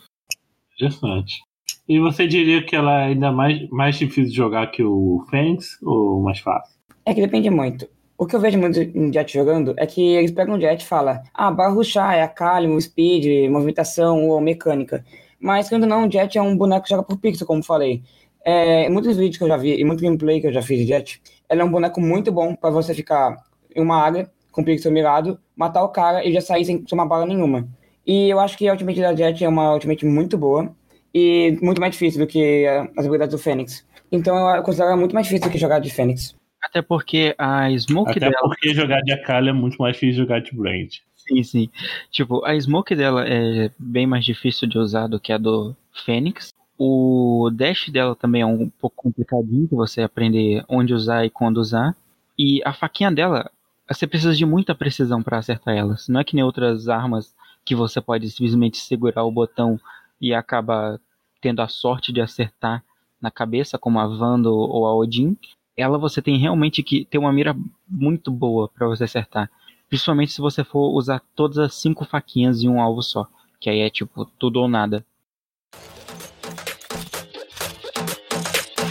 Interessante. 0.74 1.42
E 1.88 2.00
você 2.00 2.28
diria 2.28 2.64
que 2.64 2.76
ela 2.76 3.02
é 3.02 3.06
ainda 3.06 3.32
mais, 3.32 3.70
mais 3.70 3.98
difícil 3.98 4.32
de 4.32 4.36
jogar 4.36 4.68
que 4.68 4.84
o 4.84 5.26
Fênix 5.30 5.80
ou 5.84 6.22
mais 6.22 6.40
fácil? 6.40 6.76
É 7.06 7.14
que 7.14 7.22
depende 7.22 7.50
muito. 7.50 7.88
O 8.18 8.26
que 8.26 8.34
eu 8.34 8.40
vejo 8.40 8.58
muito 8.58 8.80
em 8.80 9.12
Jet 9.12 9.34
jogando 9.34 9.74
é 9.78 9.86
que 9.86 10.02
eles 10.16 10.32
pegam 10.32 10.56
o 10.56 10.60
Jet 10.60 10.82
e 10.82 10.88
falam, 10.88 11.22
ah, 11.34 11.52
barra 11.52 11.74
rushar 11.74 12.16
é 12.16 12.22
a 12.22 12.28
calma, 12.30 12.74
o 12.74 12.82
speed, 12.82 13.50
movimentação 13.50 14.30
ou 14.30 14.40
mecânica. 14.40 15.04
Mas, 15.38 15.68
quando 15.68 15.86
não, 15.86 16.08
o 16.08 16.12
Jet 16.12 16.38
é 16.38 16.42
um 16.42 16.56
boneco 16.56 16.84
que 16.84 16.90
joga 16.90 17.04
por 17.04 17.18
pixel, 17.18 17.46
como 17.46 17.62
falei. 17.62 18.02
É, 18.46 18.88
muitos 18.90 19.18
vídeos 19.18 19.38
que 19.38 19.44
eu 19.44 19.48
já 19.50 19.58
vi 19.58 19.78
e 19.78 19.84
muito 19.84 20.02
gameplay 20.02 20.40
que 20.40 20.48
eu 20.48 20.54
já 20.54 20.62
fiz 20.62 20.80
de 20.80 20.88
Jet, 20.88 21.22
ela 21.50 21.62
é 21.62 21.66
um 21.66 21.70
boneco 21.70 22.00
muito 22.00 22.32
bom 22.32 22.56
para 22.56 22.70
você 22.70 22.94
ficar 22.94 23.36
em 23.76 23.82
uma 23.82 24.02
área 24.02 24.32
com 24.50 24.62
o 24.62 24.66
pixel 24.66 24.94
mirado, 24.94 25.38
matar 25.54 25.84
o 25.84 25.90
cara 25.90 26.26
e 26.26 26.32
já 26.32 26.40
sair 26.40 26.64
sem 26.64 26.82
tomar 26.84 27.06
bala 27.06 27.26
nenhuma. 27.26 27.68
E 28.08 28.30
eu 28.30 28.40
acho 28.40 28.58
que 28.58 28.68
a 28.70 28.72
ultimate 28.72 29.02
da 29.02 29.14
Jet 29.14 29.44
é 29.44 29.50
uma 29.50 29.74
ultimate 29.74 30.06
muito 30.06 30.38
boa 30.38 30.74
e 31.14 31.58
muito 31.62 31.82
mais 31.82 31.92
difícil 31.92 32.22
do 32.22 32.28
que 32.28 32.66
as 32.96 33.06
habilidades 33.06 33.36
do 33.36 33.42
Fênix. 33.42 33.86
Então 34.10 34.38
eu 34.56 34.64
considero 34.64 34.92
ela 34.92 34.98
muito 34.98 35.14
mais 35.14 35.26
difícil 35.26 35.50
do 35.50 35.52
que 35.52 35.58
jogar 35.58 35.80
de 35.80 35.90
Fênix. 35.90 36.34
Até 36.66 36.82
porque 36.82 37.36
a 37.38 37.70
Smoke 37.78 38.12
Até 38.12 38.22
dela. 38.22 38.36
porque 38.42 38.74
jogar 38.74 39.00
de 39.02 39.12
Akali 39.12 39.50
é 39.50 39.54
muito 39.54 39.78
mais 39.78 39.94
difícil 39.94 40.14
de 40.14 40.18
jogar 40.18 40.42
de 40.42 40.52
Brand. 40.56 40.96
Sim, 41.16 41.44
sim. 41.44 41.70
Tipo, 42.10 42.44
a 42.44 42.60
Smoke 42.60 42.96
dela 42.96 43.24
é 43.28 43.70
bem 43.78 44.08
mais 44.08 44.26
difícil 44.26 44.68
de 44.68 44.80
usar 44.80 45.06
do 45.06 45.20
que 45.20 45.32
a 45.32 45.38
do 45.38 45.76
Fênix. 46.04 46.52
O 46.78 47.52
dash 47.54 47.90
dela 47.90 48.16
também 48.16 48.42
é 48.42 48.46
um 48.48 48.68
pouco 48.68 48.96
complicadinho 48.96 49.68
de 49.68 49.76
você 49.76 50.02
aprender 50.02 50.66
onde 50.68 50.92
usar 50.92 51.24
e 51.24 51.30
quando 51.30 51.58
usar. 51.58 51.96
E 52.38 52.62
a 52.66 52.74
faquinha 52.74 53.12
dela, 53.12 53.50
você 53.88 54.08
precisa 54.08 54.34
de 54.34 54.46
muita 54.46 54.74
precisão 54.74 55.22
para 55.22 55.38
acertar 55.38 55.76
elas. 55.76 56.08
Não 56.08 56.20
é 56.20 56.24
que 56.24 56.36
nem 56.36 56.44
outras 56.44 56.90
armas 56.90 57.36
que 57.64 57.76
você 57.76 58.02
pode 58.02 58.28
simplesmente 58.32 58.78
segurar 58.78 59.24
o 59.24 59.32
botão 59.32 59.80
e 60.20 60.34
acaba 60.34 61.00
tendo 61.40 61.62
a 61.62 61.68
sorte 61.68 62.12
de 62.12 62.22
acertar 62.22 62.84
na 63.22 63.30
cabeça, 63.30 63.78
como 63.78 64.00
a 64.00 64.08
Vando 64.08 64.52
ou 64.52 64.88
a 64.88 64.96
Odin 64.96 65.38
ela 65.78 65.98
você 65.98 66.22
tem 66.22 66.38
realmente 66.38 66.82
que 66.82 67.06
ter 67.06 67.18
uma 67.18 67.34
mira 67.34 67.56
muito 67.88 68.32
boa 68.32 68.70
para 68.70 68.88
você 68.88 69.04
acertar. 69.04 69.50
Principalmente 69.90 70.32
se 70.32 70.42
você 70.42 70.64
for 70.64 70.90
usar 70.94 71.22
todas 71.36 71.58
as 71.58 71.76
cinco 71.76 72.06
faquinhas 72.06 72.64
em 72.64 72.70
um 72.70 72.82
alvo 72.82 73.02
só. 73.02 73.28
Que 73.60 73.70
aí 73.70 73.80
é 73.80 73.90
tipo 73.90 74.26
tudo 74.40 74.62
ou 74.62 74.68
nada. 74.68 75.06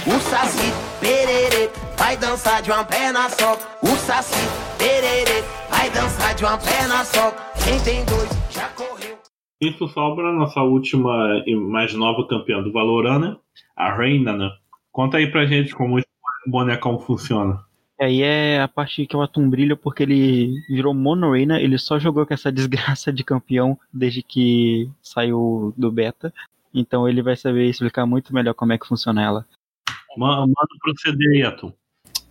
O 0.06 0.20
Saci 0.20 0.72
perere 1.00 1.70
vai 1.96 2.16
dançar 2.16 2.62
de 2.62 2.70
uma 2.70 2.84
perna 2.84 3.30
só. 3.30 3.54
O 3.82 3.96
Saci 3.96 4.46
perere 4.78 5.42
vai 5.70 5.90
dançar 5.90 6.34
de 6.34 6.44
uma 6.44 6.58
perna 6.58 7.04
só. 7.04 7.30
Quem 7.64 7.80
tem 7.82 8.04
dois 8.04 8.28
já 8.50 8.68
correu. 8.70 9.18
Isso 9.60 9.88
sobra 9.88 10.28
a 10.28 10.32
nossa 10.32 10.60
última 10.60 11.42
e 11.46 11.56
mais 11.56 11.94
nova 11.94 12.26
campeã 12.28 12.62
do 12.62 12.72
Valorant, 12.72 13.20
né? 13.20 13.36
A 13.74 13.96
Reina, 13.96 14.34
né? 14.34 14.50
Conta 14.92 15.16
aí 15.16 15.30
pra 15.30 15.46
gente 15.46 15.74
como 15.74 15.98
bonecão 16.46 16.98
funciona. 16.98 17.64
E 18.00 18.04
aí 18.04 18.22
é 18.22 18.60
a 18.60 18.68
parte 18.68 19.06
que 19.06 19.14
eu 19.14 19.22
atum 19.22 19.48
brilho 19.48 19.76
porque 19.76 20.02
ele 20.02 20.52
virou 20.68 20.92
monoreina, 20.92 21.60
ele 21.60 21.78
só 21.78 21.98
jogou 21.98 22.26
com 22.26 22.34
essa 22.34 22.50
desgraça 22.52 23.12
de 23.12 23.22
campeão 23.22 23.78
desde 23.92 24.22
que 24.22 24.90
saiu 25.02 25.72
do 25.76 25.90
beta. 25.90 26.32
Então 26.72 27.08
ele 27.08 27.22
vai 27.22 27.36
saber 27.36 27.66
explicar 27.66 28.04
muito 28.04 28.34
melhor 28.34 28.54
como 28.54 28.72
é 28.72 28.78
que 28.78 28.86
funciona 28.86 29.22
ela. 29.22 29.46
Manda 30.16 30.52
proceder 30.82 31.30
aí, 31.30 31.42
Atum. 31.42 31.72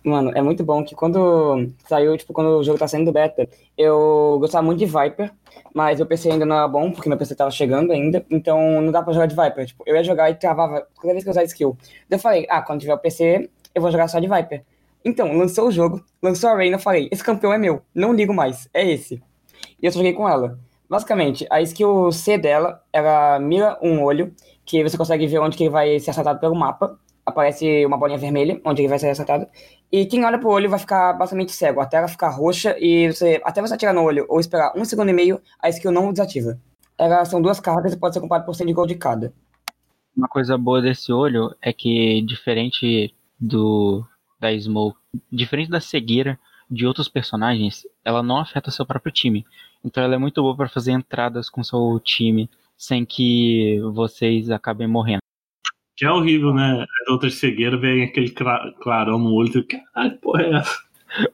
Mano, 0.04 0.32
é 0.34 0.42
muito 0.42 0.62
bom 0.62 0.84
que 0.84 0.94
quando 0.94 1.66
saiu, 1.88 2.14
tipo, 2.18 2.34
quando 2.34 2.58
o 2.58 2.62
jogo 2.62 2.78
tá 2.78 2.86
saindo 2.86 3.06
do 3.06 3.12
beta, 3.12 3.48
eu 3.76 4.36
gostava 4.38 4.62
muito 4.62 4.78
de 4.78 4.84
Viper, 4.84 5.32
mas 5.74 5.98
eu 5.98 6.04
PC 6.04 6.30
ainda 6.30 6.44
não 6.44 6.56
era 6.56 6.68
bom, 6.68 6.92
porque 6.92 7.08
meu 7.08 7.16
PC 7.16 7.34
tava 7.34 7.50
chegando 7.50 7.90
ainda, 7.90 8.24
então 8.30 8.82
não 8.82 8.92
dá 8.92 9.02
pra 9.02 9.14
jogar 9.14 9.24
de 9.24 9.34
Viper. 9.34 9.64
Tipo, 9.64 9.82
eu 9.86 9.96
ia 9.96 10.04
jogar 10.04 10.28
e 10.28 10.34
travava 10.34 10.86
cada 11.00 11.14
vez 11.14 11.24
que 11.24 11.30
eu 11.30 11.32
usava 11.32 11.46
skill. 11.46 11.78
Daí 12.06 12.18
eu 12.18 12.22
falei, 12.22 12.46
ah, 12.50 12.60
quando 12.60 12.80
tiver 12.80 12.92
o 12.92 12.98
PC, 12.98 13.48
eu 13.74 13.82
vou 13.82 13.90
jogar 13.90 14.08
só 14.08 14.18
de 14.18 14.28
Viper. 14.28 14.64
Então, 15.04 15.36
lançou 15.36 15.68
o 15.68 15.72
jogo, 15.72 16.02
lançou 16.22 16.48
a 16.50 16.56
Reina, 16.56 16.78
falei, 16.78 17.08
esse 17.12 17.22
campeão 17.22 17.52
é 17.52 17.58
meu, 17.58 17.82
não 17.94 18.14
ligo 18.14 18.32
mais, 18.32 18.68
é 18.72 18.88
esse. 18.90 19.22
E 19.82 19.86
eu 19.86 19.92
joguei 19.92 20.12
com 20.12 20.28
ela. 20.28 20.58
Basicamente, 20.88 21.46
a 21.50 21.60
skill 21.60 22.10
C 22.12 22.38
dela, 22.38 22.82
ela 22.92 23.38
mira 23.38 23.78
um 23.82 24.02
olho, 24.02 24.32
que 24.64 24.82
você 24.82 24.96
consegue 24.96 25.26
ver 25.26 25.38
onde 25.40 25.56
que 25.56 25.64
ele 25.64 25.70
vai 25.70 25.98
ser 26.00 26.10
acertado 26.10 26.40
pelo 26.40 26.54
mapa. 26.54 26.98
Aparece 27.26 27.84
uma 27.86 27.96
bolinha 27.96 28.18
vermelha, 28.18 28.60
onde 28.64 28.82
ele 28.82 28.88
vai 28.88 28.98
ser 28.98 29.08
acertado. 29.08 29.46
E 29.90 30.04
quem 30.06 30.24
olha 30.24 30.38
pro 30.38 30.50
olho 30.50 30.68
vai 30.68 30.78
ficar 30.78 31.12
basicamente 31.14 31.52
cego, 31.52 31.80
até 31.80 31.96
ela 31.96 32.08
ficar 32.08 32.28
roxa 32.28 32.76
e 32.78 33.10
você, 33.10 33.40
até 33.44 33.60
você 33.60 33.74
atirar 33.74 33.94
no 33.94 34.02
olho 34.02 34.26
ou 34.28 34.40
esperar 34.40 34.72
um 34.76 34.84
segundo 34.84 35.10
e 35.10 35.12
meio, 35.12 35.40
a 35.60 35.68
skill 35.68 35.90
não 35.90 36.12
desativa. 36.12 36.58
Elas 36.98 37.28
são 37.28 37.40
duas 37.40 37.60
cartas 37.60 37.92
e 37.92 37.96
pode 37.96 38.14
ser 38.14 38.20
comprado 38.20 38.44
por 38.44 38.54
100 38.54 38.66
de 38.66 38.72
gold 38.72 38.92
de 38.92 38.98
cada. 38.98 39.32
Uma 40.16 40.28
coisa 40.28 40.56
boa 40.56 40.80
desse 40.80 41.12
olho 41.12 41.54
é 41.60 41.72
que, 41.72 42.22
diferente 42.22 43.14
do 43.46 44.04
da 44.40 44.56
Smoke, 44.58 44.98
diferente 45.30 45.70
da 45.70 45.80
cegueira 45.80 46.38
de 46.70 46.86
outros 46.86 47.08
personagens, 47.08 47.86
ela 48.04 48.22
não 48.22 48.38
afeta 48.38 48.70
seu 48.70 48.84
próprio 48.86 49.12
time. 49.12 49.44
Então 49.84 50.02
ela 50.02 50.14
é 50.14 50.18
muito 50.18 50.42
boa 50.42 50.56
para 50.56 50.68
fazer 50.68 50.92
entradas 50.92 51.48
com 51.50 51.62
seu 51.62 52.00
time 52.02 52.48
sem 52.76 53.04
que 53.04 53.78
vocês 53.92 54.50
acabem 54.50 54.86
morrendo. 54.88 55.20
Que 55.96 56.04
é 56.04 56.10
horrível, 56.10 56.52
né? 56.52 56.82
As 57.02 57.08
outras 57.08 57.34
cegueiras 57.34 57.80
vem 57.80 58.02
aquele 58.02 58.30
cla- 58.30 58.72
clarão 58.82 59.18
no 59.18 59.32
olho. 59.32 59.52
Tu, 59.52 59.64
Caralho, 59.64 60.18
porra 60.18 60.42
é 60.42 60.50
essa? 60.56 60.78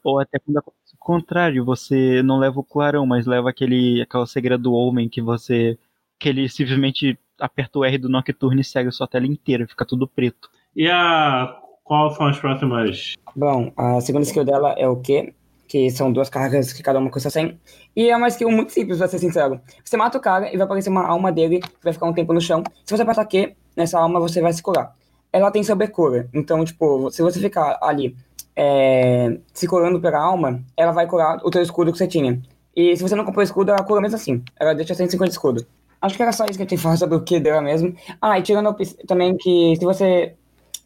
Ou 0.05 0.19
até 0.21 0.39
quando 0.39 0.59
acontece 0.59 0.95
o 0.95 0.99
contrário, 0.99 1.65
você 1.65 2.23
não 2.23 2.39
leva 2.39 2.61
o 2.61 2.65
clarão, 2.65 3.07
mas 3.07 3.25
leva 3.27 3.49
aquele, 3.49 4.03
aquela 4.03 4.27
cegueira 4.27 4.59
do 4.59 4.73
homem 4.75 5.09
que 5.09 5.23
você. 5.23 5.79
que 6.19 6.29
ele 6.29 6.47
simplesmente 6.49 7.19
aperta 7.41 7.79
o 7.79 7.85
R 7.85 7.97
do 7.97 8.11
Nocturne 8.11 8.61
e 8.61 8.65
segue 8.65 8.91
a 8.91 8.93
sua 8.93 9.07
tela 9.09 9.27
inteira, 9.27 9.67
fica 9.67 9.87
tudo 9.87 10.07
preto. 10.07 10.51
E 10.77 10.87
a. 10.91 11.57
Qual 11.85 12.15
são 12.15 12.27
as 12.27 12.39
próximas? 12.39 13.15
Bom, 13.35 13.73
a 13.77 14.01
segunda 14.01 14.25
skill 14.25 14.45
dela 14.45 14.75
é 14.79 14.89
o 14.89 14.97
Q, 14.97 15.33
que 15.67 15.91
são 15.91 16.13
duas 16.13 16.29
cargas 16.29 16.73
que 16.73 16.83
cada 16.83 16.99
uma 16.99 17.11
custa 17.11 17.31
100. 17.31 17.59
E 17.95 18.11
é 18.11 18.17
uma 18.17 18.29
skill 18.29 18.51
muito 18.51 18.73
simples, 18.73 18.99
pra 18.99 19.09
ser 19.09 19.19
sincero. 19.19 19.61
Você 19.85 19.97
mata 19.97 20.19
o 20.19 20.21
cara 20.21 20.53
e 20.53 20.57
vai 20.57 20.65
aparecer 20.65 20.91
uma 20.91 21.07
alma 21.07 21.31
dele 21.33 21.61
que 21.61 21.69
vai 21.83 21.93
ficar 21.93 22.07
um 22.07 22.13
tempo 22.13 22.33
no 22.33 22.41
chão. 22.41 22.63
Se 22.85 22.97
você 22.97 23.03
apertar 23.03 23.25
Q, 23.27 23.55
nessa 23.77 23.99
alma 23.99 24.21
você 24.21 24.41
vai 24.41 24.53
se 24.53 24.63
curar. 24.63 24.95
Ela 25.33 25.51
tem 25.51 25.63
sobrecura, 25.63 26.29
então, 26.35 26.65
tipo, 26.65 27.11
se 27.11 27.23
você 27.23 27.39
ficar 27.39 27.79
ali 27.81 28.17
é, 28.57 29.39
se 29.55 29.67
curando 29.67 30.01
pela 30.01 30.19
alma, 30.19 30.63
ela 30.77 30.93
vai 30.93 31.07
curar 31.07 31.39
o 31.45 31.51
teu 31.51 31.63
escudo 31.63 31.93
que 31.93 31.99
você 31.99 32.09
tinha. 32.09 32.41
E 32.75 32.97
se 32.97 33.03
você 33.03 33.15
não 33.15 33.25
comprou 33.25 33.43
escudo, 33.43 33.71
ela 33.71 33.83
cura 33.85 34.01
mesmo 34.01 34.17
assim. 34.17 34.43
Ela 34.59 34.75
deixa 34.75 34.95
150 34.95 35.29
de 35.29 35.35
escudo. 35.35 35.67
Acho 36.01 36.17
que 36.17 36.23
era 36.23 36.33
só 36.33 36.45
isso 36.47 36.57
que 36.57 36.63
eu 36.63 36.67
tinha 36.67 36.79
que 36.79 36.83
falar 36.83 36.97
sobre 36.97 37.17
o 37.17 37.23
Q 37.23 37.41
dela 37.41 37.61
mesmo. 37.61 37.95
Ah, 38.21 38.39
e 38.39 38.43
tirando 38.43 38.69
a 38.69 38.77
também 39.07 39.37
que 39.37 39.77
se 39.77 39.85
você 39.85 40.35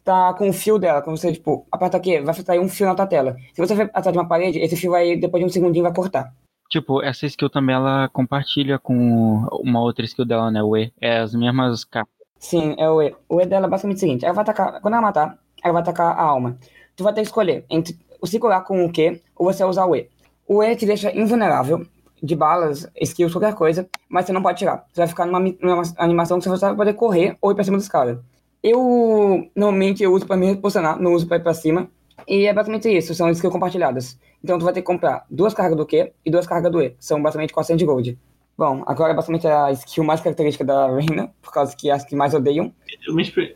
tá 0.05 0.33
com 0.35 0.47
o 0.47 0.53
fio 0.53 0.77
dela, 0.77 1.01
quando 1.01 1.17
você, 1.17 1.33
tipo, 1.33 1.65
aperta 1.71 1.97
aqui, 1.97 2.21
vai 2.21 2.33
sair 2.35 2.59
um 2.59 2.69
fio 2.69 2.85
na 2.85 2.95
tua 2.95 3.07
tela. 3.07 3.35
Se 3.53 3.59
você 3.59 3.75
for 3.75 3.89
atrás 3.91 4.13
de 4.13 4.19
uma 4.19 4.27
parede, 4.27 4.59
esse 4.59 4.77
fio 4.77 4.91
vai, 4.91 5.17
depois 5.17 5.41
de 5.41 5.47
um 5.47 5.51
segundinho, 5.51 5.83
vai 5.83 5.93
cortar. 5.93 6.31
Tipo, 6.69 7.01
essa 7.01 7.25
skill 7.25 7.49
também 7.49 7.75
ela 7.75 8.07
compartilha 8.09 8.77
com 8.77 9.47
uma 9.61 9.81
outra 9.81 10.05
skill 10.05 10.25
dela, 10.25 10.51
né? 10.51 10.61
O 10.61 10.77
E. 10.77 10.93
É 11.01 11.17
as 11.17 11.33
mesmas 11.33 11.83
cartas. 11.83 12.13
Sim, 12.37 12.75
é 12.77 12.87
o 12.87 13.01
E. 13.01 13.15
O 13.27 13.41
E 13.41 13.45
dela 13.45 13.65
é 13.65 13.69
basicamente 13.69 13.97
o 13.97 13.99
seguinte, 13.99 14.25
ela 14.25 14.33
vai 14.33 14.43
atacar, 14.43 14.79
quando 14.79 14.93
ela 14.93 15.01
matar, 15.01 15.39
ela 15.63 15.73
vai 15.73 15.81
atacar 15.81 16.15
a 16.15 16.21
alma. 16.21 16.57
Tu 16.95 17.03
vai 17.03 17.11
ter 17.11 17.21
que 17.21 17.27
escolher 17.27 17.65
entre 17.69 17.97
se 18.23 18.39
curar 18.39 18.63
com 18.63 18.85
o 18.85 18.91
Q 18.91 19.21
ou 19.35 19.51
você 19.51 19.63
usar 19.63 19.85
o 19.85 19.95
E. 19.95 20.07
O 20.47 20.63
E 20.63 20.75
te 20.75 20.85
deixa 20.85 21.11
invulnerável 21.15 21.85
de 22.21 22.35
balas, 22.35 22.89
skills, 23.01 23.33
qualquer 23.33 23.53
coisa, 23.53 23.87
mas 24.09 24.25
você 24.25 24.33
não 24.33 24.41
pode 24.41 24.57
tirar. 24.57 24.85
Você 24.91 25.01
vai 25.01 25.07
ficar 25.07 25.25
numa, 25.25 25.39
numa 25.39 25.83
animação 25.97 26.39
que 26.39 26.47
você 26.47 26.57
só 26.57 26.67
vai 26.67 26.75
poder 26.75 26.93
correr 26.93 27.37
ou 27.41 27.51
ir 27.51 27.55
pra 27.55 27.63
cima 27.63 27.77
dos 27.77 27.87
caras. 27.87 28.19
Eu, 28.67 29.47
normalmente, 29.55 30.01
eu 30.01 30.11
uso 30.11 30.25
pra 30.25 30.35
me 30.35 30.47
reposicionar, 30.47 30.99
não 30.99 31.13
uso 31.13 31.27
pra 31.27 31.37
ir 31.37 31.43
pra 31.43 31.53
cima. 31.53 31.87
E 32.27 32.47
é 32.47 32.53
basicamente 32.53 32.89
isso, 32.89 33.13
são 33.13 33.29
skills 33.29 33.53
compartilhadas. 33.53 34.19
Então 34.43 34.57
tu 34.57 34.65
vai 34.65 34.73
ter 34.73 34.81
que 34.81 34.87
comprar 34.87 35.23
duas 35.29 35.53
cargas 35.53 35.77
do 35.77 35.85
Q 35.85 36.11
e 36.25 36.31
duas 36.31 36.47
cargas 36.47 36.71
do 36.71 36.81
E. 36.81 36.95
São 36.97 37.21
basicamente 37.21 37.53
400 37.53 37.77
de 37.77 37.85
gold. 37.85 38.19
Bom, 38.57 38.83
agora 38.87 39.13
é 39.13 39.15
basicamente 39.15 39.45
a 39.45 39.71
skill 39.73 40.03
mais 40.03 40.19
característica 40.19 40.65
da 40.65 40.87
Reina, 40.87 41.31
por 41.43 41.53
causa 41.53 41.75
que 41.75 41.91
é 41.91 41.93
as 41.93 42.03
que 42.03 42.15
mais 42.15 42.33
odeiam. 42.33 42.73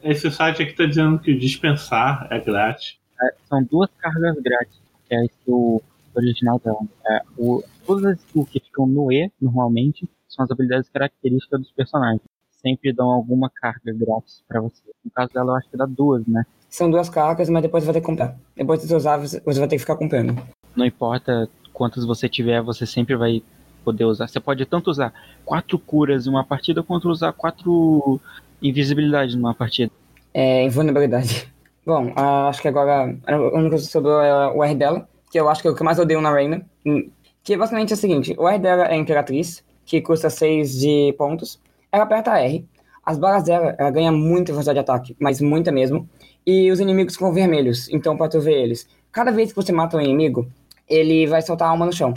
Esse 0.03 0.29
site 0.29 0.61
aqui 0.61 0.73
tá 0.73 0.85
dizendo 0.85 1.17
que 1.17 1.31
o 1.31 1.39
dispensar 1.39 2.27
é 2.29 2.39
grátis. 2.39 2.99
É, 3.19 3.33
são 3.47 3.63
duas 3.63 3.89
cargas 3.97 4.35
grátis, 4.43 4.79
que 5.07 5.15
é 5.15 5.17
a 5.17 5.25
skill 5.25 5.81
original 6.15 6.61
dela. 6.63 6.81
É, 7.09 7.21
o, 7.35 7.63
todas 7.83 8.05
as 8.05 8.19
skills 8.19 8.49
que 8.49 8.59
ficam 8.59 8.85
no 8.85 9.11
E, 9.11 9.31
normalmente, 9.41 10.07
são 10.27 10.45
as 10.45 10.51
habilidades 10.51 10.87
características 10.89 11.61
dos 11.61 11.71
personagens. 11.71 12.21
Sempre 12.61 12.91
dão 12.91 13.09
alguma 13.09 13.49
carga 13.49 13.93
grátis 13.93 14.43
pra 14.47 14.59
você. 14.61 14.81
No 15.03 15.11
caso 15.11 15.33
dela, 15.33 15.51
eu 15.51 15.55
acho 15.55 15.69
que 15.69 15.77
dá 15.77 15.85
duas, 15.85 16.25
né? 16.27 16.45
São 16.69 16.91
duas 16.91 17.09
cargas, 17.09 17.49
mas 17.49 17.61
depois 17.61 17.83
você 17.83 17.87
vai 17.87 17.93
ter 17.93 18.01
que 18.01 18.05
comprar. 18.05 18.35
Depois 18.55 18.81
de 18.81 18.87
você 18.87 18.95
usar, 18.95 19.17
você 19.17 19.39
vai 19.39 19.67
ter 19.67 19.75
que 19.75 19.79
ficar 19.79 19.95
comprando. 19.95 20.37
Não 20.75 20.85
importa 20.85 21.49
quantas 21.73 22.05
você 22.05 22.27
tiver, 22.27 22.61
você 22.61 22.85
sempre 22.85 23.15
vai 23.15 23.41
poder 23.83 24.03
usar. 24.05 24.27
Você 24.27 24.39
pode 24.39 24.65
tanto 24.65 24.91
usar 24.91 25.13
quatro 25.45 25.79
curas 25.79 26.27
em 26.27 26.29
uma 26.29 26.43
partida, 26.43 26.83
quanto 26.83 27.09
usar 27.09 27.31
quatro 27.33 28.19
invisibilidades 28.61 29.35
numa 29.35 29.53
partida. 29.53 29.91
É, 30.33 30.63
invulnerabilidade. 30.63 31.51
Bom, 31.85 32.11
ah, 32.15 32.49
acho 32.49 32.61
que 32.61 32.67
agora 32.67 33.17
a 33.25 33.35
única 33.37 33.69
coisa 33.69 33.85
que 33.85 33.91
sobrou 33.91 34.21
é 34.21 34.47
o 34.53 34.63
R 34.63 34.75
dela, 34.75 35.07
que 35.31 35.39
eu 35.39 35.49
acho 35.49 35.61
que 35.61 35.67
é 35.67 35.71
o 35.71 35.75
que 35.75 35.81
eu 35.81 35.85
mais 35.85 35.97
odeio 35.97 36.21
na 36.21 36.31
Reina. 36.31 36.63
Hum, 36.85 37.09
Que 37.43 37.57
basicamente 37.57 37.93
é 37.93 37.95
o 37.95 37.97
seguinte: 37.97 38.35
o 38.37 38.47
R 38.47 38.59
dela 38.59 38.83
é 38.83 38.93
a 38.93 38.97
Imperatriz, 38.97 39.63
que 39.85 40.01
custa 40.01 40.29
6 40.29 40.77
de 40.77 41.15
pontos. 41.17 41.59
Ela 41.91 42.03
aperta 42.03 42.39
R. 42.39 42.67
As 43.05 43.17
balas 43.17 43.43
dela, 43.43 43.75
ela 43.77 43.89
ganha 43.89 44.11
muita 44.11 44.51
velocidade 44.51 44.75
de 44.75 44.81
ataque, 44.81 45.15
mas 45.19 45.41
muita 45.41 45.71
mesmo. 45.71 46.07
E 46.45 46.71
os 46.71 46.79
inimigos 46.79 47.13
ficam 47.13 47.33
vermelhos, 47.33 47.89
então 47.89 48.15
pra 48.15 48.27
tu 48.27 48.39
ver 48.39 48.61
eles. 48.61 48.87
Cada 49.11 49.31
vez 49.31 49.51
que 49.51 49.55
você 49.55 49.71
mata 49.71 49.97
um 49.97 50.01
inimigo, 50.01 50.47
ele 50.87 51.25
vai 51.25 51.41
soltar 51.41 51.67
a 51.67 51.71
alma 51.71 51.85
no 51.85 51.93
chão. 51.93 52.13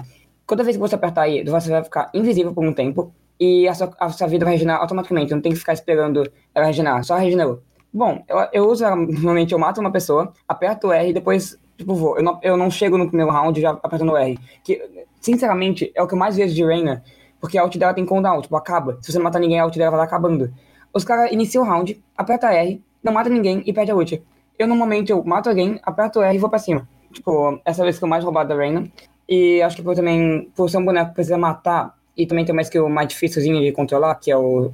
Toda 0.47 0.63
vez 0.65 0.77
que 0.77 0.81
você 0.81 0.95
apertar 0.95 1.23
aí, 1.23 1.45
você 1.45 1.71
vai 1.71 1.83
ficar 1.83 2.11
invisível 2.13 2.53
por 2.53 2.65
um 2.65 2.73
tempo 2.73 3.13
e 3.41 3.67
a 3.67 3.75
sua, 3.75 3.91
a 3.99 4.09
sua 4.11 4.27
vida 4.27 4.45
vai 4.45 4.55
regenerar 4.55 4.81
automaticamente. 4.81 5.33
Não 5.33 5.41
tem 5.41 5.53
que 5.53 5.59
ficar 5.59 5.73
esperando 5.73 6.31
ela 6.55 6.67
regenerar, 6.67 7.03
só 7.05 7.17
regenerou. 7.17 7.63
Bom, 7.93 8.23
eu, 8.29 8.37
eu 8.53 8.69
uso 8.69 8.85
normalmente 8.85 9.53
eu 9.53 9.59
mato 9.59 9.81
uma 9.81 9.91
pessoa, 9.91 10.33
aperto 10.49 10.89
o 10.89 10.93
R 10.93 11.11
e 11.11 11.13
depois, 11.13 11.59
tipo, 11.77 11.95
vou. 11.95 12.17
Eu 12.17 12.23
não, 12.23 12.41
eu 12.43 12.57
não 12.57 12.71
chego 12.71 12.97
no 12.97 13.07
primeiro 13.07 13.31
round 13.31 13.61
já 13.61 13.71
apertando 13.71 14.13
o 14.13 14.17
R. 14.17 14.39
Que, 14.65 15.07
sinceramente, 15.21 15.91
é 15.95 16.03
o 16.03 16.07
que 16.07 16.15
eu 16.15 16.19
mais 16.19 16.37
vejo 16.37 16.55
de 16.55 16.65
Reina, 16.65 17.03
porque 17.43 17.59
a 17.59 17.65
ult 17.65 17.77
dela 17.77 17.93
tem 17.93 18.07
cooldown, 18.07 18.41
tipo, 18.41 18.55
acaba. 18.55 18.97
Se 19.01 19.11
você 19.11 19.19
não 19.19 19.25
matar 19.25 19.41
ninguém, 19.41 19.59
a 19.59 19.65
ult 19.65 19.77
dela 19.77 19.97
vai 19.97 20.07
acabando. 20.07 20.55
Os 20.95 21.05
caras 21.05 21.33
iniciam 21.33 21.65
o 21.65 21.67
round, 21.67 22.01
aperta 22.17 22.53
R, 22.53 22.81
não 23.03 23.13
mata 23.13 23.29
ninguém 23.29 23.65
e 23.67 23.73
perde 23.73 23.91
a 23.91 23.97
ult. 23.97 24.23
Eu, 24.57 24.69
normalmente, 24.69 25.11
eu 25.11 25.25
mato 25.25 25.49
alguém, 25.49 25.81
aperto 25.83 26.21
o 26.21 26.23
R 26.23 26.37
e 26.37 26.39
vou 26.39 26.49
pra 26.49 26.61
cima. 26.61 26.89
Tipo, 27.13 27.61
essa 27.65 27.83
vez 27.83 27.99
que 27.99 28.05
eu 28.05 28.09
mais 28.09 28.23
roubado 28.23 28.51
da 28.51 28.55
Reina. 28.55 28.89
E 29.29 29.61
acho 29.61 29.75
que 29.75 29.83
por 29.83 29.97
também, 29.97 30.53
por 30.55 30.71
ser 30.71 30.77
um 30.77 30.85
boneco 30.85 31.09
que 31.09 31.15
precisa 31.17 31.37
matar, 31.37 31.99
e 32.17 32.27
também 32.27 32.45
tem 32.45 32.53
uma 32.53 32.63
skill 32.63 32.89
mais 32.89 33.09
difícilzinha 33.09 33.61
de 33.61 33.73
controlar, 33.73 34.15
que 34.15 34.31
é 34.31 34.37
o 34.37 34.71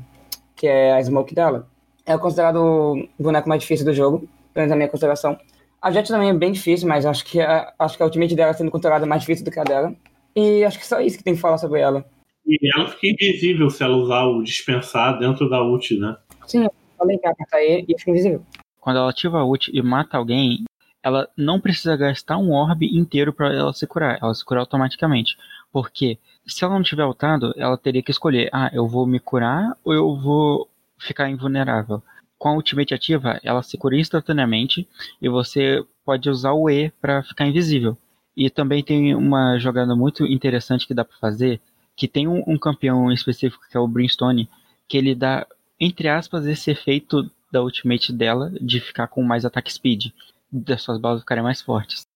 que 0.54 0.66
é 0.66 0.92
a 0.92 1.02
smoke 1.02 1.34
dela, 1.34 1.66
é 2.04 2.18
considerado 2.18 2.56
o 2.56 3.22
boneco 3.22 3.48
mais 3.48 3.62
difícil 3.62 3.86
do 3.86 3.94
jogo, 3.94 4.18
pelo 4.18 4.28
menos 4.56 4.70
na 4.70 4.76
minha 4.76 4.88
consideração. 4.88 5.38
A 5.80 5.90
Jet 5.90 6.08
também 6.08 6.28
é 6.28 6.34
bem 6.34 6.52
difícil, 6.52 6.86
mas 6.86 7.06
acho 7.06 7.24
que 7.24 7.40
a, 7.40 7.72
acho 7.78 7.96
que 7.96 8.02
a 8.02 8.06
ultimate 8.06 8.34
dela 8.34 8.52
sendo 8.52 8.70
controlada 8.70 9.06
é 9.06 9.08
mais 9.08 9.22
difícil 9.22 9.44
do 9.44 9.50
que 9.50 9.60
a 9.60 9.64
dela. 9.64 9.94
E 10.36 10.64
acho 10.64 10.78
que 10.78 10.86
só 10.86 11.00
isso 11.00 11.16
que 11.16 11.24
tem 11.24 11.34
que 11.34 11.40
falar 11.40 11.56
sobre 11.56 11.80
ela. 11.80 12.04
E 12.48 12.58
ela 12.74 12.88
fica 12.88 13.08
invisível 13.08 13.68
se 13.68 13.84
ela 13.84 13.94
usar 13.94 14.24
o 14.24 14.42
dispensar 14.42 15.18
dentro 15.18 15.50
da 15.50 15.62
ult, 15.62 15.98
né? 15.98 16.16
Sim, 16.46 16.64
eu 16.64 16.72
falei 16.96 17.18
que 17.18 17.26
apertar 17.26 17.60
E 17.60 17.84
e 17.86 17.98
fica 17.98 18.10
invisível. 18.10 18.42
Quando 18.80 18.96
ela 18.96 19.10
ativa 19.10 19.38
a 19.38 19.44
ult 19.44 19.70
e 19.70 19.82
mata 19.82 20.16
alguém, 20.16 20.64
ela 21.02 21.28
não 21.36 21.60
precisa 21.60 21.94
gastar 21.94 22.38
um 22.38 22.52
orbe 22.52 22.86
inteiro 22.96 23.34
para 23.34 23.52
ela 23.52 23.72
se 23.74 23.86
curar. 23.86 24.18
Ela 24.22 24.34
se 24.34 24.42
cura 24.44 24.60
automaticamente. 24.60 25.36
Porque 25.70 26.18
se 26.46 26.64
ela 26.64 26.74
não 26.74 26.82
tiver 26.82 27.04
ultado, 27.04 27.52
ela 27.54 27.76
teria 27.76 28.02
que 28.02 28.10
escolher: 28.10 28.48
ah, 28.50 28.70
eu 28.72 28.88
vou 28.88 29.06
me 29.06 29.20
curar 29.20 29.76
ou 29.84 29.92
eu 29.92 30.16
vou 30.16 30.68
ficar 30.98 31.28
invulnerável. 31.28 32.02
Com 32.38 32.48
a 32.48 32.54
ultimate 32.54 32.94
ativa, 32.94 33.38
ela 33.42 33.62
se 33.62 33.76
cura 33.76 33.96
instantaneamente 33.96 34.88
e 35.20 35.28
você 35.28 35.84
pode 36.04 36.30
usar 36.30 36.52
o 36.52 36.70
E 36.70 36.90
para 37.00 37.22
ficar 37.22 37.46
invisível. 37.46 37.96
E 38.36 38.48
também 38.48 38.82
tem 38.82 39.14
uma 39.14 39.58
jogada 39.58 39.94
muito 39.96 40.24
interessante 40.24 40.86
que 40.86 40.94
dá 40.94 41.04
para 41.04 41.16
fazer, 41.18 41.60
que 41.98 42.06
tem 42.06 42.28
um, 42.28 42.44
um 42.46 42.56
campeão 42.56 43.10
específico 43.10 43.64
que 43.68 43.76
é 43.76 43.80
o 43.80 43.88
Brimstone, 43.88 44.48
que 44.88 44.96
ele 44.96 45.16
dá, 45.16 45.44
entre 45.80 46.08
aspas, 46.08 46.46
esse 46.46 46.70
efeito 46.70 47.28
da 47.50 47.60
ultimate 47.60 48.12
dela 48.12 48.52
de 48.60 48.78
ficar 48.78 49.08
com 49.08 49.20
mais 49.20 49.44
ataque 49.44 49.72
speed, 49.72 50.12
das 50.50 50.80
suas 50.80 51.00
balas 51.00 51.22
ficarem 51.22 51.42
mais 51.42 51.60
fortes. 51.60 52.06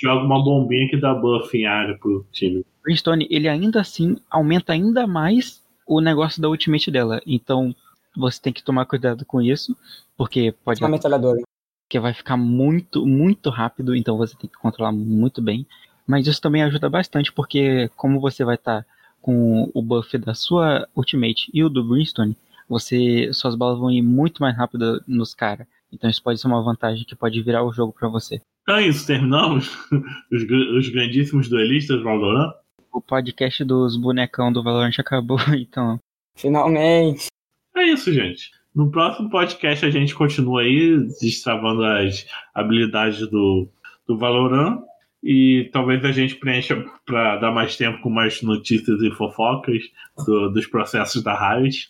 Joga 0.00 0.24
uma 0.24 0.42
bombinha 0.42 0.88
que 0.88 0.96
dá 0.96 1.12
buff 1.12 1.54
em 1.54 1.66
área 1.66 1.98
pro 1.98 2.26
time. 2.32 2.64
Brimstone, 2.82 3.26
ele 3.30 3.46
ainda 3.46 3.78
assim 3.78 4.16
aumenta 4.30 4.72
ainda 4.72 5.06
mais 5.06 5.62
o 5.86 6.00
negócio 6.00 6.40
da 6.40 6.48
ultimate 6.48 6.90
dela. 6.90 7.20
Então, 7.26 7.76
você 8.16 8.40
tem 8.40 8.54
que 8.54 8.64
tomar 8.64 8.86
cuidado 8.86 9.26
com 9.26 9.42
isso, 9.42 9.76
porque 10.16 10.54
pode 10.64 10.82
Uma 10.82 10.88
metralhadora. 10.88 11.42
que 11.90 12.00
vai 12.00 12.14
ficar 12.14 12.38
muito, 12.38 13.04
muito 13.04 13.50
rápido, 13.50 13.94
então 13.94 14.16
você 14.16 14.34
tem 14.34 14.48
que 14.48 14.56
controlar 14.56 14.92
muito 14.92 15.42
bem. 15.42 15.66
Mas 16.06 16.26
isso 16.26 16.40
também 16.40 16.62
ajuda 16.62 16.88
bastante, 16.88 17.30
porque 17.30 17.90
como 17.96 18.18
você 18.18 18.42
vai 18.42 18.54
estar 18.54 18.86
com 19.20 19.70
o 19.74 19.82
buff 19.82 20.16
da 20.18 20.34
sua 20.34 20.88
ultimate 20.94 21.50
e 21.52 21.64
o 21.64 21.68
do 21.68 21.84
Brimstone, 21.84 22.36
você, 22.68 23.30
suas 23.32 23.54
balas 23.54 23.78
vão 23.78 23.90
ir 23.90 24.02
muito 24.02 24.40
mais 24.40 24.56
rápido 24.56 25.02
nos 25.06 25.34
caras. 25.34 25.66
Então 25.92 26.10
isso 26.10 26.22
pode 26.22 26.40
ser 26.40 26.46
uma 26.46 26.62
vantagem 26.62 27.04
que 27.04 27.14
pode 27.14 27.40
virar 27.42 27.64
o 27.64 27.72
jogo 27.72 27.92
para 27.92 28.08
você. 28.08 28.40
Então 28.62 28.76
é 28.76 28.88
isso, 28.88 29.06
terminamos. 29.06 29.70
Os, 30.32 30.42
os 30.42 30.88
grandíssimos 30.88 31.48
duelistas 31.48 32.02
Valorant. 32.02 32.52
O 32.92 33.00
podcast 33.00 33.62
dos 33.64 33.96
bonecão 33.96 34.52
do 34.52 34.62
Valorant 34.62 34.98
acabou, 34.98 35.38
então 35.56 36.00
Finalmente. 36.36 37.28
É 37.74 37.84
isso, 37.84 38.12
gente. 38.12 38.50
No 38.74 38.90
próximo 38.90 39.30
podcast 39.30 39.84
a 39.86 39.90
gente 39.90 40.14
continua 40.14 40.60
aí 40.60 40.98
destravando 41.20 41.82
as 41.82 42.26
habilidades 42.54 43.26
do, 43.30 43.68
do 44.06 44.18
Valorant. 44.18 44.82
E 45.28 45.68
talvez 45.72 46.04
a 46.04 46.12
gente 46.12 46.36
preencha 46.36 46.84
para 47.04 47.36
dar 47.38 47.50
mais 47.50 47.76
tempo 47.76 48.00
com 48.00 48.08
mais 48.08 48.40
notícias 48.42 49.00
e 49.02 49.10
fofocas 49.10 49.82
do- 50.24 50.50
dos 50.50 50.66
processos 50.66 51.20
da 51.22 51.34
Riot. 51.34 51.88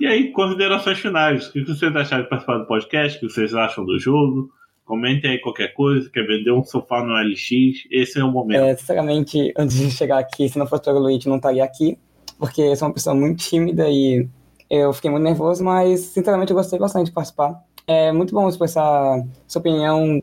E 0.00 0.06
aí, 0.06 0.32
considerações 0.32 0.98
finais. 0.98 1.48
O 1.48 1.52
que 1.52 1.64
vocês 1.64 1.94
acharam 1.94 2.22
de 2.22 2.30
participar 2.30 2.56
do 2.58 2.66
podcast? 2.66 3.18
O 3.18 3.20
que 3.28 3.34
vocês 3.34 3.52
acham 3.54 3.84
do 3.84 3.98
jogo? 3.98 4.48
Comentem 4.86 5.32
aí 5.32 5.38
qualquer 5.38 5.74
coisa. 5.74 6.08
Quer 6.08 6.26
vender 6.26 6.50
um 6.50 6.64
sofá 6.64 7.04
no 7.04 7.12
LX? 7.14 7.84
Esse 7.90 8.18
é 8.20 8.24
o 8.24 8.30
momento. 8.32 8.62
É, 8.62 8.74
sinceramente, 8.74 9.52
antes 9.58 9.76
de 9.76 9.90
chegar 9.90 10.18
aqui, 10.18 10.48
se 10.48 10.58
não 10.58 10.66
fosse 10.66 10.84
pelo 10.84 11.00
Luigi, 11.00 11.28
não 11.28 11.36
estaria 11.36 11.62
aqui, 11.64 11.98
porque 12.38 12.62
eu 12.62 12.74
sou 12.76 12.88
uma 12.88 12.94
pessoa 12.94 13.14
muito 13.14 13.38
tímida 13.44 13.86
e 13.90 14.26
eu 14.70 14.94
fiquei 14.94 15.10
muito 15.10 15.24
nervoso, 15.24 15.62
mas 15.62 16.00
sinceramente 16.00 16.52
eu 16.52 16.56
gostei 16.56 16.78
bastante 16.78 17.06
de 17.06 17.12
participar. 17.12 17.54
É 17.86 18.12
muito 18.12 18.32
bom 18.34 18.48
expressar 18.48 19.22
sua 19.46 19.60
opinião. 19.60 20.22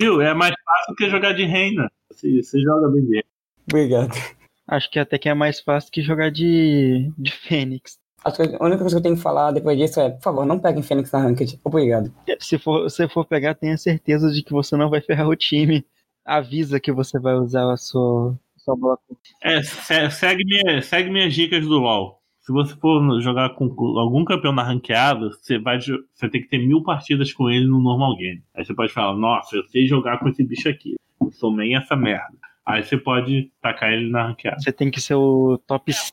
Viu? 0.00 0.20
É 0.20 0.34
mais 0.34 0.54
fácil 0.64 0.94
que 0.96 1.08
jogar 1.10 1.32
de 1.32 1.44
reina. 1.44 1.90
Você, 2.10 2.42
você 2.42 2.60
joga 2.60 2.88
bem 2.88 3.02
de 3.04 3.10
reina. 3.12 3.24
Obrigado. 3.70 4.12
Acho 4.66 4.90
que 4.90 4.98
até 4.98 5.18
que 5.18 5.28
é 5.28 5.34
mais 5.34 5.60
fácil 5.60 5.90
que 5.92 6.02
jogar 6.02 6.30
de, 6.30 7.10
de 7.18 7.30
Fênix. 7.32 7.98
Acho 8.24 8.36
que 8.38 8.56
a 8.56 8.64
única 8.64 8.78
coisa 8.80 8.96
que 8.96 8.98
eu 8.98 9.02
tenho 9.02 9.16
que 9.16 9.22
falar 9.22 9.52
depois 9.52 9.76
disso 9.76 10.00
é, 10.00 10.08
por 10.10 10.22
favor, 10.22 10.46
não 10.46 10.58
peguem 10.58 10.82
Fênix 10.82 11.12
na 11.12 11.18
Ranked. 11.20 11.60
Obrigado. 11.62 12.12
Se 12.40 12.58
for, 12.58 12.90
se 12.90 13.06
for 13.08 13.26
pegar, 13.26 13.54
tenha 13.54 13.76
certeza 13.76 14.30
de 14.32 14.42
que 14.42 14.52
você 14.52 14.76
não 14.76 14.88
vai 14.88 15.00
ferrar 15.02 15.28
o 15.28 15.36
time. 15.36 15.84
Avisa 16.24 16.80
que 16.80 16.90
você 16.90 17.18
vai 17.18 17.34
usar 17.34 17.70
a 17.70 17.76
sua, 17.76 18.34
sua 18.56 18.74
bola. 18.74 18.98
É, 19.42 19.62
se- 19.62 20.10
segue, 20.10 20.42
minha, 20.44 20.80
segue 20.80 21.10
minhas 21.10 21.34
dicas 21.34 21.62
do 21.66 21.78
LoL. 21.78 22.18
Se 22.44 22.52
você 22.52 22.76
for 22.76 23.00
jogar 23.22 23.54
com 23.54 23.64
algum 23.98 24.22
campeão 24.22 24.52
na 24.52 24.62
ranqueada, 24.62 25.30
você, 25.30 25.58
vai, 25.58 25.80
você 25.80 26.28
tem 26.28 26.42
que 26.42 26.48
ter 26.48 26.58
mil 26.58 26.82
partidas 26.82 27.32
com 27.32 27.48
ele 27.48 27.66
no 27.66 27.80
normal 27.80 28.14
game. 28.16 28.42
Aí 28.54 28.62
você 28.62 28.74
pode 28.74 28.92
falar, 28.92 29.16
nossa, 29.16 29.56
eu 29.56 29.64
sei 29.64 29.86
jogar 29.86 30.18
com 30.18 30.28
esse 30.28 30.44
bicho 30.44 30.68
aqui. 30.68 30.94
Eu 31.22 31.30
sou 31.32 31.50
main 31.50 31.74
essa 31.74 31.96
merda. 31.96 32.36
Aí 32.66 32.82
você 32.82 32.98
pode 32.98 33.50
tacar 33.62 33.94
ele 33.94 34.10
na 34.10 34.26
ranqueada. 34.28 34.60
Você 34.60 34.72
tem 34.72 34.90
que 34.90 35.00
ser 35.00 35.14
o 35.14 35.56
top 35.66 35.90
6. 35.90 36.12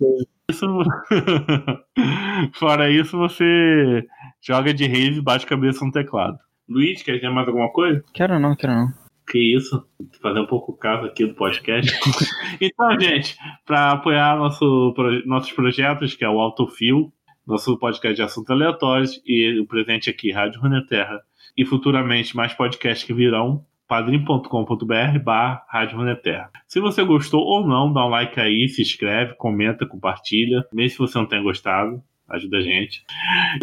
Isso... 0.50 0.66
Fora 2.56 2.90
isso, 2.90 3.18
você 3.18 4.08
joga 4.40 4.74
de 4.74 4.88
rave 4.88 5.18
e 5.18 5.22
bate 5.22 5.46
cabeça 5.46 5.84
no 5.84 5.92
teclado. 5.92 6.40
Luiz, 6.66 7.04
quer 7.04 7.16
dizer 7.16 7.30
mais 7.30 7.46
alguma 7.46 7.70
coisa? 7.74 8.02
Quero 8.14 8.40
não, 8.40 8.56
quero 8.56 8.74
não. 8.74 9.01
Que 9.28 9.56
isso? 9.56 9.86
Fazer 10.22 10.40
um 10.40 10.46
pouco 10.46 10.74
caso 10.74 11.06
aqui 11.06 11.26
do 11.26 11.34
podcast. 11.34 11.92
então, 12.60 13.00
gente, 13.00 13.38
para 13.66 13.92
apoiar 13.92 14.38
nosso, 14.38 14.94
nossos 15.26 15.52
projetos, 15.52 16.16
que 16.16 16.26
é 16.26 16.30
o 16.30 16.40
Autofil, 16.40 17.14
nosso 17.46 17.78
podcast 17.78 18.16
de 18.16 18.22
assuntos 18.22 18.50
aleatórios, 18.50 19.22
e 19.26 19.60
o 19.60 19.66
presente 19.66 20.10
aqui, 20.10 20.32
Rádio 20.32 20.62
Runeterra, 20.62 21.22
e 21.58 21.66
futuramente 21.66 22.36
mais 22.36 22.54
podcasts 22.54 23.06
que 23.06 23.14
virão, 23.14 23.66
padrim.com.br 23.88 25.20
barra 25.24 25.66
Rádio 25.68 25.98
Runeterra. 25.98 26.50
Se 26.68 26.80
você 26.80 27.04
gostou 27.04 27.42
ou 27.42 27.68
não, 27.68 27.92
dá 27.92 28.06
um 28.06 28.10
like 28.10 28.40
aí, 28.40 28.70
se 28.70 28.82
inscreve, 28.82 29.36
comenta, 29.36 29.86
compartilha, 29.86 30.66
mesmo 30.74 30.92
se 30.92 30.98
você 30.98 31.18
não 31.18 31.26
tenha 31.26 31.44
gostado. 31.44 32.02
Ajuda 32.32 32.58
a 32.58 32.62
gente. 32.62 33.04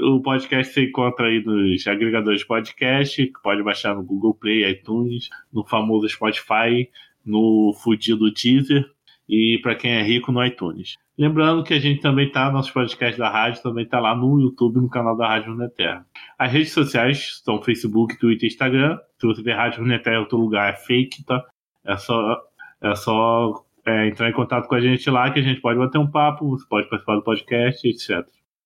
O 0.00 0.20
podcast 0.20 0.74
você 0.74 0.84
encontra 0.84 1.26
aí 1.26 1.42
nos 1.42 1.86
agregadores 1.86 2.40
de 2.40 2.46
podcast, 2.46 3.32
pode 3.42 3.62
baixar 3.62 3.94
no 3.94 4.02
Google 4.02 4.34
Play, 4.34 4.70
iTunes, 4.70 5.30
no 5.52 5.64
famoso 5.64 6.08
Spotify, 6.08 6.88
no 7.24 7.72
fudido 7.82 8.30
Deezer 8.30 8.84
e 9.28 9.58
para 9.62 9.74
quem 9.74 9.92
é 9.92 10.02
rico 10.02 10.30
no 10.30 10.44
iTunes. 10.44 10.96
Lembrando 11.16 11.64
que 11.64 11.74
a 11.74 11.80
gente 11.80 12.00
também 12.00 12.30
tá, 12.30 12.50
nosso 12.50 12.72
podcast 12.72 13.18
da 13.18 13.28
rádio 13.28 13.62
também 13.62 13.86
tá 13.86 13.98
lá 13.98 14.14
no 14.14 14.40
YouTube, 14.40 14.80
no 14.80 14.88
canal 14.88 15.16
da 15.16 15.26
Rádio 15.26 15.52
Runeterra. 15.52 16.06
As 16.38 16.52
redes 16.52 16.72
sociais 16.72 17.40
são 17.44 17.60
Facebook, 17.60 18.18
Twitter 18.18 18.44
e 18.44 18.52
Instagram. 18.52 18.98
Se 19.18 19.26
você 19.26 19.42
ver 19.42 19.54
Rádio 19.54 19.80
Runeterra 19.80 20.16
em 20.16 20.20
outro 20.20 20.38
lugar, 20.38 20.72
é 20.72 20.76
fake, 20.76 21.24
tá? 21.24 21.44
É 21.84 21.96
só, 21.96 22.38
é 22.80 22.94
só 22.94 23.64
é, 23.84 24.08
entrar 24.08 24.28
em 24.28 24.32
contato 24.32 24.68
com 24.68 24.74
a 24.74 24.80
gente 24.80 25.10
lá 25.10 25.30
que 25.30 25.40
a 25.40 25.42
gente 25.42 25.60
pode 25.60 25.78
bater 25.78 25.98
um 25.98 26.06
papo, 26.06 26.50
você 26.50 26.66
pode 26.68 26.88
participar 26.88 27.16
do 27.16 27.22
podcast, 27.22 27.88
etc. 27.88 28.24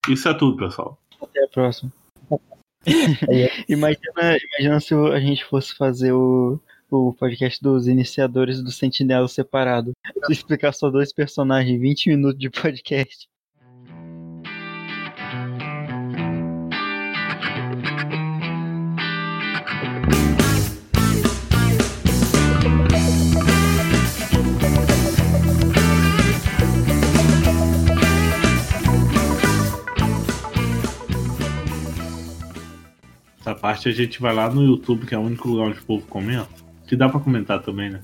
Isso 0.08 0.28
é 0.28 0.34
tudo, 0.34 0.56
pessoal. 0.56 0.98
Até 1.20 1.44
a 1.44 1.48
próxima. 1.48 1.92
imagina, 3.68 4.36
imagina 4.58 4.80
se 4.80 4.94
a 4.94 5.20
gente 5.20 5.44
fosse 5.44 5.74
fazer 5.76 6.12
o, 6.12 6.60
o 6.90 7.12
podcast 7.14 7.62
dos 7.62 7.86
iniciadores 7.86 8.60
do 8.62 8.72
Sentinela 8.72 9.28
separado. 9.28 9.92
Se 10.26 10.32
explicar 10.32 10.72
só 10.72 10.90
dois 10.90 11.12
personagens, 11.12 11.80
20 11.80 12.08
minutos 12.10 12.38
de 12.38 12.50
podcast. 12.50 13.28
Parte 33.62 33.88
a 33.88 33.92
gente 33.92 34.20
vai 34.20 34.34
lá 34.34 34.50
no 34.50 34.64
YouTube, 34.64 35.06
que 35.06 35.14
é 35.14 35.18
o 35.18 35.22
único 35.22 35.48
lugar 35.48 35.68
onde 35.68 35.78
o 35.78 35.84
povo 35.84 36.04
comenta. 36.08 36.48
Que 36.88 36.96
dá 36.96 37.08
pra 37.08 37.20
comentar 37.20 37.62
também, 37.62 37.90
né? 37.90 38.00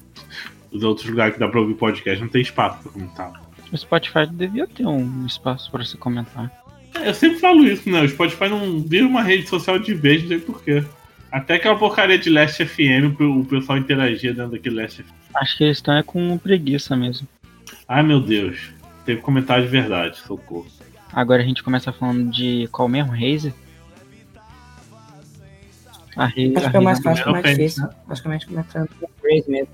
Os 0.71 0.85
outros 0.85 1.09
lugares 1.09 1.35
que 1.35 1.41
dá 1.41 1.49
pra 1.49 1.61
ouvir 1.61 1.75
podcast 1.75 2.23
não 2.23 2.29
tem 2.29 2.41
espaço 2.41 2.81
pra 2.81 2.93
comentar. 2.93 3.33
O 3.73 3.77
Spotify 3.77 4.25
devia 4.31 4.69
ter 4.69 4.87
um 4.87 5.27
espaço 5.27 5.69
para 5.71 5.85
você 5.85 5.97
comentar. 5.97 6.51
É, 6.95 7.09
Eu 7.09 7.15
sempre 7.15 7.41
falo 7.41 7.67
isso, 7.67 7.91
né? 7.91 8.01
O 8.03 8.09
Spotify 8.09 8.49
não 8.49 8.81
vira 8.81 9.05
uma 9.05 9.23
rede 9.23 9.49
social 9.49 9.79
de 9.81 9.93
vez, 9.95 10.23
não 10.23 10.29
sei 10.29 10.39
porquê. 10.39 10.85
Até 11.31 11.55
aquela 11.57 11.77
porcaria 11.77 12.17
de 12.17 12.31
Last 12.31 12.65
FM, 12.65 13.21
o 13.21 13.45
pessoal 13.45 13.77
interagia 13.77 14.33
dentro 14.33 14.53
daquele 14.53 14.81
Last 14.81 15.03
FM. 15.03 15.13
Acho 15.35 15.59
que 15.59 15.65
eles 15.65 15.79
estão 15.79 15.95
é 15.95 16.03
com 16.05 16.39
preguiça 16.39 16.97
mesmo. 16.97 17.27
Ai 17.87 18.03
meu 18.03 18.21
Deus. 18.21 18.71
Teve 19.05 19.21
comentário 19.21 19.65
de 19.65 19.71
verdade, 19.71 20.17
socorro. 20.19 20.67
Agora 21.13 21.43
a 21.43 21.45
gente 21.45 21.63
começa 21.63 21.93
falando 21.93 22.31
de 22.31 22.69
qual 22.71 22.89
mesmo? 22.89 23.11
Razer? 23.11 23.53
A 26.19 26.27
Razer. 26.27 26.53
Acho 26.57 26.71
que 26.71 26.77
é 26.77 26.81
o 26.81 26.83
mais 26.83 26.99
fácil, 26.99 27.29
o 27.29 27.31
mais 27.31 27.43
Fênix, 27.45 27.75
difícil. 27.75 27.89
Acho 28.09 28.23
que 28.23 28.29
é 28.29 28.31
mais 28.31 28.45
começando 28.45 28.89
com 28.89 29.07
a 29.07 29.09
Raze 29.23 29.45
mesmo. 29.49 29.69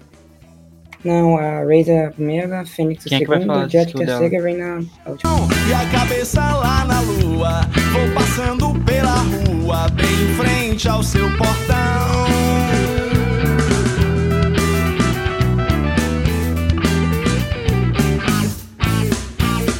Não, 1.03 1.37
a 1.39 1.65
Raze 1.65 1.91
é 1.91 2.07
a 2.07 2.11
primeira, 2.11 2.61
a 2.61 2.67
Fênix 2.67 3.07
a 3.07 3.09
Quem 3.09 3.17
é 3.17 3.21
que 3.23 3.27
vai 3.27 3.41
segunda, 3.41 3.61
a 3.61 3.69
Jet 3.69 3.95
terceira 3.95 4.35
e 4.35 4.39
a 4.39 4.43
Reina 4.43 4.85
a 5.05 5.11
última. 5.11 5.33
E 5.69 5.73
a 5.73 5.99
cabeça 5.99 6.41
lá 6.41 6.85
na 6.85 7.01
lua 7.01 7.61
Vou 7.93 8.15
passando 8.15 8.85
pela 8.85 9.17
rua 9.17 9.89
Bem 9.91 10.07
em 10.07 10.35
frente 10.35 10.89
ao 10.89 11.03
seu 11.03 11.27
portão 11.37 12.25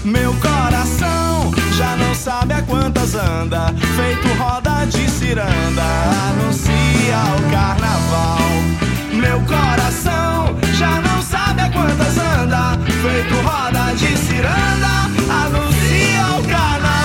Meu 0.05 0.35
coração 0.35 1.24
não 2.15 2.21
sabe 2.21 2.55
a 2.55 2.63
quantas 2.63 3.17
anda, 3.17 3.75
feito 3.97 4.29
roda 4.39 4.87
de 4.87 5.11
ciranda. 5.11 5.83
Anuncia 6.31 7.19
o 7.39 7.51
carnaval, 7.51 8.39
meu 9.13 9.41
coração 9.41 10.57
já 10.75 11.01
não 11.01 11.21
sabe 11.21 11.63
a 11.63 11.71
quantas 11.71 12.17
anda, 12.17 12.79
feito 13.03 13.35
roda 13.43 13.95
de 13.97 14.17
ciranda. 14.17 15.11
Anuncia 15.29 16.39
o 16.39 16.49
carnaval. 16.49 17.04